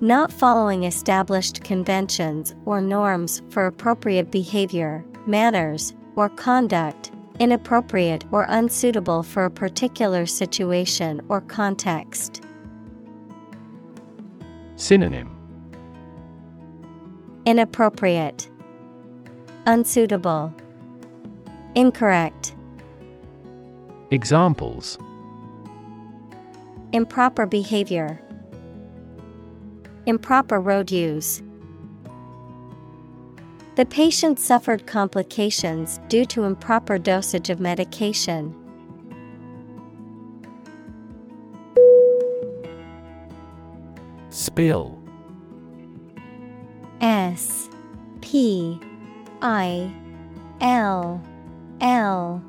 [0.00, 9.22] Not following established conventions or norms for appropriate behavior, manners, or conduct, inappropriate or unsuitable
[9.22, 12.42] for a particular situation or context.
[14.82, 15.30] Synonym.
[17.46, 18.50] Inappropriate,
[19.64, 20.52] Unsuitable,
[21.76, 22.56] Incorrect,
[24.10, 24.98] Examples.
[26.92, 28.20] Improper behavior,
[30.06, 31.44] Improper road use.
[33.76, 38.52] The patient suffered complications due to improper dosage of medication.
[44.42, 44.98] Spill.
[47.00, 47.68] S
[48.22, 48.80] P
[49.40, 49.94] I
[50.60, 51.22] L
[51.80, 52.42] L.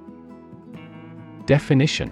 [1.45, 2.11] Definition.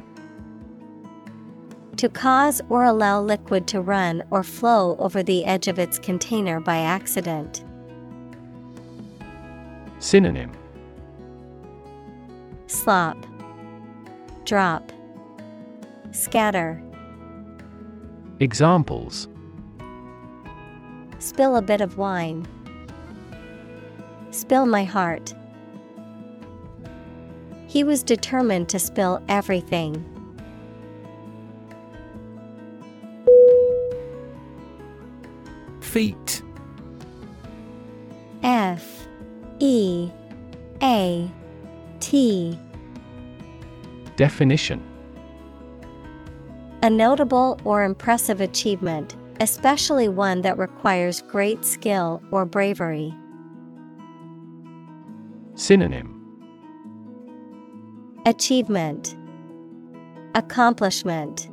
[1.97, 6.59] To cause or allow liquid to run or flow over the edge of its container
[6.59, 7.65] by accident.
[9.97, 10.51] Synonym.
[12.67, 13.17] Slop,
[14.45, 14.91] Drop,
[16.11, 16.79] Scatter.
[18.39, 19.27] Examples
[21.21, 22.47] Spill a bit of wine.
[24.31, 25.35] Spill my heart.
[27.67, 30.03] He was determined to spill everything.
[35.79, 36.41] Feat.
[38.41, 39.07] F.
[39.59, 40.09] E.
[40.81, 41.31] A.
[41.99, 42.57] T.
[44.15, 44.83] Definition.
[46.81, 53.11] A notable or impressive achievement, especially one that requires great skill or bravery.
[55.55, 56.15] Synonym.
[58.27, 59.17] Achievement.
[60.35, 61.49] Accomplishment.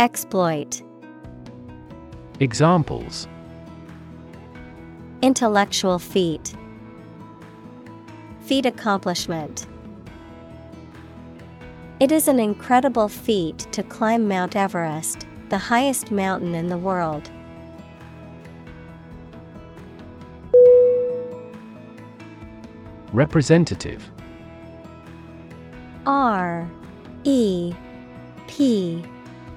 [0.00, 0.82] Exploit.
[2.40, 3.28] Examples.
[5.22, 6.56] Intellectual feat.
[8.40, 9.68] Feat accomplishment.
[12.00, 17.30] It is an incredible feat to climb Mount Everest, the highest mountain in the world.
[23.12, 24.10] Representative.
[26.06, 26.68] R
[27.24, 27.72] E
[28.48, 29.04] P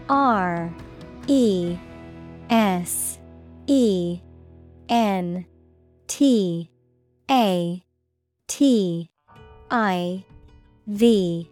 [0.10, 0.72] R
[1.28, 1.78] E
[2.50, 3.20] S
[3.66, 4.20] E
[4.90, 5.46] N
[6.08, 6.70] T
[7.30, 7.84] A
[8.48, 9.10] T
[9.72, 10.24] I
[10.86, 11.50] V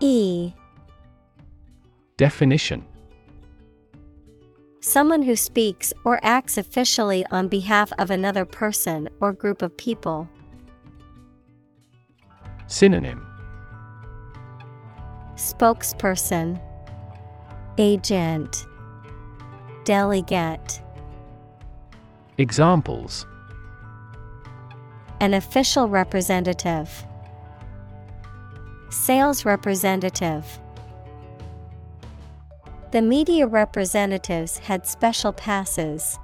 [0.00, 0.52] E.
[2.16, 2.84] Definition.
[4.82, 10.26] Someone who speaks or acts officially on behalf of another person or group of people.
[12.66, 13.26] Synonym.
[15.34, 16.58] Spokesperson.
[17.76, 18.66] Agent.
[19.84, 20.80] Delegate.
[22.38, 23.26] Examples.
[25.20, 27.04] An official representative.
[28.88, 30.58] Sales representative
[32.92, 36.18] The media representatives had special passes.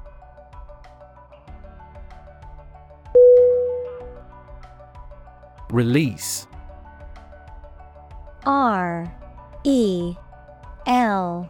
[5.70, 6.48] Release
[8.44, 9.12] R
[9.62, 10.16] E
[10.86, 11.48] L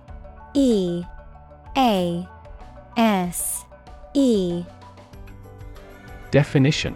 [0.52, 1.02] E
[1.78, 2.28] A
[2.98, 3.64] S
[4.12, 4.64] E
[6.30, 6.94] Definition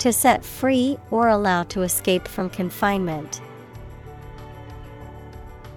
[0.00, 3.40] To set free or allow to escape from confinement.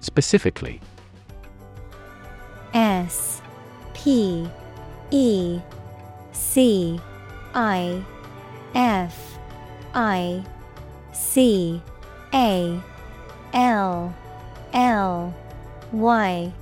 [0.00, 0.80] Specifically.
[2.74, 3.42] S
[3.94, 4.48] P
[5.10, 5.60] E
[6.32, 7.00] C
[7.54, 8.02] I
[8.74, 9.38] F
[9.94, 10.44] I
[11.12, 11.82] C
[12.32, 12.80] A
[13.52, 14.14] L
[14.72, 15.34] L
[15.92, 16.52] Y.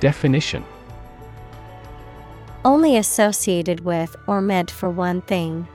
[0.00, 0.64] Definition.
[2.64, 5.66] Only associated with or meant for one thing.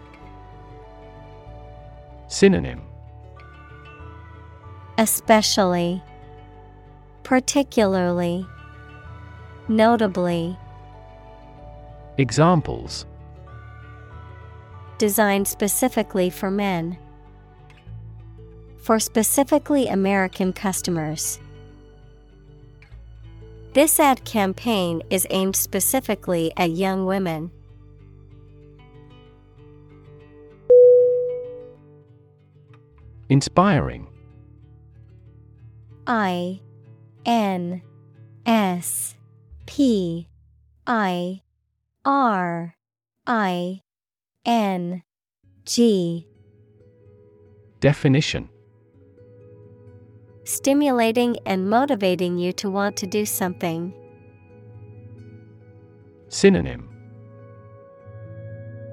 [2.27, 2.81] Synonym
[4.97, 6.01] Especially,
[7.23, 8.45] particularly,
[9.67, 10.57] notably,
[12.19, 13.05] Examples
[14.97, 16.97] designed specifically for men.
[18.77, 21.39] For specifically American customers.
[23.73, 27.51] This ad campaign is aimed specifically at young women.
[33.29, 34.07] Inspiring
[36.07, 36.61] I
[37.25, 37.81] N
[38.45, 39.15] S
[39.65, 40.29] P
[40.87, 41.41] I
[42.05, 42.75] R
[43.27, 43.81] I
[44.45, 45.03] N
[45.65, 46.25] G.
[47.81, 48.47] Definition.
[50.45, 53.93] Stimulating and motivating you to want to do something.
[56.29, 56.89] Synonym.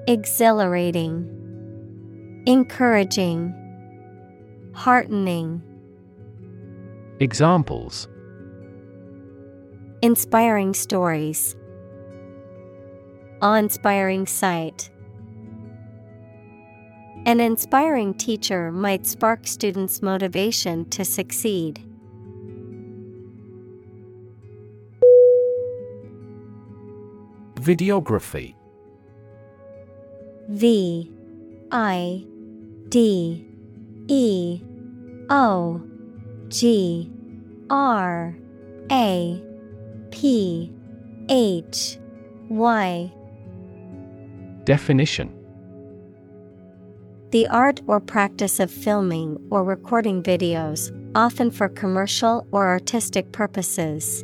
[0.05, 1.31] Exhilarating,
[2.45, 3.53] Encouraging,
[4.73, 5.61] Heartening.
[7.21, 8.09] Examples
[10.01, 11.55] Inspiring stories.
[13.41, 14.89] Awe inspiring sight.
[17.25, 21.81] An inspiring teacher might spark students' motivation to succeed.
[27.55, 28.55] Videography
[30.49, 31.09] V
[31.71, 32.25] I
[32.89, 33.47] D
[34.09, 34.61] E
[35.29, 35.81] O
[36.49, 37.11] G
[37.69, 38.35] R
[38.91, 39.43] A
[40.11, 40.71] P
[41.29, 41.97] H
[42.49, 43.13] Y.
[44.63, 45.33] Definition.
[47.31, 54.23] The art or practice of filming or recording videos, often for commercial or artistic purposes.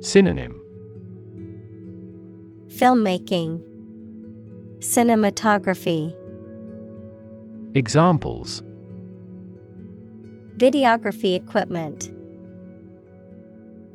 [0.00, 0.60] Synonym.
[2.68, 3.62] Filmmaking,
[4.80, 6.14] Cinematography,
[7.76, 8.62] Examples
[10.56, 12.10] Videography equipment,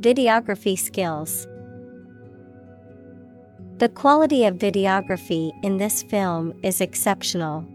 [0.01, 1.47] Videography skills.
[3.77, 7.65] The quality of videography in this film is exceptional.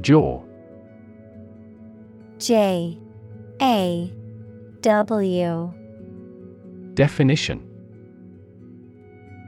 [0.00, 0.42] Jaw.
[2.38, 2.98] J.
[3.60, 4.12] A.
[4.80, 5.74] W.
[6.94, 7.71] Definition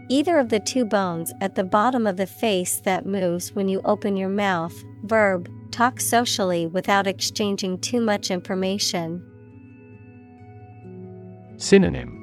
[0.09, 3.81] Either of the two bones at the bottom of the face that moves when you
[3.85, 4.75] open your mouth.
[5.05, 9.23] Verb, talk socially without exchanging too much information.
[11.57, 12.21] Synonym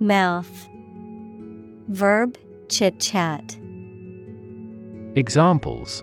[0.00, 0.68] Mouth.
[1.88, 2.38] Verb
[2.68, 3.56] chit chat.
[5.14, 6.02] Examples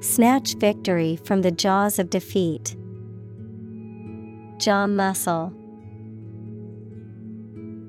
[0.00, 2.76] Snatch victory from the jaws of defeat.
[4.58, 5.52] Jaw muscle.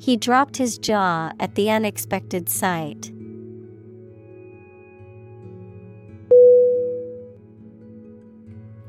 [0.03, 3.09] He dropped his jaw at the unexpected sight.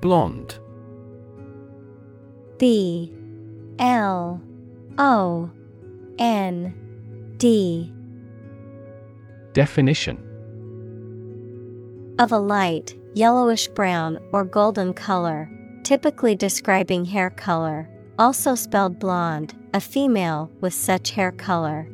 [0.00, 0.58] Blond.
[2.58, 3.14] B
[3.78, 4.42] L
[4.98, 5.50] O
[6.18, 6.74] N
[7.36, 7.92] D.
[9.52, 10.18] Definition.
[12.18, 15.48] Of a light, yellowish brown or golden color,
[15.84, 17.88] typically describing hair color,
[18.18, 21.88] also spelled blonde, a female with such hair color.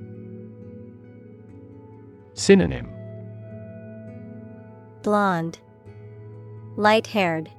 [2.34, 2.88] Synonym
[5.02, 5.58] Blonde,
[6.76, 7.50] light haired,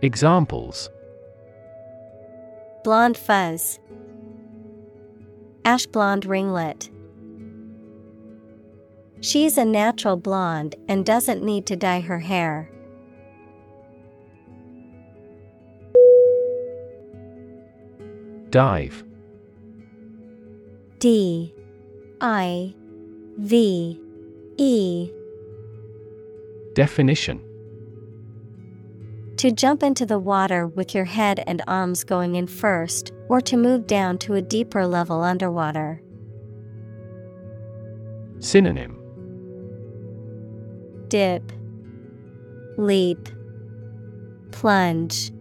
[0.00, 0.88] Examples
[2.82, 3.78] blonde fuzz,
[5.64, 6.90] ash blonde ringlet.
[9.20, 12.71] She's a natural blonde and doesn't need to dye her hair.
[18.52, 19.02] Dive.
[20.98, 21.54] D
[22.20, 22.74] I
[23.38, 23.98] V
[24.58, 25.10] E.
[26.74, 27.40] Definition.
[29.38, 33.56] To jump into the water with your head and arms going in first, or to
[33.56, 36.02] move down to a deeper level underwater.
[38.38, 38.98] Synonym.
[41.08, 41.50] Dip,
[42.76, 43.30] Leap,
[44.50, 45.32] Plunge.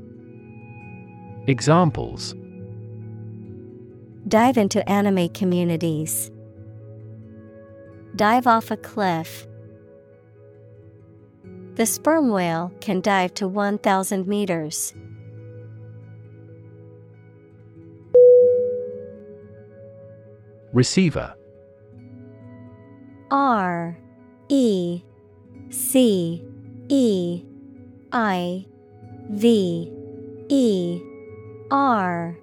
[1.48, 2.36] Examples
[4.28, 6.32] Dive into anime communities.
[8.16, 9.48] Dive off a cliff.
[11.76, 14.94] The sperm whale can dive to 1,000 meters.
[20.74, 21.36] Receiver
[23.30, 23.98] R
[24.48, 25.02] E
[25.70, 26.46] C
[26.88, 27.44] E
[28.12, 28.66] I
[29.30, 29.92] V
[30.50, 31.02] E
[31.72, 32.38] R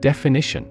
[0.00, 0.68] Definition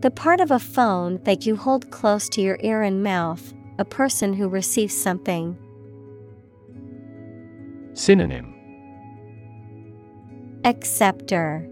[0.00, 3.84] The part of a phone that you hold close to your ear and mouth, a
[3.84, 5.58] person who receives something.
[7.94, 8.54] Synonym
[10.64, 11.68] Acceptor,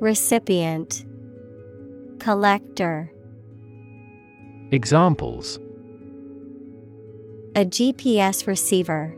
[0.00, 1.04] Recipient,
[2.18, 3.12] Collector.
[4.72, 5.58] Examples
[7.54, 9.16] A GPS receiver,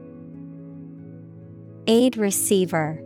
[1.86, 3.02] Aid receiver.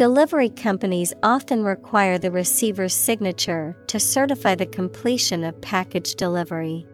[0.00, 6.86] Delivery companies often require the receiver's signature to certify the completion of package delivery.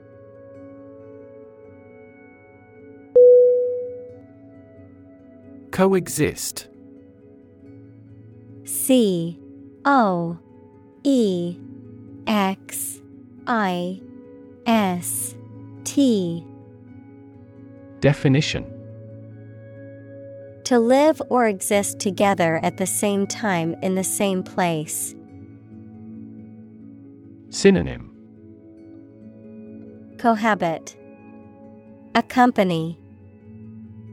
[5.71, 6.67] Coexist.
[8.65, 9.39] C
[9.85, 10.37] O
[11.05, 11.57] E
[12.27, 13.01] X
[13.47, 14.01] I
[14.67, 15.37] S
[15.85, 16.45] T.
[18.01, 18.76] Definition
[20.67, 25.15] To live or exist together at the same time in the same place.
[27.51, 28.11] Synonym.
[30.19, 30.97] Cohabit,
[32.17, 32.99] Accompany,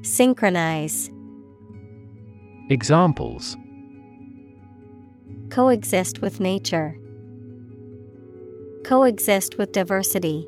[0.04, 1.10] Synchronize,
[2.70, 3.58] Examples.
[5.50, 6.96] Coexist with nature,
[8.84, 10.48] Coexist with diversity.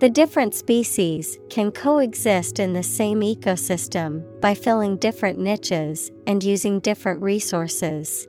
[0.00, 6.80] The different species can coexist in the same ecosystem by filling different niches and using
[6.80, 8.26] different resources.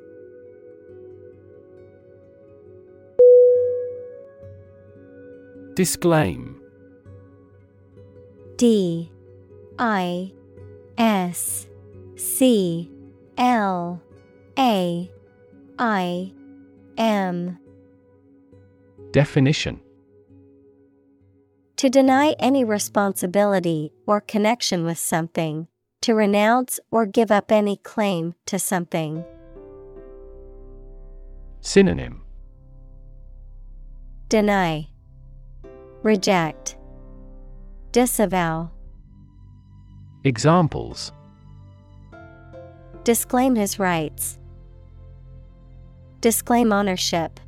[5.75, 6.61] Disclaim.
[8.57, 9.09] D
[9.79, 10.33] I
[10.97, 11.67] S
[12.17, 12.91] C
[13.37, 14.01] L
[14.59, 15.09] A
[15.79, 16.33] I
[16.97, 17.57] M.
[19.11, 19.79] Definition
[21.81, 25.67] To deny any responsibility or connection with something,
[26.01, 29.25] to renounce or give up any claim to something.
[31.61, 32.21] Synonym.
[34.29, 34.89] Deny,
[36.03, 36.77] Reject,
[37.91, 38.69] Disavow,
[40.23, 41.11] Examples.
[43.03, 44.37] Disclaim his rights,
[46.19, 47.39] Disclaim ownership.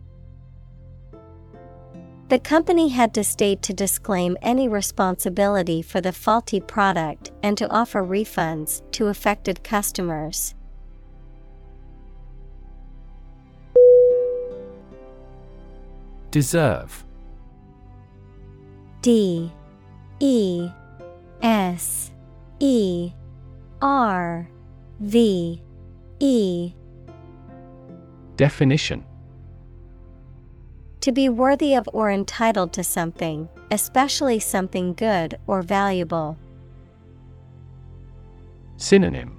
[2.34, 7.70] The company had to state to disclaim any responsibility for the faulty product and to
[7.70, 10.56] offer refunds to affected customers.
[16.32, 17.06] Deserve.
[19.04, 19.52] D.
[20.20, 20.70] E.
[21.44, 22.10] S.
[22.60, 23.12] E.
[23.80, 24.50] R.
[25.00, 25.62] V.
[26.20, 26.74] E.
[28.38, 29.06] Definition
[31.04, 36.38] To be worthy of or entitled to something, especially something good or valuable.
[38.78, 39.38] Synonym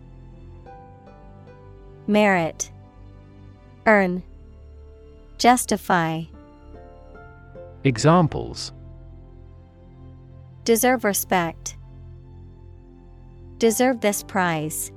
[2.06, 2.70] Merit
[3.86, 4.22] Earn
[5.38, 6.24] Justify
[7.82, 8.74] Examples
[10.64, 11.78] Deserve respect.
[13.56, 14.92] Deserve this prize.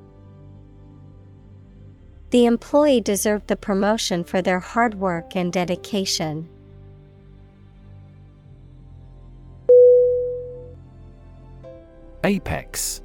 [2.32, 6.50] The employee deserved the promotion for their hard work and dedication.
[12.24, 13.02] Apex.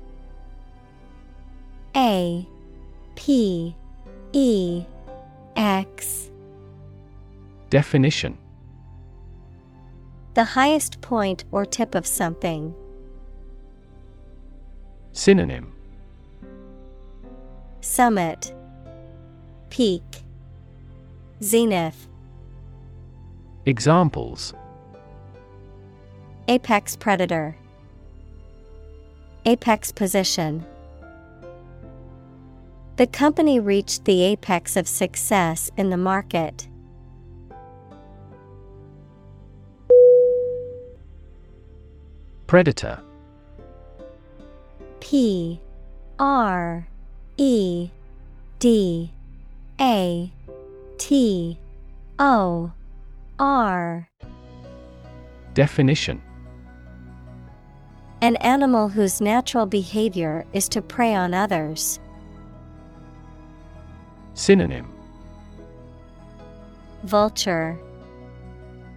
[1.95, 2.47] A
[3.15, 3.77] P
[4.33, 4.85] E
[5.57, 6.31] X.
[7.71, 8.39] Definition.
[10.35, 12.75] The highest point or tip of something.
[15.13, 15.73] Synonym.
[17.83, 18.55] Summit.
[19.69, 20.03] Peak.
[21.43, 22.09] Zenith.
[23.67, 24.55] Examples.
[26.49, 27.57] Apex predator
[29.45, 30.65] Apex position.
[32.97, 36.69] The company reached the apex of success in the market.
[42.47, 43.01] Predator.
[45.01, 45.61] P
[46.19, 46.87] R
[47.37, 47.91] E
[48.61, 49.11] D
[49.81, 50.33] A
[50.99, 51.59] T
[52.19, 52.73] O
[53.41, 54.09] R.
[55.55, 56.23] Definition
[58.23, 61.99] An animal whose natural behavior is to prey on others.
[64.35, 64.89] Synonym.
[67.03, 67.77] Vulture.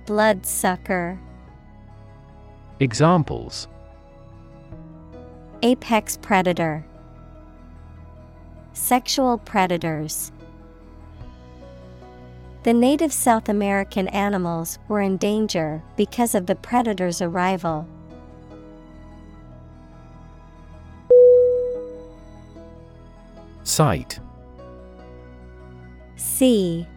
[0.06, 1.20] Bloodsucker
[2.80, 3.68] Examples.
[5.64, 6.86] Apex predator.
[8.74, 10.32] Sexual predators.
[12.62, 17.88] The native South American animals were in danger because of the predator's arrival.
[23.66, 24.19] Cite.
[26.16, 26.88] C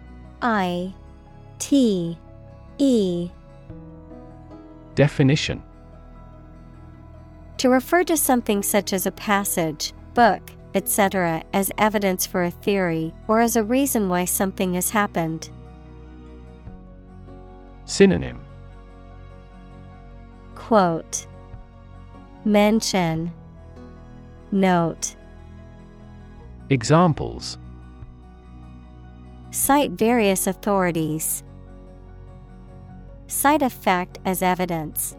[0.43, 0.95] I
[1.59, 2.17] T
[2.77, 3.31] E.
[4.95, 5.63] Definition.
[7.57, 10.43] To refer to something such as a passage, book,
[10.75, 15.49] etc., as evidence for a theory or as a reason why something has happened.
[17.87, 18.41] Synonym.
[20.55, 21.27] Quote.
[22.45, 23.33] Mention.
[24.53, 25.17] Note
[26.71, 27.57] Examples
[29.51, 31.43] Cite various authorities.
[33.27, 35.17] Cite a fact as evidence.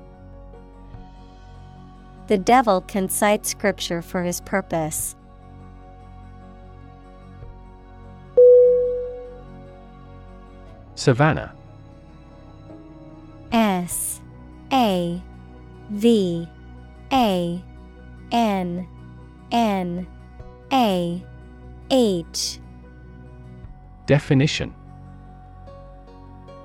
[2.28, 5.16] The devil can cite scripture for his purpose.
[10.94, 11.56] Savannah
[13.52, 14.22] S
[14.72, 15.20] A
[15.90, 16.48] V
[17.12, 17.64] A
[18.32, 18.88] N
[19.52, 20.08] N
[20.72, 21.24] A
[21.92, 22.60] H
[24.06, 24.74] Definition.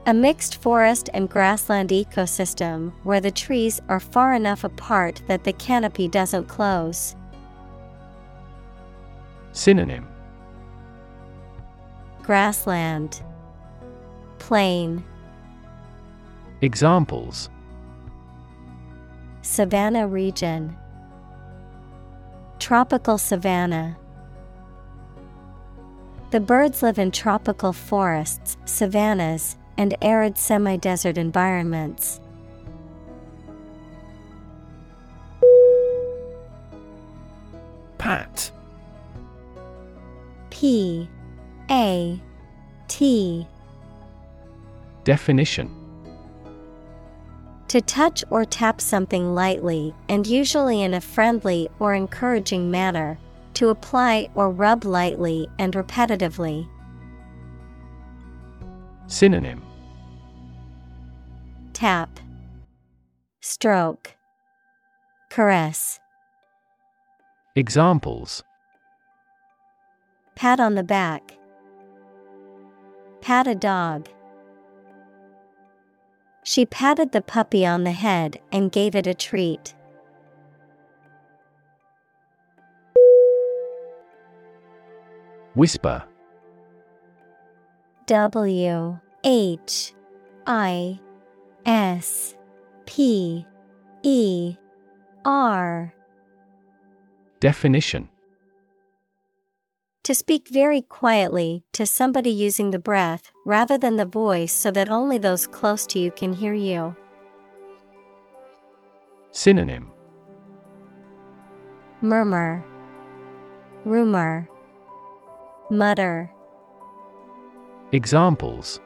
[0.06, 5.52] A mixed forest and grassland ecosystem where the trees are far enough apart that the
[5.54, 7.16] canopy doesn't close.
[9.52, 10.06] Synonym.
[12.22, 13.22] Grassland.
[14.38, 15.04] Plain.
[16.60, 17.48] Examples.
[19.40, 20.76] Savannah region.
[22.58, 23.98] Tropical savanna
[26.34, 32.20] The birds live in tropical forests, savannas, and arid semi desert environments.
[37.98, 38.50] Pat.
[40.50, 41.08] P.
[41.70, 42.20] A.
[42.88, 43.46] T.
[45.04, 45.70] Definition.
[47.68, 53.20] To touch or tap something lightly and usually in a friendly or encouraging manner,
[53.54, 56.68] to apply or rub lightly and repetitively.
[59.06, 59.62] Synonym
[61.72, 62.20] Tap,
[63.40, 64.16] Stroke,
[65.30, 65.98] Caress.
[67.56, 68.42] Examples
[70.34, 71.36] Pat on the back.
[73.20, 74.08] Pat a dog.
[76.42, 79.74] She patted the puppy on the head and gave it a treat.
[85.54, 86.02] Whisper.
[88.06, 89.94] W H
[90.46, 91.00] I
[91.64, 92.34] S
[92.86, 93.46] P
[94.02, 94.56] E
[95.24, 95.94] R.
[97.40, 98.08] Definition.
[100.02, 104.90] To speak very quietly to somebody using the breath rather than the voice so that
[104.90, 106.94] only those close to you can hear you.
[109.30, 109.90] Synonym.
[112.02, 112.62] Murmur,
[113.86, 114.48] Rumor,
[115.76, 116.30] Mutter.
[117.90, 118.80] Examples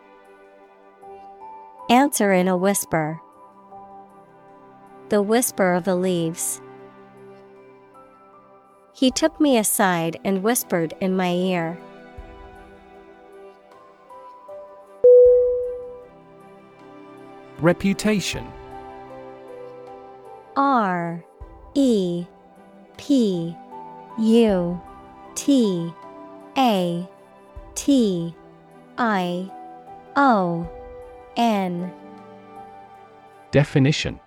[1.91, 3.21] Answer in a whisper.
[5.11, 6.61] The whisper of the leaves.
[8.95, 11.79] He took me aside and whispered in my ear.
[17.61, 18.47] Reputation
[20.57, 21.25] R
[21.75, 22.27] E
[22.97, 23.57] P
[24.19, 24.81] U
[25.35, 25.93] T
[26.59, 27.09] A
[27.77, 28.35] T
[28.99, 29.49] I
[30.17, 30.69] O
[31.37, 31.93] N.
[33.53, 34.19] Definition.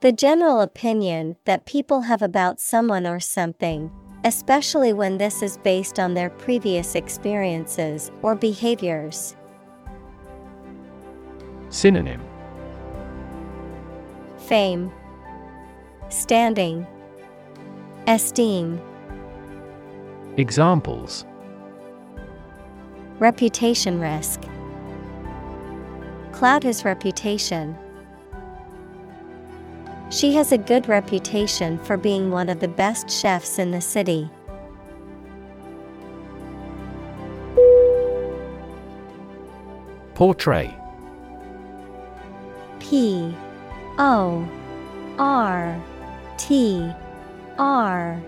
[0.00, 3.92] The general opinion that people have about someone or something,
[4.24, 9.36] especially when this is based on their previous experiences or behaviors.
[11.68, 12.20] Synonym.
[14.38, 14.90] Fame,
[16.08, 16.84] Standing,
[18.08, 18.80] Esteem.
[20.38, 21.26] Examples
[23.18, 24.40] Reputation risk.
[26.32, 27.76] Cloud his reputation.
[30.08, 34.30] She has a good reputation for being one of the best chefs in the city.
[40.14, 40.74] Portray
[42.80, 43.36] P
[43.98, 44.48] O
[45.18, 45.78] R
[46.38, 46.90] T
[47.58, 48.18] R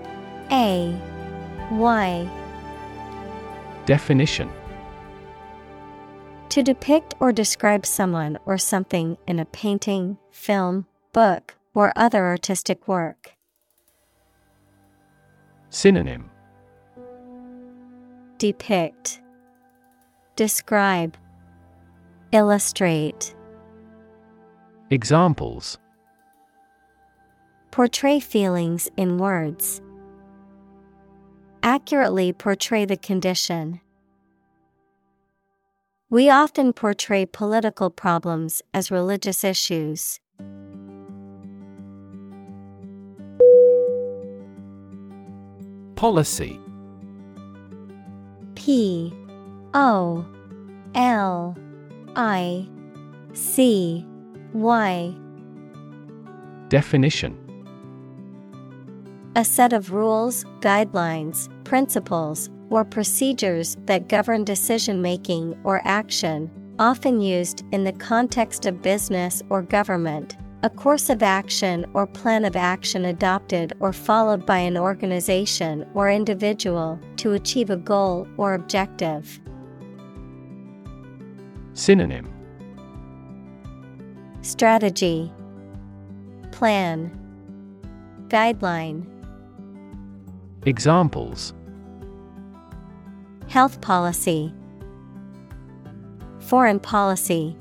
[0.50, 1.00] A
[1.70, 2.28] Y
[3.86, 4.51] Definition
[6.51, 12.86] To depict or describe someone or something in a painting, film, book, or other artistic
[12.86, 13.34] work.
[15.70, 16.31] Synonym
[18.39, 19.20] Depict,
[20.36, 21.17] Describe,
[22.33, 23.34] Illustrate.
[24.91, 25.78] Examples
[27.70, 29.81] Portray feelings in words.
[31.67, 33.81] Accurately portray the condition.
[36.10, 40.20] We often portray political problems as religious issues.
[45.97, 46.60] Policy.
[48.55, 49.15] P.
[49.73, 50.26] O.
[50.94, 51.57] L.
[52.15, 52.68] I.
[53.33, 54.07] C.
[54.52, 55.17] Y.
[56.68, 57.39] Definition.
[59.34, 67.20] A set of rules, guidelines, principles, or procedures that govern decision making or action, often
[67.20, 70.36] used in the context of business or government.
[70.62, 76.10] A course of action or plan of action adopted or followed by an organization or
[76.10, 79.41] individual to achieve a goal or objective.
[81.75, 82.33] Synonym
[84.41, 85.31] Strategy
[86.51, 87.10] Plan
[88.28, 89.07] Guideline
[90.67, 91.52] Examples.
[93.49, 94.51] Health policy.
[96.41, 97.55] Foreign policy.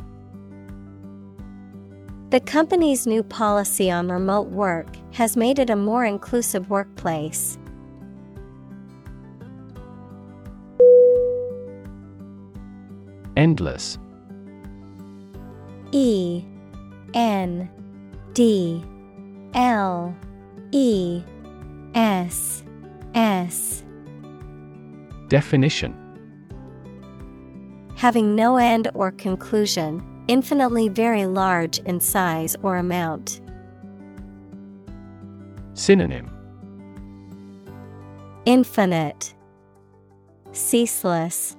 [2.30, 7.58] The company's new policy on remote work has made it a more inclusive workplace.
[13.36, 13.98] Endless.
[15.92, 16.44] E
[17.14, 17.70] N
[18.34, 18.82] D
[19.54, 20.16] L
[20.72, 21.22] E
[21.94, 22.64] S
[23.16, 23.83] S
[25.27, 25.95] Definition
[27.95, 33.40] Having no end or conclusion, infinitely very large in size or amount.
[35.74, 36.30] Synonym
[38.45, 39.33] Infinite,
[40.51, 41.56] Ceaseless,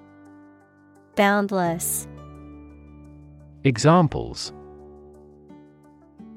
[1.16, 2.06] Boundless.
[3.64, 4.52] Examples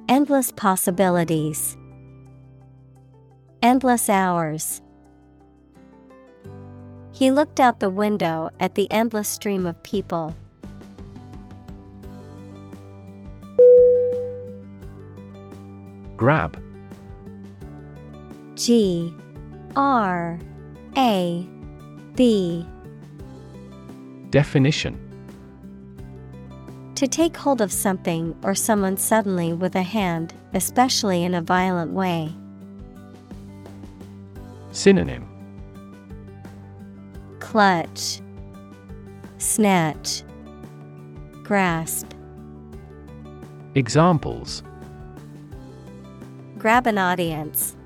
[0.08, 1.76] Endless possibilities.
[3.62, 4.82] Endless hours.
[7.18, 10.36] He looked out the window at the endless stream of people.
[16.16, 16.62] Grab.
[18.54, 19.12] G.
[19.76, 20.38] R.
[20.96, 21.50] A.
[22.14, 22.64] B.
[24.30, 25.00] Definition.
[26.94, 31.94] To take hold of something or someone suddenly with a hand, especially in a violent
[31.94, 32.32] way.
[34.72, 35.37] Synonym
[37.48, 38.20] Clutch,
[39.38, 40.22] Snatch,
[41.44, 42.12] Grasp.
[43.74, 44.64] Examples
[46.58, 47.78] Grab an audience.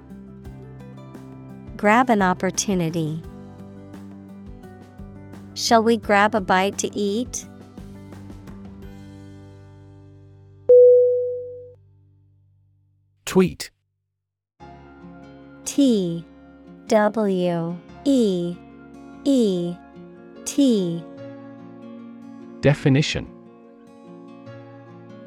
[1.77, 3.21] grab an opportunity.
[5.53, 7.45] Shall we grab a bite to eat?
[13.25, 13.69] Tweet.
[15.65, 16.25] T
[16.87, 18.57] W E
[19.23, 19.75] E
[20.45, 21.03] T
[22.61, 23.27] Definition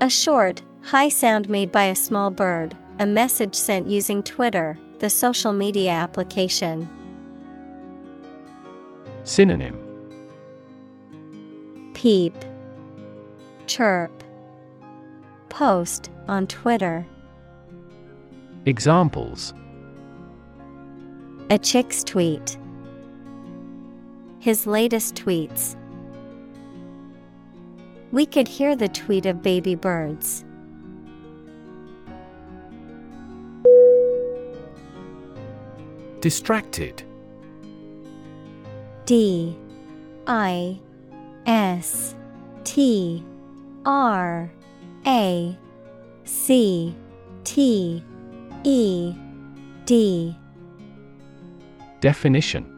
[0.00, 5.08] A short, high sound made by a small bird, a message sent using Twitter, the
[5.08, 6.88] social media application.
[9.22, 9.80] Synonym
[11.94, 12.34] Peep,
[13.66, 14.24] Chirp,
[15.48, 17.06] Post on Twitter.
[18.66, 19.54] Examples
[21.50, 22.58] A chick's tweet.
[24.44, 25.74] His latest tweets.
[28.12, 30.44] We could hear the tweet of baby birds.
[36.20, 37.02] Distracted.
[39.06, 39.56] D.
[40.26, 40.78] I.
[41.46, 42.14] S.
[42.64, 43.24] T.
[43.86, 44.52] R.
[45.06, 45.58] A.
[46.24, 46.94] C.
[47.44, 48.04] T.
[48.62, 49.14] E.
[49.86, 50.36] D.
[52.00, 52.73] Definition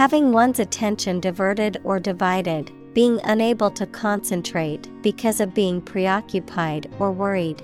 [0.00, 7.12] Having one's attention diverted or divided, being unable to concentrate because of being preoccupied or
[7.12, 7.62] worried.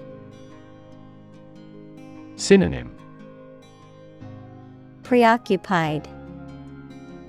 [2.36, 2.94] Synonym
[5.02, 6.06] Preoccupied,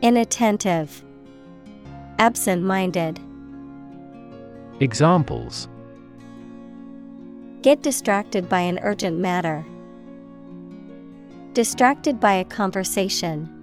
[0.02, 1.02] Inattentive,
[2.20, 3.18] Absent minded.
[4.82, 5.70] Examples
[7.62, 9.66] Get distracted by an urgent matter.
[11.54, 13.57] Distracted by a conversation.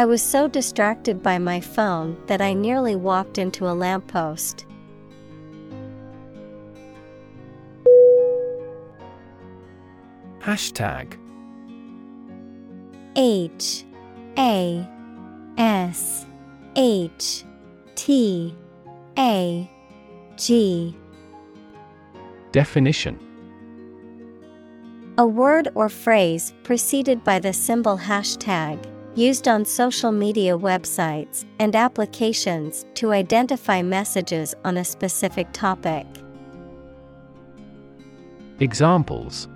[0.00, 4.64] I was so distracted by my phone that I nearly walked into a lamppost.
[10.38, 11.18] Hashtag.
[13.14, 13.84] H
[14.38, 14.88] A
[15.58, 16.24] S
[16.76, 17.44] H
[17.94, 18.56] T
[19.18, 19.70] A
[20.38, 20.96] G.
[22.52, 23.18] Definition.
[25.18, 28.82] A word or phrase preceded by the symbol hashtag,
[29.14, 36.06] used on social media websites and applications to identify messages on a specific topic.
[38.60, 39.48] Examples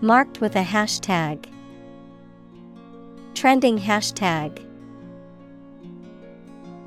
[0.00, 1.44] Marked with a hashtag.
[3.34, 4.66] Trending hashtag.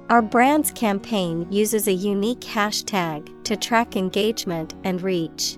[0.09, 5.57] Our brand's campaign uses a unique hashtag to track engagement and reach.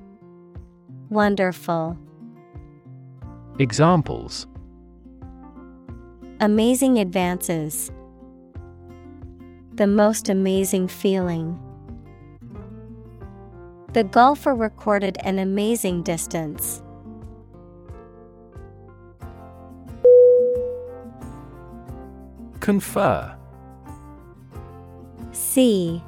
[1.11, 1.97] Wonderful.
[3.59, 4.47] Examples
[6.39, 7.91] Amazing advances.
[9.73, 11.59] The most amazing feeling.
[13.91, 16.81] The golfer recorded an amazing distance.
[22.61, 23.35] Confer
[25.33, 26.01] C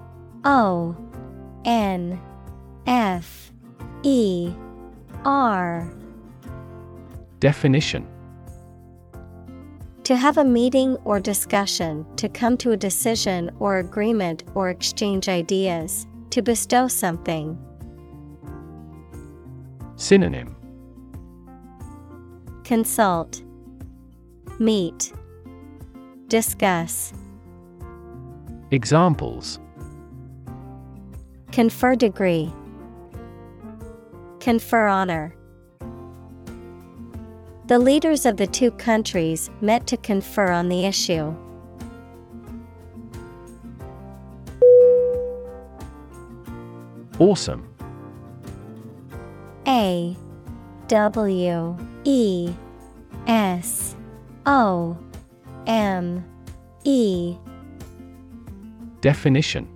[0.45, 0.95] O
[1.65, 2.21] N
[2.87, 3.51] F
[4.03, 4.53] E
[5.25, 5.89] R.
[7.39, 8.07] Definition.
[10.03, 15.29] To have a meeting or discussion, to come to a decision or agreement or exchange
[15.29, 17.57] ideas, to bestow something.
[19.95, 20.55] Synonym.
[22.65, 23.41] Consult,
[24.59, 25.13] Meet,
[26.27, 27.13] Discuss,
[28.71, 29.59] Examples.
[31.51, 32.51] Confer degree,
[34.43, 35.33] Confer honor.
[37.67, 41.33] The leaders of the two countries met to confer on the issue.
[47.19, 47.73] Awesome
[49.65, 50.17] A
[50.89, 52.51] W E
[53.27, 53.95] S
[54.45, 54.97] O
[55.67, 56.21] M
[56.83, 57.37] E
[58.99, 59.69] Definition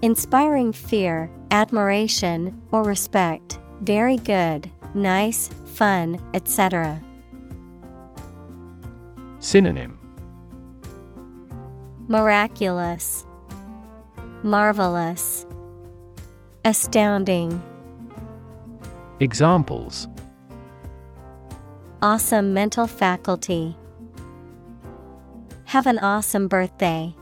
[0.00, 3.58] Inspiring fear, admiration, or respect.
[3.82, 7.02] Very good, nice, fun, etc.
[9.38, 9.98] Synonym
[12.08, 13.24] Miraculous,
[14.42, 15.46] Marvelous,
[16.64, 17.62] Astounding.
[19.20, 20.08] Examples
[22.02, 23.76] Awesome mental faculty.
[25.64, 27.14] Have an awesome birthday.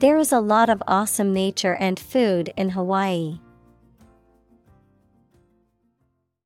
[0.00, 3.38] There is a lot of awesome nature and food in Hawaii.